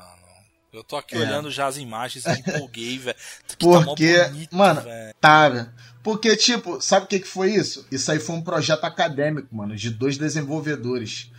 Eu 0.71 0.81
tô 0.81 0.95
aqui 0.95 1.15
é. 1.15 1.19
olhando 1.19 1.51
já 1.51 1.67
as 1.67 1.75
imagens 1.75 2.25
e 2.25 2.31
empolguei, 2.39 2.99
velho. 2.99 3.17
Porque, 3.59 4.15
tá 4.17 4.29
bonito, 4.29 4.55
mano, 4.55 4.81
véio. 4.81 5.13
tá, 5.19 5.49
velho. 5.49 5.73
Porque, 6.01 6.37
tipo, 6.37 6.79
sabe 6.79 7.05
o 7.05 7.09
que, 7.09 7.19
que 7.19 7.27
foi 7.27 7.53
isso? 7.53 7.85
Isso 7.91 8.09
aí 8.13 8.19
foi 8.19 8.37
um 8.37 8.41
projeto 8.41 8.85
acadêmico, 8.85 9.53
mano, 9.53 9.75
de 9.75 9.89
dois 9.89 10.17
desenvolvedores. 10.17 11.29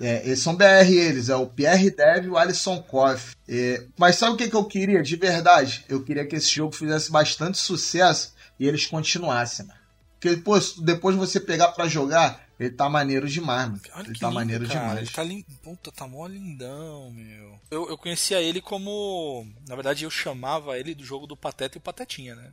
É, 0.00 0.24
eles 0.24 0.40
são 0.40 0.54
BR, 0.54 0.90
eles, 0.90 1.28
é 1.28 1.36
o 1.36 1.46
Pierre 1.46 1.90
Dev 1.90 2.26
e 2.26 2.28
o 2.28 2.36
Alisson 2.36 2.80
Koff. 2.82 3.34
É, 3.48 3.84
mas 3.98 4.16
sabe 4.16 4.34
o 4.34 4.36
que, 4.36 4.48
que 4.48 4.54
eu 4.54 4.64
queria, 4.64 5.02
de 5.02 5.16
verdade? 5.16 5.84
Eu 5.88 6.02
queria 6.02 6.24
que 6.24 6.36
esse 6.36 6.50
jogo 6.50 6.74
fizesse 6.74 7.10
bastante 7.10 7.58
sucesso 7.58 8.34
e 8.58 8.66
eles 8.66 8.86
continuassem, 8.86 9.66
mano. 9.66 9.78
Porque, 10.20 10.36
pô, 10.36 10.58
depois 10.82 11.16
você 11.16 11.38
pegar 11.38 11.68
para 11.68 11.88
jogar, 11.88 12.48
ele 12.58 12.70
tá 12.70 12.88
maneiro 12.88 13.28
demais, 13.28 13.68
mano. 13.68 13.80
Olha 13.94 14.06
ele 14.08 14.18
tá 14.18 14.26
lindo, 14.26 14.34
maneiro 14.34 14.66
cara. 14.66 14.80
demais. 14.80 14.98
Ele 14.98 15.10
tá 15.10 15.22
lindo. 15.22 15.46
Puta, 15.62 15.92
tá 15.92 16.08
mó 16.08 16.26
lindão, 16.26 17.10
meu. 17.12 17.58
Eu, 17.70 17.88
eu 17.88 17.96
conhecia 17.96 18.40
ele 18.40 18.60
como. 18.60 19.46
Na 19.68 19.76
verdade, 19.76 20.04
eu 20.04 20.10
chamava 20.10 20.78
ele 20.78 20.94
do 20.94 21.04
jogo 21.04 21.26
do 21.26 21.36
Pateta 21.36 21.78
e 21.78 21.80
o 21.80 21.82
Patetinha, 21.82 22.34
né? 22.34 22.52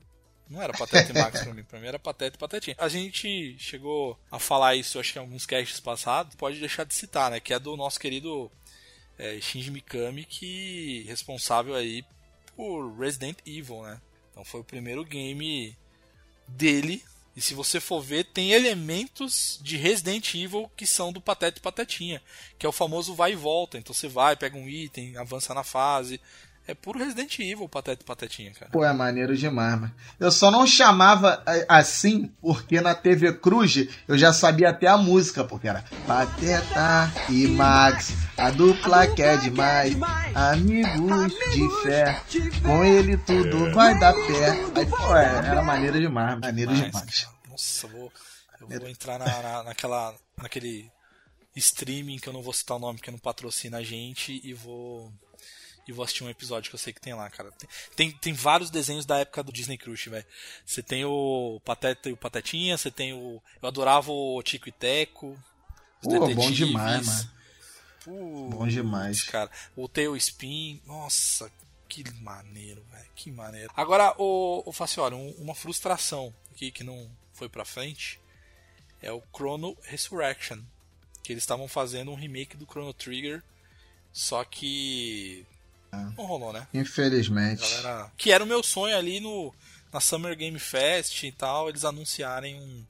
Não 0.49 0.61
era 0.61 0.73
Pateta 0.73 1.11
e 1.11 1.13
Max 1.13 1.43
pra 1.43 1.53
mim, 1.53 1.63
pra 1.63 1.79
mim 1.79 1.87
era 1.87 1.97
Pateta 1.99 2.35
e 2.35 2.39
Patetinha. 2.39 2.75
A 2.79 2.87
gente 2.87 3.55
chegou 3.57 4.19
a 4.31 4.37
falar 4.37 4.75
isso, 4.75 4.99
acho 4.99 5.11
que 5.11 5.19
em 5.19 5.21
alguns 5.21 5.45
casts 5.45 5.79
passados, 5.79 6.35
pode 6.35 6.59
deixar 6.59 6.85
de 6.85 6.93
citar, 6.93 7.31
né? 7.31 7.39
Que 7.39 7.53
é 7.53 7.59
do 7.59 7.75
nosso 7.75 7.99
querido 7.99 8.51
é, 9.17 9.39
Shinji 9.41 9.71
Mikami, 9.71 10.23
que 10.23 11.03
responsável 11.07 11.73
aí 11.73 12.05
por 12.55 12.95
Resident 12.97 13.37
Evil, 13.45 13.81
né? 13.83 13.99
Então 14.31 14.43
foi 14.43 14.61
o 14.61 14.65
primeiro 14.65 15.03
game 15.03 15.75
dele. 16.47 17.03
E 17.35 17.41
se 17.41 17.53
você 17.53 17.81
for 17.81 18.01
ver, 18.01 18.25
tem 18.25 18.51
elementos 18.51 19.59
de 19.61 19.75
Resident 19.75 20.33
Evil 20.35 20.71
que 20.75 20.87
são 20.87 21.11
do 21.11 21.19
Pateta 21.19 21.59
e 21.59 21.61
Patetinha, 21.61 22.21
que 22.57 22.65
é 22.65 22.69
o 22.69 22.71
famoso 22.71 23.13
vai 23.13 23.33
e 23.33 23.35
volta. 23.35 23.77
Então 23.77 23.93
você 23.93 24.07
vai, 24.07 24.35
pega 24.37 24.57
um 24.57 24.69
item, 24.69 25.17
avança 25.17 25.53
na 25.53 25.63
fase, 25.63 26.21
é 26.67 26.73
puro 26.73 26.97
Resident 26.97 27.37
Evil, 27.39 27.69
Pateta 27.69 28.01
e 28.01 28.05
Patetinha, 28.05 28.51
cara. 28.51 28.71
Pô, 28.71 28.83
é 28.83 28.91
maneiro 28.91 29.37
demais, 29.37 29.79
mano. 29.79 29.93
Eu 30.19 30.31
só 30.31 30.49
não 30.49 30.65
chamava 30.65 31.43
é, 31.45 31.65
assim 31.69 32.27
porque 32.41 32.81
na 32.81 32.95
TV 32.95 33.33
Cruz 33.33 33.87
eu 34.07 34.17
já 34.17 34.33
sabia 34.33 34.69
até 34.69 34.87
a 34.87 34.97
música, 34.97 35.43
porque 35.43 35.67
era 35.67 35.83
Pateta 36.07 37.11
e 37.29 37.47
Max, 37.47 38.13
a 38.35 38.49
dupla 38.49 39.05
que 39.07 39.21
é 39.21 39.37
demais, 39.37 39.95
amigos 40.33 41.33
de 41.53 41.83
fé, 41.83 42.21
com 42.63 42.83
ele 42.83 43.17
tudo 43.17 43.71
vai 43.71 43.97
dar 43.99 44.13
pé. 44.13 44.51
Aí, 44.75 44.85
pô, 44.87 45.15
é, 45.15 45.47
era 45.47 45.61
maneiro 45.61 45.99
demais, 45.99 46.39
maneiro 46.39 46.73
demais. 46.73 46.91
demais. 46.91 47.27
Nossa, 47.47 47.87
vou, 47.87 48.11
eu 48.69 48.79
vou 48.79 48.89
entrar 48.89 49.19
na, 49.19 49.41
na, 49.41 49.63
naquela, 49.65 50.15
naquele 50.35 50.89
streaming 51.55 52.17
que 52.17 52.27
eu 52.27 52.33
não 52.33 52.41
vou 52.41 52.53
citar 52.53 52.75
o 52.75 52.79
nome 52.79 52.97
porque 52.97 53.11
não 53.11 53.19
patrocina 53.19 53.77
a 53.77 53.83
gente 53.83 54.41
e 54.43 54.53
vou 54.53 55.13
e 55.87 55.91
vou 55.91 56.03
assistir 56.03 56.23
um 56.23 56.29
episódio 56.29 56.69
que 56.69 56.75
eu 56.75 56.79
sei 56.79 56.91
que 56.91 57.01
tem 57.01 57.13
lá, 57.13 57.29
cara. 57.29 57.51
Tem, 57.51 57.69
tem, 57.95 58.11
tem 58.11 58.33
vários 58.33 58.69
desenhos 58.69 59.05
da 59.05 59.19
época 59.19 59.43
do 59.43 59.51
Disney 59.51 59.77
Crush, 59.77 60.09
velho. 60.09 60.25
Você 60.65 60.81
tem 60.81 61.05
o 61.05 61.61
Pateta 61.63 62.09
e 62.09 62.13
o 62.13 62.17
Patetinha, 62.17 62.77
você 62.77 62.89
tem 62.89 63.13
o. 63.13 63.41
Eu 63.61 63.67
adorava 63.67 64.11
o 64.11 64.41
Tico 64.41 64.67
e 64.67 64.71
Teco. 64.71 65.37
Pô, 66.01 66.33
bom 66.33 66.51
demais, 66.51 67.07
mano. 67.07 67.29
Putz, 68.03 68.55
bom 68.55 68.67
demais. 68.67 69.23
Cara, 69.23 69.49
o 69.75 69.87
Tailspin, 69.87 70.81
nossa, 70.85 71.51
que 71.87 72.03
maneiro, 72.21 72.83
velho. 72.91 73.09
Que 73.15 73.31
maneiro. 73.31 73.71
Agora, 73.75 74.13
o, 74.17 74.63
o 74.65 74.71
Facioli, 74.71 75.15
um, 75.15 75.31
uma 75.37 75.55
frustração 75.55 76.33
aqui 76.51 76.71
que 76.71 76.83
não 76.83 77.09
foi 77.33 77.47
pra 77.47 77.65
frente 77.65 78.19
é 79.01 79.11
o 79.11 79.21
Chrono 79.35 79.77
Resurrection. 79.83 80.59
Que 81.23 81.33
eles 81.33 81.43
estavam 81.43 81.67
fazendo 81.67 82.11
um 82.11 82.15
remake 82.15 82.57
do 82.57 82.65
Chrono 82.65 82.93
Trigger. 82.93 83.43
Só 84.13 84.43
que 84.43 85.45
não 86.17 86.25
rolou, 86.25 86.53
né? 86.53 86.67
Infelizmente. 86.73 87.61
Galera, 87.61 88.11
que 88.17 88.31
era 88.31 88.43
o 88.43 88.47
meu 88.47 88.61
sonho 88.63 88.97
ali 88.97 89.19
no, 89.19 89.53
na 89.91 89.99
Summer 89.99 90.35
Game 90.35 90.59
Fest 90.59 91.23
e 91.23 91.31
tal, 91.31 91.69
eles 91.69 91.85
anunciarem 91.85 92.59
um, 92.59 92.83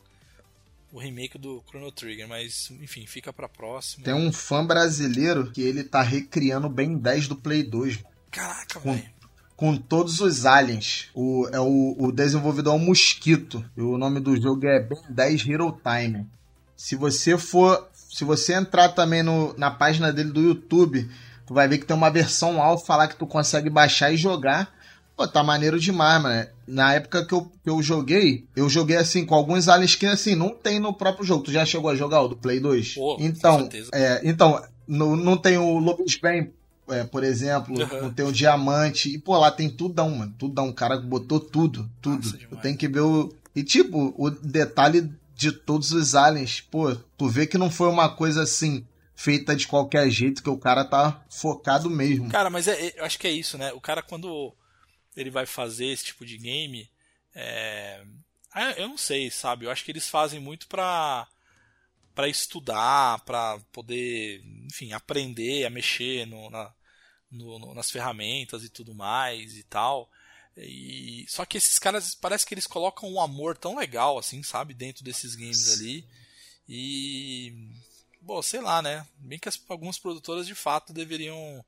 o 0.91 0.99
remake 0.99 1.38
do 1.38 1.62
Chrono 1.68 1.91
Trigger, 1.91 2.28
mas 2.28 2.72
enfim, 2.82 3.06
fica 3.06 3.34
pra 3.34 3.49
próxima. 3.49 4.06
Tem 4.06 4.14
um 4.14 4.32
fã 4.32 4.66
brasileiro 4.66 5.51
que 5.51 5.62
ele 5.62 5.84
tá 5.84 6.01
recriando 6.01 6.68
o 6.68 6.70
Ben 6.70 6.97
10 6.97 7.28
do 7.28 7.36
Play 7.36 7.64
2. 7.64 7.99
Caraca, 8.32 8.80
velho. 8.80 9.03
Com 9.58 9.76
todos 9.76 10.22
os 10.22 10.45
aliens. 10.45 11.10
O, 11.14 11.47
é 11.51 11.60
o, 11.60 11.95
o 11.99 12.12
desenvolvedor 12.12 12.74
é 12.74 12.78
o 12.78 12.80
Mosquito. 12.80 13.64
E 13.76 13.82
o 13.82 13.97
nome 13.97 14.20
do 14.20 14.39
jogo 14.41 14.66
é 14.66 14.80
Ben 14.80 15.01
10 15.10 15.47
Hero 15.47 15.82
Time. 15.84 16.26
Se 16.78 16.95
você 16.95 17.38
for. 17.38 17.89
Se 17.93 18.24
você 18.24 18.53
entrar 18.53 18.89
também 18.89 19.22
no, 19.22 19.53
na 19.58 19.70
página 19.70 20.14
dele 20.14 20.32
do 20.32 20.41
YouTube, 20.41 21.10
Tu 21.46 21.54
vai 21.54 21.68
ver 21.68 21.78
que 21.78 21.86
tem 21.86 21.96
uma 21.96 22.10
versão 22.10 22.62
alfa 22.62 22.96
lá 22.96 23.08
que 23.08 23.16
tu 23.16 23.28
consegue 23.28 23.70
baixar 23.70 24.12
e 24.12 24.18
jogar. 24.18 24.74
Pô, 25.16 25.28
tá 25.28 25.41
maneiro 25.43 25.80
demais, 25.80 26.22
mano. 26.22 26.48
Na 26.68 26.93
época 26.93 27.26
que 27.26 27.34
eu, 27.34 27.50
que 27.64 27.70
eu 27.70 27.82
joguei, 27.82 28.46
eu 28.56 28.70
joguei 28.70 28.98
assim 28.98 29.26
com 29.26 29.36
alguns 29.36 29.70
aliens 29.70 29.96
que 29.96 30.06
assim, 30.06 30.36
não 30.36 30.50
tem 30.50 30.80
no 30.80 30.93
próprio 30.93 31.26
jogo. 31.26 31.43
Tu 31.43 31.52
já 31.52 31.66
chegou 31.66 31.89
a 31.89 31.96
jogar 31.96 32.22
o 32.22 32.28
do 32.28 32.36
Play 32.36 32.60
2? 32.60 32.96
Pô, 32.96 33.18
então, 33.20 33.70
é, 33.93 34.22
então 34.24 34.62
no, 34.88 35.16
não 35.16 35.38
tem 35.38 35.58
o 35.58 35.78
Lobos 35.80 36.16
Bem, 36.16 36.52
é, 36.89 37.04
por 37.04 37.24
exemplo, 37.24 37.80
uhum. 37.80 38.02
não 38.02 38.14
tem 38.14 38.26
o 38.26 38.32
Diamante. 38.32 39.10
E, 39.10 39.18
pô, 39.18 39.38
lá 39.38 39.52
tem 39.52 39.70
tudão, 39.70 40.10
mano. 40.10 40.34
Tudão. 40.38 40.70
O 40.70 40.74
cara 40.74 40.98
botou 40.98 41.39
tudo, 41.39 41.89
tudo. 42.02 42.26
Nossa, 42.26 42.62
tem 42.62 42.76
que 42.76 42.88
ver 42.88 43.02
o. 43.02 43.34
E, 43.56 43.64
tipo, 43.64 44.14
o 44.18 44.30
detalhe 44.30 45.10
de 45.36 45.52
todos 45.52 45.91
os 45.91 46.14
aliens, 46.16 46.62
pô, 46.62 46.96
tu 47.18 47.28
vê 47.28 47.48
que 47.48 47.58
não 47.58 47.70
foi 47.70 47.89
uma 47.89 48.10
coisa 48.10 48.43
assim 48.43 48.86
feita 49.16 49.55
de 49.55 49.68
qualquer 49.68 50.09
jeito, 50.09 50.43
que 50.43 50.49
o 50.49 50.57
cara 50.57 50.84
tá 50.84 51.26
focado 51.30 51.89
mesmo. 51.89 52.30
Cara, 52.30 52.49
mas 52.49 52.68
é, 52.68 52.88
é, 52.88 52.99
eu 52.99 53.05
acho 53.05 53.18
que 53.18 53.28
é 53.28 53.32
isso, 53.32 53.57
né? 53.57 53.72
O 53.74 53.80
cara, 53.80 54.01
quando 54.01 54.53
ele 55.16 55.30
vai 55.30 55.45
fazer 55.45 55.86
esse 55.86 56.05
tipo 56.05 56.26
de 56.26 56.38
game, 56.38 56.89
é... 57.34 58.03
Ah, 58.51 58.72
eu 58.72 58.88
não 58.88 58.97
sei, 58.97 59.30
sabe? 59.32 59.66
Eu 59.66 59.72
acho 59.72 59.84
que 59.84 59.91
eles 59.91 60.07
fazem 60.07 60.39
muito 60.39 60.68
pra, 60.68 61.28
pra 62.13 62.28
estudar, 62.28 63.20
pra 63.26 63.59
poder, 63.72 64.41
enfim, 64.66 64.93
aprender 64.93 65.66
a 65.66 65.70
mexer 65.70 66.26
no, 66.26 66.49
na, 66.49 66.74
no, 67.30 67.59
no, 67.59 67.74
nas 67.74 67.91
ferramentas 67.91 68.63
e 68.63 68.70
tudo 68.70 68.93
mais 68.93 69.57
e 69.57 69.63
tal. 69.63 70.09
E, 70.55 71.26
só 71.28 71.43
que 71.45 71.57
esses 71.57 71.78
caras, 71.78 72.16
parece 72.16 72.45
que 72.45 72.53
eles 72.53 72.66
colocam 72.66 73.11
um 73.11 73.20
amor 73.20 73.57
tão 73.57 73.76
legal, 73.76 74.18
assim, 74.18 74.41
sabe? 74.41 74.74
Dentro 74.74 75.03
desses 75.03 75.36
games 75.36 75.74
ali. 75.74 76.07
E 76.68 77.72
bom, 78.26 78.42
sei 78.42 78.60
lá, 78.60 78.82
né? 78.82 79.06
Bem 79.20 79.38
que 79.38 79.48
as, 79.48 79.62
algumas 79.70 80.00
produtoras 80.00 80.48
de 80.48 80.56
fato 80.56 80.92
deveriam 80.92 81.64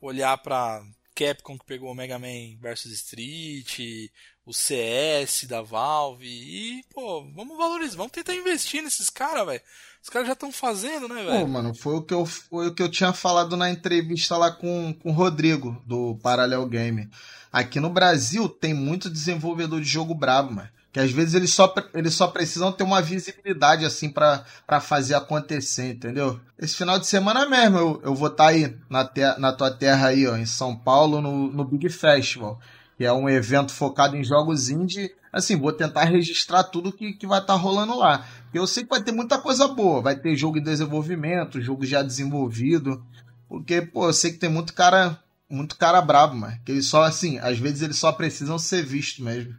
olhar 0.00 0.36
pra 0.38 0.82
Capcom 1.14 1.58
que 1.58 1.64
pegou 1.64 1.90
o 1.90 1.94
Mega 1.94 2.18
Man 2.18 2.56
vs 2.60 2.86
Street, 2.86 4.10
o 4.44 4.52
CS 4.52 5.44
da 5.44 5.62
Valve 5.62 6.26
e, 6.26 6.84
pô, 6.94 7.24
vamos 7.34 7.56
valorizar, 7.56 7.96
vamos 7.96 8.12
tentar 8.12 8.34
investir 8.34 8.82
nesses 8.82 9.10
caras, 9.10 9.46
velho. 9.46 9.62
Os 10.02 10.08
caras 10.08 10.28
já 10.28 10.34
estão 10.34 10.52
fazendo, 10.52 11.08
né, 11.08 11.22
Pô, 11.22 11.30
velho? 11.30 11.48
mano, 11.48 11.74
foi 11.74 11.94
o, 11.96 12.02
que 12.02 12.14
eu, 12.14 12.24
foi 12.24 12.68
o 12.68 12.74
que 12.74 12.82
eu 12.82 12.90
tinha 12.90 13.12
falado 13.12 13.56
na 13.56 13.70
entrevista 13.70 14.36
lá 14.36 14.50
com, 14.50 14.94
com 14.94 15.10
o 15.10 15.12
Rodrigo, 15.14 15.82
do 15.86 16.16
Parallel 16.22 16.66
Game. 16.66 17.10
Aqui 17.50 17.80
no 17.80 17.90
Brasil 17.90 18.48
tem 18.48 18.72
muito 18.72 19.10
desenvolvedor 19.10 19.80
de 19.80 19.88
jogo 19.88 20.14
brabo, 20.14 20.52
mano. 20.52 20.70
Que 20.92 21.00
às 21.00 21.10
vezes 21.12 21.34
eles 21.34 21.52
só, 21.52 21.72
eles 21.94 22.14
só 22.14 22.28
precisam 22.28 22.72
ter 22.72 22.82
uma 22.82 23.02
visibilidade 23.02 23.84
assim 23.84 24.08
pra 24.10 24.44
fazer 24.80 25.14
acontecer, 25.14 25.92
entendeu? 25.92 26.40
Esse 26.58 26.74
final 26.76 26.98
de 26.98 27.06
semana 27.06 27.46
mesmo 27.48 27.76
eu, 27.78 28.00
eu 28.04 28.14
vou 28.14 28.28
estar 28.28 28.48
aí 28.48 28.74
na, 28.88 29.04
te- 29.04 29.38
na 29.38 29.52
tua 29.52 29.70
terra 29.70 30.08
aí, 30.08 30.26
ó, 30.26 30.36
em 30.36 30.46
São 30.46 30.74
Paulo, 30.74 31.20
no, 31.20 31.52
no 31.52 31.64
Big 31.64 31.88
Festival. 31.90 32.58
Que 32.96 33.04
é 33.04 33.12
um 33.12 33.28
evento 33.28 33.70
focado 33.72 34.16
em 34.16 34.24
jogos 34.24 34.70
indie. 34.70 35.10
Assim, 35.32 35.56
vou 35.56 35.72
tentar 35.72 36.04
registrar 36.04 36.64
tudo 36.64 36.90
que, 36.90 37.12
que 37.12 37.26
vai 37.26 37.38
estar 37.40 37.54
rolando 37.54 37.96
lá. 37.96 38.26
Eu 38.52 38.66
sei 38.66 38.82
que 38.82 38.88
vai 38.90 39.02
ter 39.02 39.12
muita 39.12 39.38
coisa 39.38 39.68
boa. 39.68 40.00
Vai 40.00 40.16
ter 40.16 40.34
jogo 40.34 40.58
em 40.58 40.62
desenvolvimento, 40.62 41.60
jogo 41.60 41.84
já 41.86 42.02
desenvolvido. 42.02 43.00
Porque, 43.48 43.82
pô, 43.82 44.06
eu 44.08 44.12
sei 44.12 44.32
que 44.32 44.38
tem 44.38 44.50
muito 44.50 44.72
cara, 44.72 45.16
muito 45.48 45.76
cara 45.76 46.00
brabo, 46.00 46.34
mano. 46.34 46.58
Que 46.64 46.72
eles 46.72 46.86
só, 46.86 47.04
assim, 47.04 47.38
às 47.38 47.58
vezes 47.58 47.82
eles 47.82 47.98
só 47.98 48.10
precisam 48.10 48.58
ser 48.58 48.82
vistos 48.84 49.24
mesmo. 49.24 49.54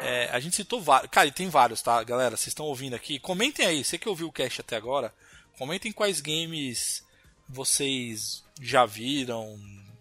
É, 0.00 0.28
a 0.30 0.40
gente 0.40 0.56
citou 0.56 0.80
vários. 0.80 1.10
Cara, 1.10 1.28
e 1.28 1.32
tem 1.32 1.48
vários, 1.48 1.82
tá, 1.82 2.02
galera? 2.02 2.36
Vocês 2.36 2.48
estão 2.48 2.66
ouvindo 2.66 2.94
aqui? 2.94 3.18
Comentem 3.18 3.66
aí, 3.66 3.84
você 3.84 3.98
que 3.98 4.08
ouviu 4.08 4.28
o 4.28 4.32
cast 4.32 4.60
até 4.60 4.76
agora, 4.76 5.12
comentem 5.58 5.92
quais 5.92 6.20
games 6.20 7.04
vocês 7.48 8.44
já 8.60 8.84
viram, 8.84 9.58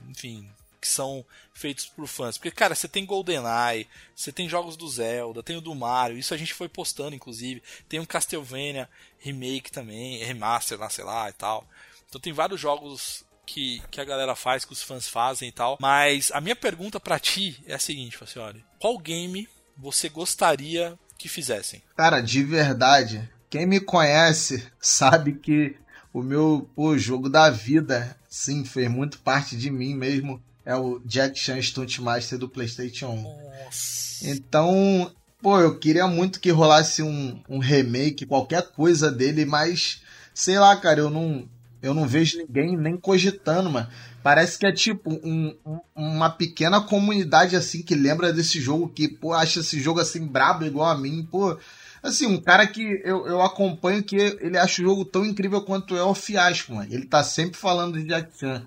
enfim, 0.10 0.50
que 0.82 0.88
são 0.88 1.26
feitos 1.54 1.86
por 1.86 2.08
fãs. 2.08 2.38
Porque, 2.38 2.52
cara, 2.52 2.76
você 2.76 2.88
tem 2.88 3.06
GoldenEye, 3.06 3.88
você 4.16 4.32
tem 4.32 4.50
jogos 4.50 4.76
do 4.76 4.88
Zelda, 4.88 5.44
tem 5.44 5.58
o 5.58 5.62
do 5.62 5.74
Mario, 5.74 6.18
isso 6.18 6.34
a 6.34 6.38
gente 6.38 6.54
foi 6.54 6.68
postando, 6.68 7.16
inclusive. 7.16 7.64
Tem 7.88 8.00
um 8.00 8.06
Castlevania 8.06 8.90
remake 9.20 9.72
também, 9.72 10.24
remaster 10.24 10.80
lá, 10.80 10.90
sei 10.90 11.04
lá 11.04 11.30
e 11.30 11.34
tal. 11.34 11.68
Então 12.08 12.20
tem 12.20 12.34
vários 12.34 12.60
jogos 12.60 13.26
que, 13.46 13.82
que 13.92 14.02
a 14.02 14.06
galera 14.06 14.36
faz, 14.36 14.66
que 14.66 14.74
os 14.74 14.82
fãs 14.82 15.08
fazem 15.08 15.50
e 15.50 15.52
tal. 15.52 15.78
Mas 15.80 16.32
a 16.32 16.42
minha 16.42 16.56
pergunta 16.56 17.00
pra 17.00 17.20
ti 17.20 17.62
é 17.66 17.76
a 17.76 17.80
seguinte, 17.80 18.18
Facioli. 18.18 18.66
Qual 18.80 18.98
game 18.98 19.48
você 19.78 20.10
gostaria 20.10 20.98
que 21.18 21.28
fizessem? 21.28 21.82
Cara, 21.96 22.22
de 22.22 22.44
verdade, 22.44 23.30
quem 23.50 23.66
me 23.66 23.80
conhece 23.80 24.66
sabe 24.80 25.34
que 25.34 25.76
o 26.14 26.22
meu 26.22 26.70
pô, 26.76 26.98
jogo 26.98 27.30
da 27.30 27.50
vida, 27.50 28.16
sim, 28.30 28.64
fez 28.64 28.90
muito 28.90 29.20
parte 29.20 29.58
de 29.58 29.70
mim 29.70 29.94
mesmo. 29.94 30.42
É 30.66 30.76
o 30.76 31.00
Jack 31.06 31.38
Chan 31.38 31.62
Stunt 31.62 32.00
Master 32.00 32.40
do 32.40 32.50
PlayStation 32.50 33.10
1. 33.10 33.22
Nossa. 33.22 34.30
Então, 34.30 35.12
pô, 35.42 35.60
eu 35.60 35.78
queria 35.78 36.08
muito 36.08 36.40
que 36.40 36.50
rolasse 36.50 37.04
um, 37.04 37.40
um 37.48 37.60
remake, 37.60 38.26
qualquer 38.26 38.64
coisa 38.72 39.12
dele, 39.12 39.46
mas 39.46 40.02
sei 40.34 40.58
lá, 40.58 40.76
cara, 40.76 41.00
eu 41.00 41.10
não, 41.10 41.48
eu 41.82 41.94
não 41.94 42.08
vejo 42.08 42.38
ninguém 42.38 42.76
nem 42.76 42.98
cogitando, 42.98 43.70
mano. 43.70 43.88
Parece 44.26 44.58
que 44.58 44.66
é 44.66 44.72
tipo 44.72 45.12
um- 45.24 45.56
um- 45.64 45.80
uma 45.96 46.32
pequena 46.32 46.82
comunidade 46.82 47.56
assim 47.56 47.84
que 47.84 47.94
lembra 47.94 48.34
desse 48.34 48.60
jogo, 48.60 48.90
que, 48.90 49.08
pô, 49.08 49.34
acha 49.34 49.60
esse 49.60 49.80
jogo 49.80 50.00
assim 50.00 50.26
brabo 50.26 50.66
igual 50.66 50.90
a 50.90 50.98
mim, 50.98 51.28
pô. 51.30 51.56
Assim, 52.02 52.26
um 52.26 52.42
cara 52.42 52.66
que 52.66 52.82
eu, 53.04 53.28
eu 53.28 53.40
acompanho 53.44 54.04
que 54.04 54.16
ele 54.16 54.58
acha 54.58 54.82
o 54.82 54.86
jogo 54.86 55.06
tão 55.06 55.24
incrível 55.24 55.62
quanto 55.62 55.96
é 55.96 56.02
o 56.02 56.16
Fiasco, 56.16 56.74
mano. 56.74 56.92
Ele 56.92 57.06
tá 57.06 57.24
sempre 57.24 57.56
falando 57.56 58.00
de 58.00 58.08
Jack 58.08 58.36
Chan. 58.36 58.66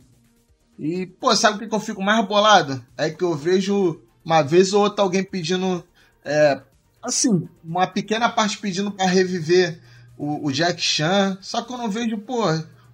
E, 0.78 1.06
pô, 1.06 1.34
sabe 1.34 1.56
o 1.56 1.58
que, 1.58 1.66
que 1.66 1.74
eu 1.74 1.80
fico 1.80 2.00
mais 2.00 2.24
bolado? 2.24 2.80
É 2.96 3.10
que 3.10 3.24
eu 3.24 3.34
vejo 3.34 4.00
uma 4.24 4.42
vez 4.42 4.72
ou 4.72 4.82
outra 4.82 5.02
alguém 5.02 5.24
pedindo. 5.24 5.84
É, 6.24 6.62
assim, 7.02 7.48
uma 7.64 7.88
pequena 7.88 8.28
parte 8.28 8.58
pedindo 8.58 8.92
pra 8.92 9.06
reviver 9.06 9.80
o, 10.16 10.46
o 10.46 10.52
Jack 10.52 10.80
Chan. 10.80 11.36
Só 11.40 11.62
que 11.62 11.72
eu 11.72 11.78
não 11.78 11.90
vejo, 11.90 12.16
pô, 12.18 12.44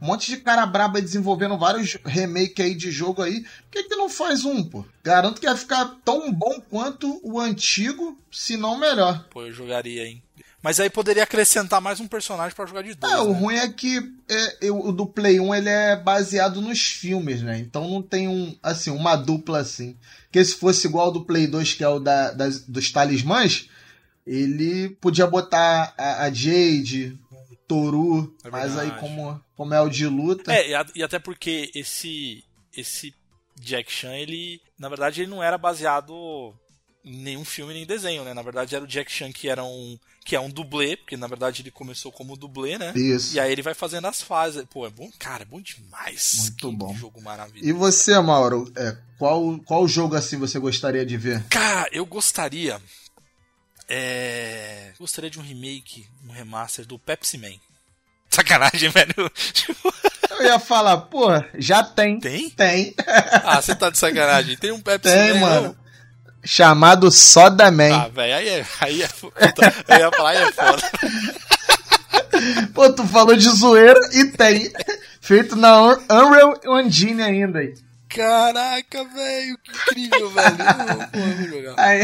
um 0.00 0.06
monte 0.06 0.30
de 0.30 0.36
cara 0.38 0.64
braba 0.66 1.00
desenvolvendo 1.00 1.56
vários 1.58 1.96
remake 2.04 2.60
aí 2.62 2.74
de 2.74 2.90
jogo 2.90 3.22
aí. 3.22 3.40
Por 3.42 3.70
que, 3.70 3.84
que 3.84 3.96
não 3.96 4.08
faz 4.08 4.44
um, 4.44 4.62
pô? 4.62 4.84
Garanto 5.02 5.40
que 5.40 5.46
vai 5.46 5.56
ficar 5.56 5.96
tão 6.04 6.32
bom 6.32 6.60
quanto 6.70 7.20
o 7.22 7.40
antigo, 7.40 8.18
se 8.30 8.56
não 8.56 8.78
melhor. 8.78 9.26
Pô, 9.30 9.42
eu 9.46 9.52
jogaria, 9.52 10.06
hein? 10.06 10.22
Mas 10.62 10.80
aí 10.80 10.88
poderia 10.88 11.22
acrescentar 11.24 11.78
mais 11.78 12.00
um 12.00 12.08
personagem 12.08 12.56
pra 12.56 12.64
jogar 12.64 12.80
de 12.82 12.94
dois. 12.94 13.12
É, 13.12 13.18
o 13.20 13.32
né? 13.34 13.38
ruim 13.38 13.56
é 13.56 13.68
que 13.68 13.98
é, 14.30 14.56
eu- 14.62 14.78
o 14.80 14.92
do 14.92 15.06
Play 15.06 15.38
1 15.38 15.54
ele 15.54 15.68
é 15.68 15.94
baseado 15.94 16.62
nos 16.62 16.80
filmes, 16.80 17.42
né? 17.42 17.58
Então 17.58 17.86
não 17.86 18.00
tem 18.00 18.28
um, 18.28 18.56
assim, 18.62 18.88
uma 18.90 19.14
dupla 19.14 19.58
assim. 19.58 19.94
Que 20.32 20.42
se 20.42 20.54
fosse 20.54 20.86
igual 20.86 21.06
ao 21.06 21.12
do 21.12 21.24
Play 21.26 21.46
2, 21.46 21.74
que 21.74 21.84
é 21.84 21.88
o 21.88 21.98
da, 21.98 22.30
das- 22.30 22.60
dos 22.60 22.90
talismãs, 22.90 23.68
ele 24.26 24.88
podia 25.02 25.26
botar 25.26 25.92
a, 25.98 26.24
a 26.24 26.30
Jade, 26.32 27.18
o 27.23 27.23
Toru, 27.66 28.36
É 28.44 28.50
mas 28.50 28.76
aí 28.78 28.90
como, 29.00 29.40
como 29.56 29.74
é 29.74 29.80
o 29.80 29.88
de 29.88 30.06
luta. 30.06 30.52
É, 30.52 30.70
e, 30.70 30.86
e 30.96 31.02
até 31.02 31.18
porque 31.18 31.70
esse 31.74 32.44
esse 32.76 33.14
Jack 33.60 33.90
Chan, 33.92 34.14
ele, 34.14 34.60
na 34.78 34.88
verdade, 34.88 35.22
ele 35.22 35.30
não 35.30 35.42
era 35.42 35.56
baseado 35.56 36.52
em 37.04 37.18
nenhum 37.22 37.44
filme 37.44 37.74
nem 37.74 37.86
desenho, 37.86 38.24
né? 38.24 38.32
Na 38.34 38.42
verdade, 38.42 38.74
era 38.74 38.84
o 38.84 38.88
Jack 38.88 39.12
Chan 39.12 39.30
que 39.30 39.48
era 39.48 39.62
um 39.62 39.98
que 40.24 40.34
é 40.34 40.40
um 40.40 40.48
dublê, 40.48 40.96
porque 40.96 41.18
na 41.18 41.26
verdade 41.26 41.60
ele 41.60 41.70
começou 41.70 42.10
como 42.10 42.34
dublê, 42.34 42.78
né? 42.78 42.94
Isso. 42.96 43.36
E 43.36 43.40
aí 43.40 43.52
ele 43.52 43.60
vai 43.60 43.74
fazendo 43.74 44.06
as 44.06 44.22
fases. 44.22 44.64
Pô, 44.70 44.86
é 44.86 44.90
bom, 44.90 45.10
cara, 45.18 45.42
é 45.42 45.44
bom 45.44 45.60
demais. 45.60 46.36
Muito 46.40 46.70
Que 46.70 46.76
bom. 46.76 46.94
jogo 46.96 47.20
maravilhoso. 47.20 47.68
E 47.68 47.72
você, 47.72 48.18
Mauro, 48.20 48.72
é, 48.74 48.96
qual, 49.18 49.58
qual 49.66 49.86
jogo 49.86 50.16
assim 50.16 50.38
você 50.38 50.58
gostaria 50.58 51.04
de 51.04 51.16
ver? 51.18 51.44
Cara, 51.50 51.88
eu 51.92 52.06
gostaria. 52.06 52.80
É. 53.88 54.90
Gostaria 54.98 55.28
de 55.30 55.38
um 55.38 55.42
remake, 55.42 56.06
um 56.28 56.32
remaster 56.32 56.86
do 56.86 56.98
Pepsi 56.98 57.36
Man. 57.38 57.54
Sacanagem, 58.30 58.88
velho. 58.90 59.14
Eu 60.30 60.42
ia 60.42 60.58
falar, 60.58 60.96
pô, 60.98 61.28
já 61.56 61.82
tem. 61.84 62.18
Tem? 62.18 62.50
Tem. 62.50 62.94
Ah, 63.44 63.60
você 63.62 63.74
tá 63.74 63.90
de 63.90 63.98
sacanagem. 63.98 64.56
Tem 64.56 64.72
um 64.72 64.80
Pepsi 64.80 65.12
Tem, 65.14 65.34
Man. 65.34 65.40
mano. 65.40 65.62
não? 65.68 65.84
Chamado 66.46 67.10
Soda 67.10 67.70
Man. 67.70 67.94
Ah, 68.04 68.08
velho, 68.08 68.34
aí 68.36 68.48
é. 68.48 68.66
Aí 68.80 69.02
é. 69.02 69.08
puta, 69.08 69.72
Eu 69.88 69.98
ia 69.98 70.10
falar, 70.12 70.30
aí 70.30 70.36
é 70.38 70.52
foda. 70.52 70.90
Pô, 72.74 72.92
tu 72.92 73.06
falou 73.06 73.36
de 73.36 73.48
zoeira 73.48 73.98
e 74.12 74.24
tem. 74.26 74.72
Feito 75.20 75.56
na 75.56 75.80
Un- 75.80 76.04
Unreal 76.10 76.80
Engine 76.80 77.22
ainda. 77.22 77.60
Caraca, 78.14 79.04
velho, 79.04 79.58
que 79.58 79.70
incrível, 79.72 80.30
velho. 80.30 80.56
Eu, 81.12 81.20
eu 81.20 81.36
vou 81.36 81.62
jogar. 81.62 81.96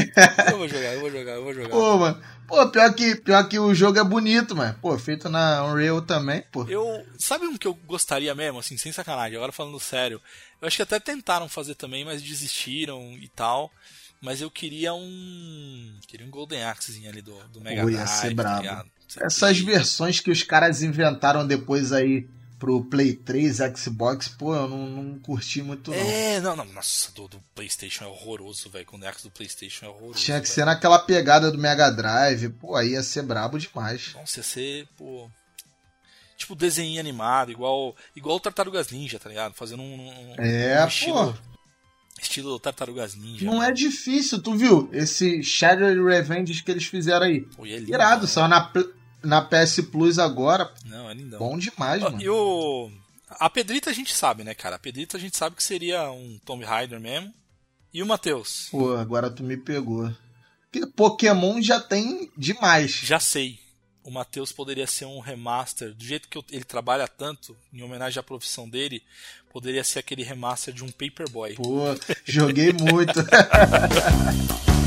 Eu 0.50 0.58
vou 0.58 0.68
jogar, 0.68 0.94
eu 0.94 1.00
vou 1.00 1.10
jogar, 1.10 1.32
eu 1.32 1.44
vou 1.44 1.54
jogar. 1.54 1.68
pô, 1.68 1.98
mano. 1.98 2.22
Pô, 2.48 2.68
pior 2.68 2.92
que, 2.92 3.14
pior 3.14 3.48
que 3.48 3.60
o 3.60 3.72
jogo 3.72 3.96
é 4.00 4.02
bonito, 4.02 4.56
mano. 4.56 4.76
Pô, 4.82 4.98
feito 4.98 5.28
na 5.28 5.64
Unreal 5.64 6.02
também, 6.02 6.42
pô. 6.50 6.66
Eu. 6.66 7.06
Sabe 7.16 7.46
um 7.46 7.56
que 7.56 7.68
eu 7.68 7.74
gostaria 7.86 8.34
mesmo, 8.34 8.58
assim, 8.58 8.76
sem 8.76 8.90
sacanagem, 8.90 9.36
agora 9.36 9.52
falando 9.52 9.78
sério. 9.78 10.20
Eu 10.60 10.66
acho 10.66 10.76
que 10.76 10.82
até 10.82 10.98
tentaram 10.98 11.48
fazer 11.48 11.76
também, 11.76 12.04
mas 12.04 12.20
desistiram 12.20 13.16
e 13.16 13.28
tal. 13.28 13.70
Mas 14.20 14.40
eu 14.40 14.50
queria 14.50 14.92
um. 14.92 15.96
Queria 16.08 16.26
um 16.26 16.30
Golden 16.30 16.64
Axezinho 16.64 17.08
ali 17.08 17.22
do, 17.22 17.36
do 17.52 17.60
Mega 17.60 17.82
Drive. 17.82 17.98
ia 17.98 18.06
ser 18.08 18.34
tá 18.34 18.42
brabo. 18.42 18.62
ligado? 18.62 18.90
Essas 19.20 19.58
versões 19.60 20.18
que 20.18 20.30
os 20.30 20.42
caras 20.42 20.82
inventaram 20.82 21.46
depois 21.46 21.92
aí 21.92 22.28
pro 22.60 22.84
Play 22.84 23.14
3, 23.14 23.58
Xbox, 23.76 24.28
pô, 24.28 24.54
eu 24.54 24.68
não, 24.68 24.86
não 24.86 25.18
curti 25.18 25.60
muito 25.62 25.90
não. 25.90 25.96
É, 25.98 26.38
não, 26.40 26.54
não, 26.54 26.64
nossa, 26.66 27.10
do, 27.12 27.26
do 27.26 27.42
PlayStation 27.54 28.04
é 28.04 28.06
horroroso, 28.06 28.70
velho. 28.70 28.86
Quando 28.86 29.04
é 29.04 29.08
Axis 29.08 29.24
do 29.24 29.30
PlayStation 29.32 29.86
é 29.86 29.88
horroroso. 29.88 30.20
Tinha 30.20 30.38
que 30.40 30.46
velho. 30.46 30.54
ser 30.54 30.64
naquela 30.66 30.98
pegada 31.00 31.50
do 31.50 31.58
Mega 31.58 31.90
Drive, 31.90 32.50
pô, 32.50 32.76
aí 32.76 32.90
ia 32.90 33.02
ser 33.02 33.22
brabo 33.22 33.58
demais. 33.58 34.12
Nossa, 34.14 34.38
ia 34.38 34.44
ser, 34.44 34.86
pô. 34.96 35.28
Tipo 36.36 36.54
desenho 36.54 37.00
animado, 37.00 37.50
igual 37.50 37.94
igual 38.14 38.36
o 38.36 38.40
Tartarugas 38.40 38.90
Ninja, 38.90 39.18
tá 39.18 39.28
ligado? 39.28 39.52
Fazendo 39.54 39.82
um, 39.82 40.08
um- 40.08 40.34
É, 40.38 40.82
um 40.84 40.88
estilo, 40.88 41.32
pô. 41.34 41.38
estilo 42.20 42.58
Tartarugas 42.58 43.14
Ninja. 43.14 43.44
Não 43.44 43.62
é 43.62 43.70
difícil, 43.72 44.40
tu 44.40 44.54
viu? 44.54 44.88
Esse 44.92 45.42
Shadow 45.42 46.04
Revenge 46.06 46.62
que 46.62 46.70
eles 46.70 46.84
fizeram 46.84 47.26
aí. 47.26 47.42
Pô, 47.42 47.66
é 47.66 47.70
lindo, 47.76 47.90
Irado, 47.92 48.22
né? 48.22 48.26
saiu 48.28 48.48
na, 48.48 48.60
pl- 48.62 48.90
na 49.22 49.42
PS 49.42 49.80
Plus 49.90 50.18
agora. 50.18 50.72
Não, 50.84 51.10
é 51.10 51.14
lindão. 51.14 51.38
Bom 51.38 51.58
demais, 51.58 52.02
mano. 52.02 52.20
E 52.20 52.28
o. 52.28 52.90
A 53.28 53.48
Pedrita 53.48 53.90
a 53.90 53.92
gente 53.92 54.12
sabe, 54.12 54.42
né, 54.42 54.54
cara? 54.54 54.76
A 54.76 54.78
Pedrita 54.78 55.16
a 55.16 55.20
gente 55.20 55.36
sabe 55.36 55.54
que 55.54 55.62
seria 55.62 56.10
um 56.10 56.38
Tomb 56.44 56.64
Raider 56.64 57.00
mesmo. 57.00 57.32
E 57.92 58.02
o 58.02 58.06
Matheus? 58.06 58.68
Pô, 58.70 58.96
agora 58.96 59.30
tu 59.30 59.42
me 59.42 59.56
pegou. 59.56 60.12
Porque 60.70 60.86
Pokémon 60.86 61.60
já 61.60 61.80
tem 61.80 62.30
demais. 62.36 62.92
Já 62.92 63.18
sei. 63.18 63.58
O 64.02 64.10
Matheus 64.10 64.52
poderia 64.52 64.86
ser 64.86 65.04
um 65.04 65.20
remaster. 65.20 65.94
Do 65.94 66.04
jeito 66.04 66.28
que 66.28 66.42
ele 66.50 66.64
trabalha 66.64 67.06
tanto, 67.06 67.56
em 67.72 67.82
homenagem 67.82 68.18
à 68.18 68.22
profissão 68.22 68.68
dele, 68.68 69.02
poderia 69.52 69.84
ser 69.84 69.98
aquele 69.98 70.22
remaster 70.22 70.72
de 70.72 70.84
um 70.84 70.90
Paperboy. 70.90 71.54
Pô, 71.54 71.84
joguei 72.24 72.72
muito. 72.72 73.14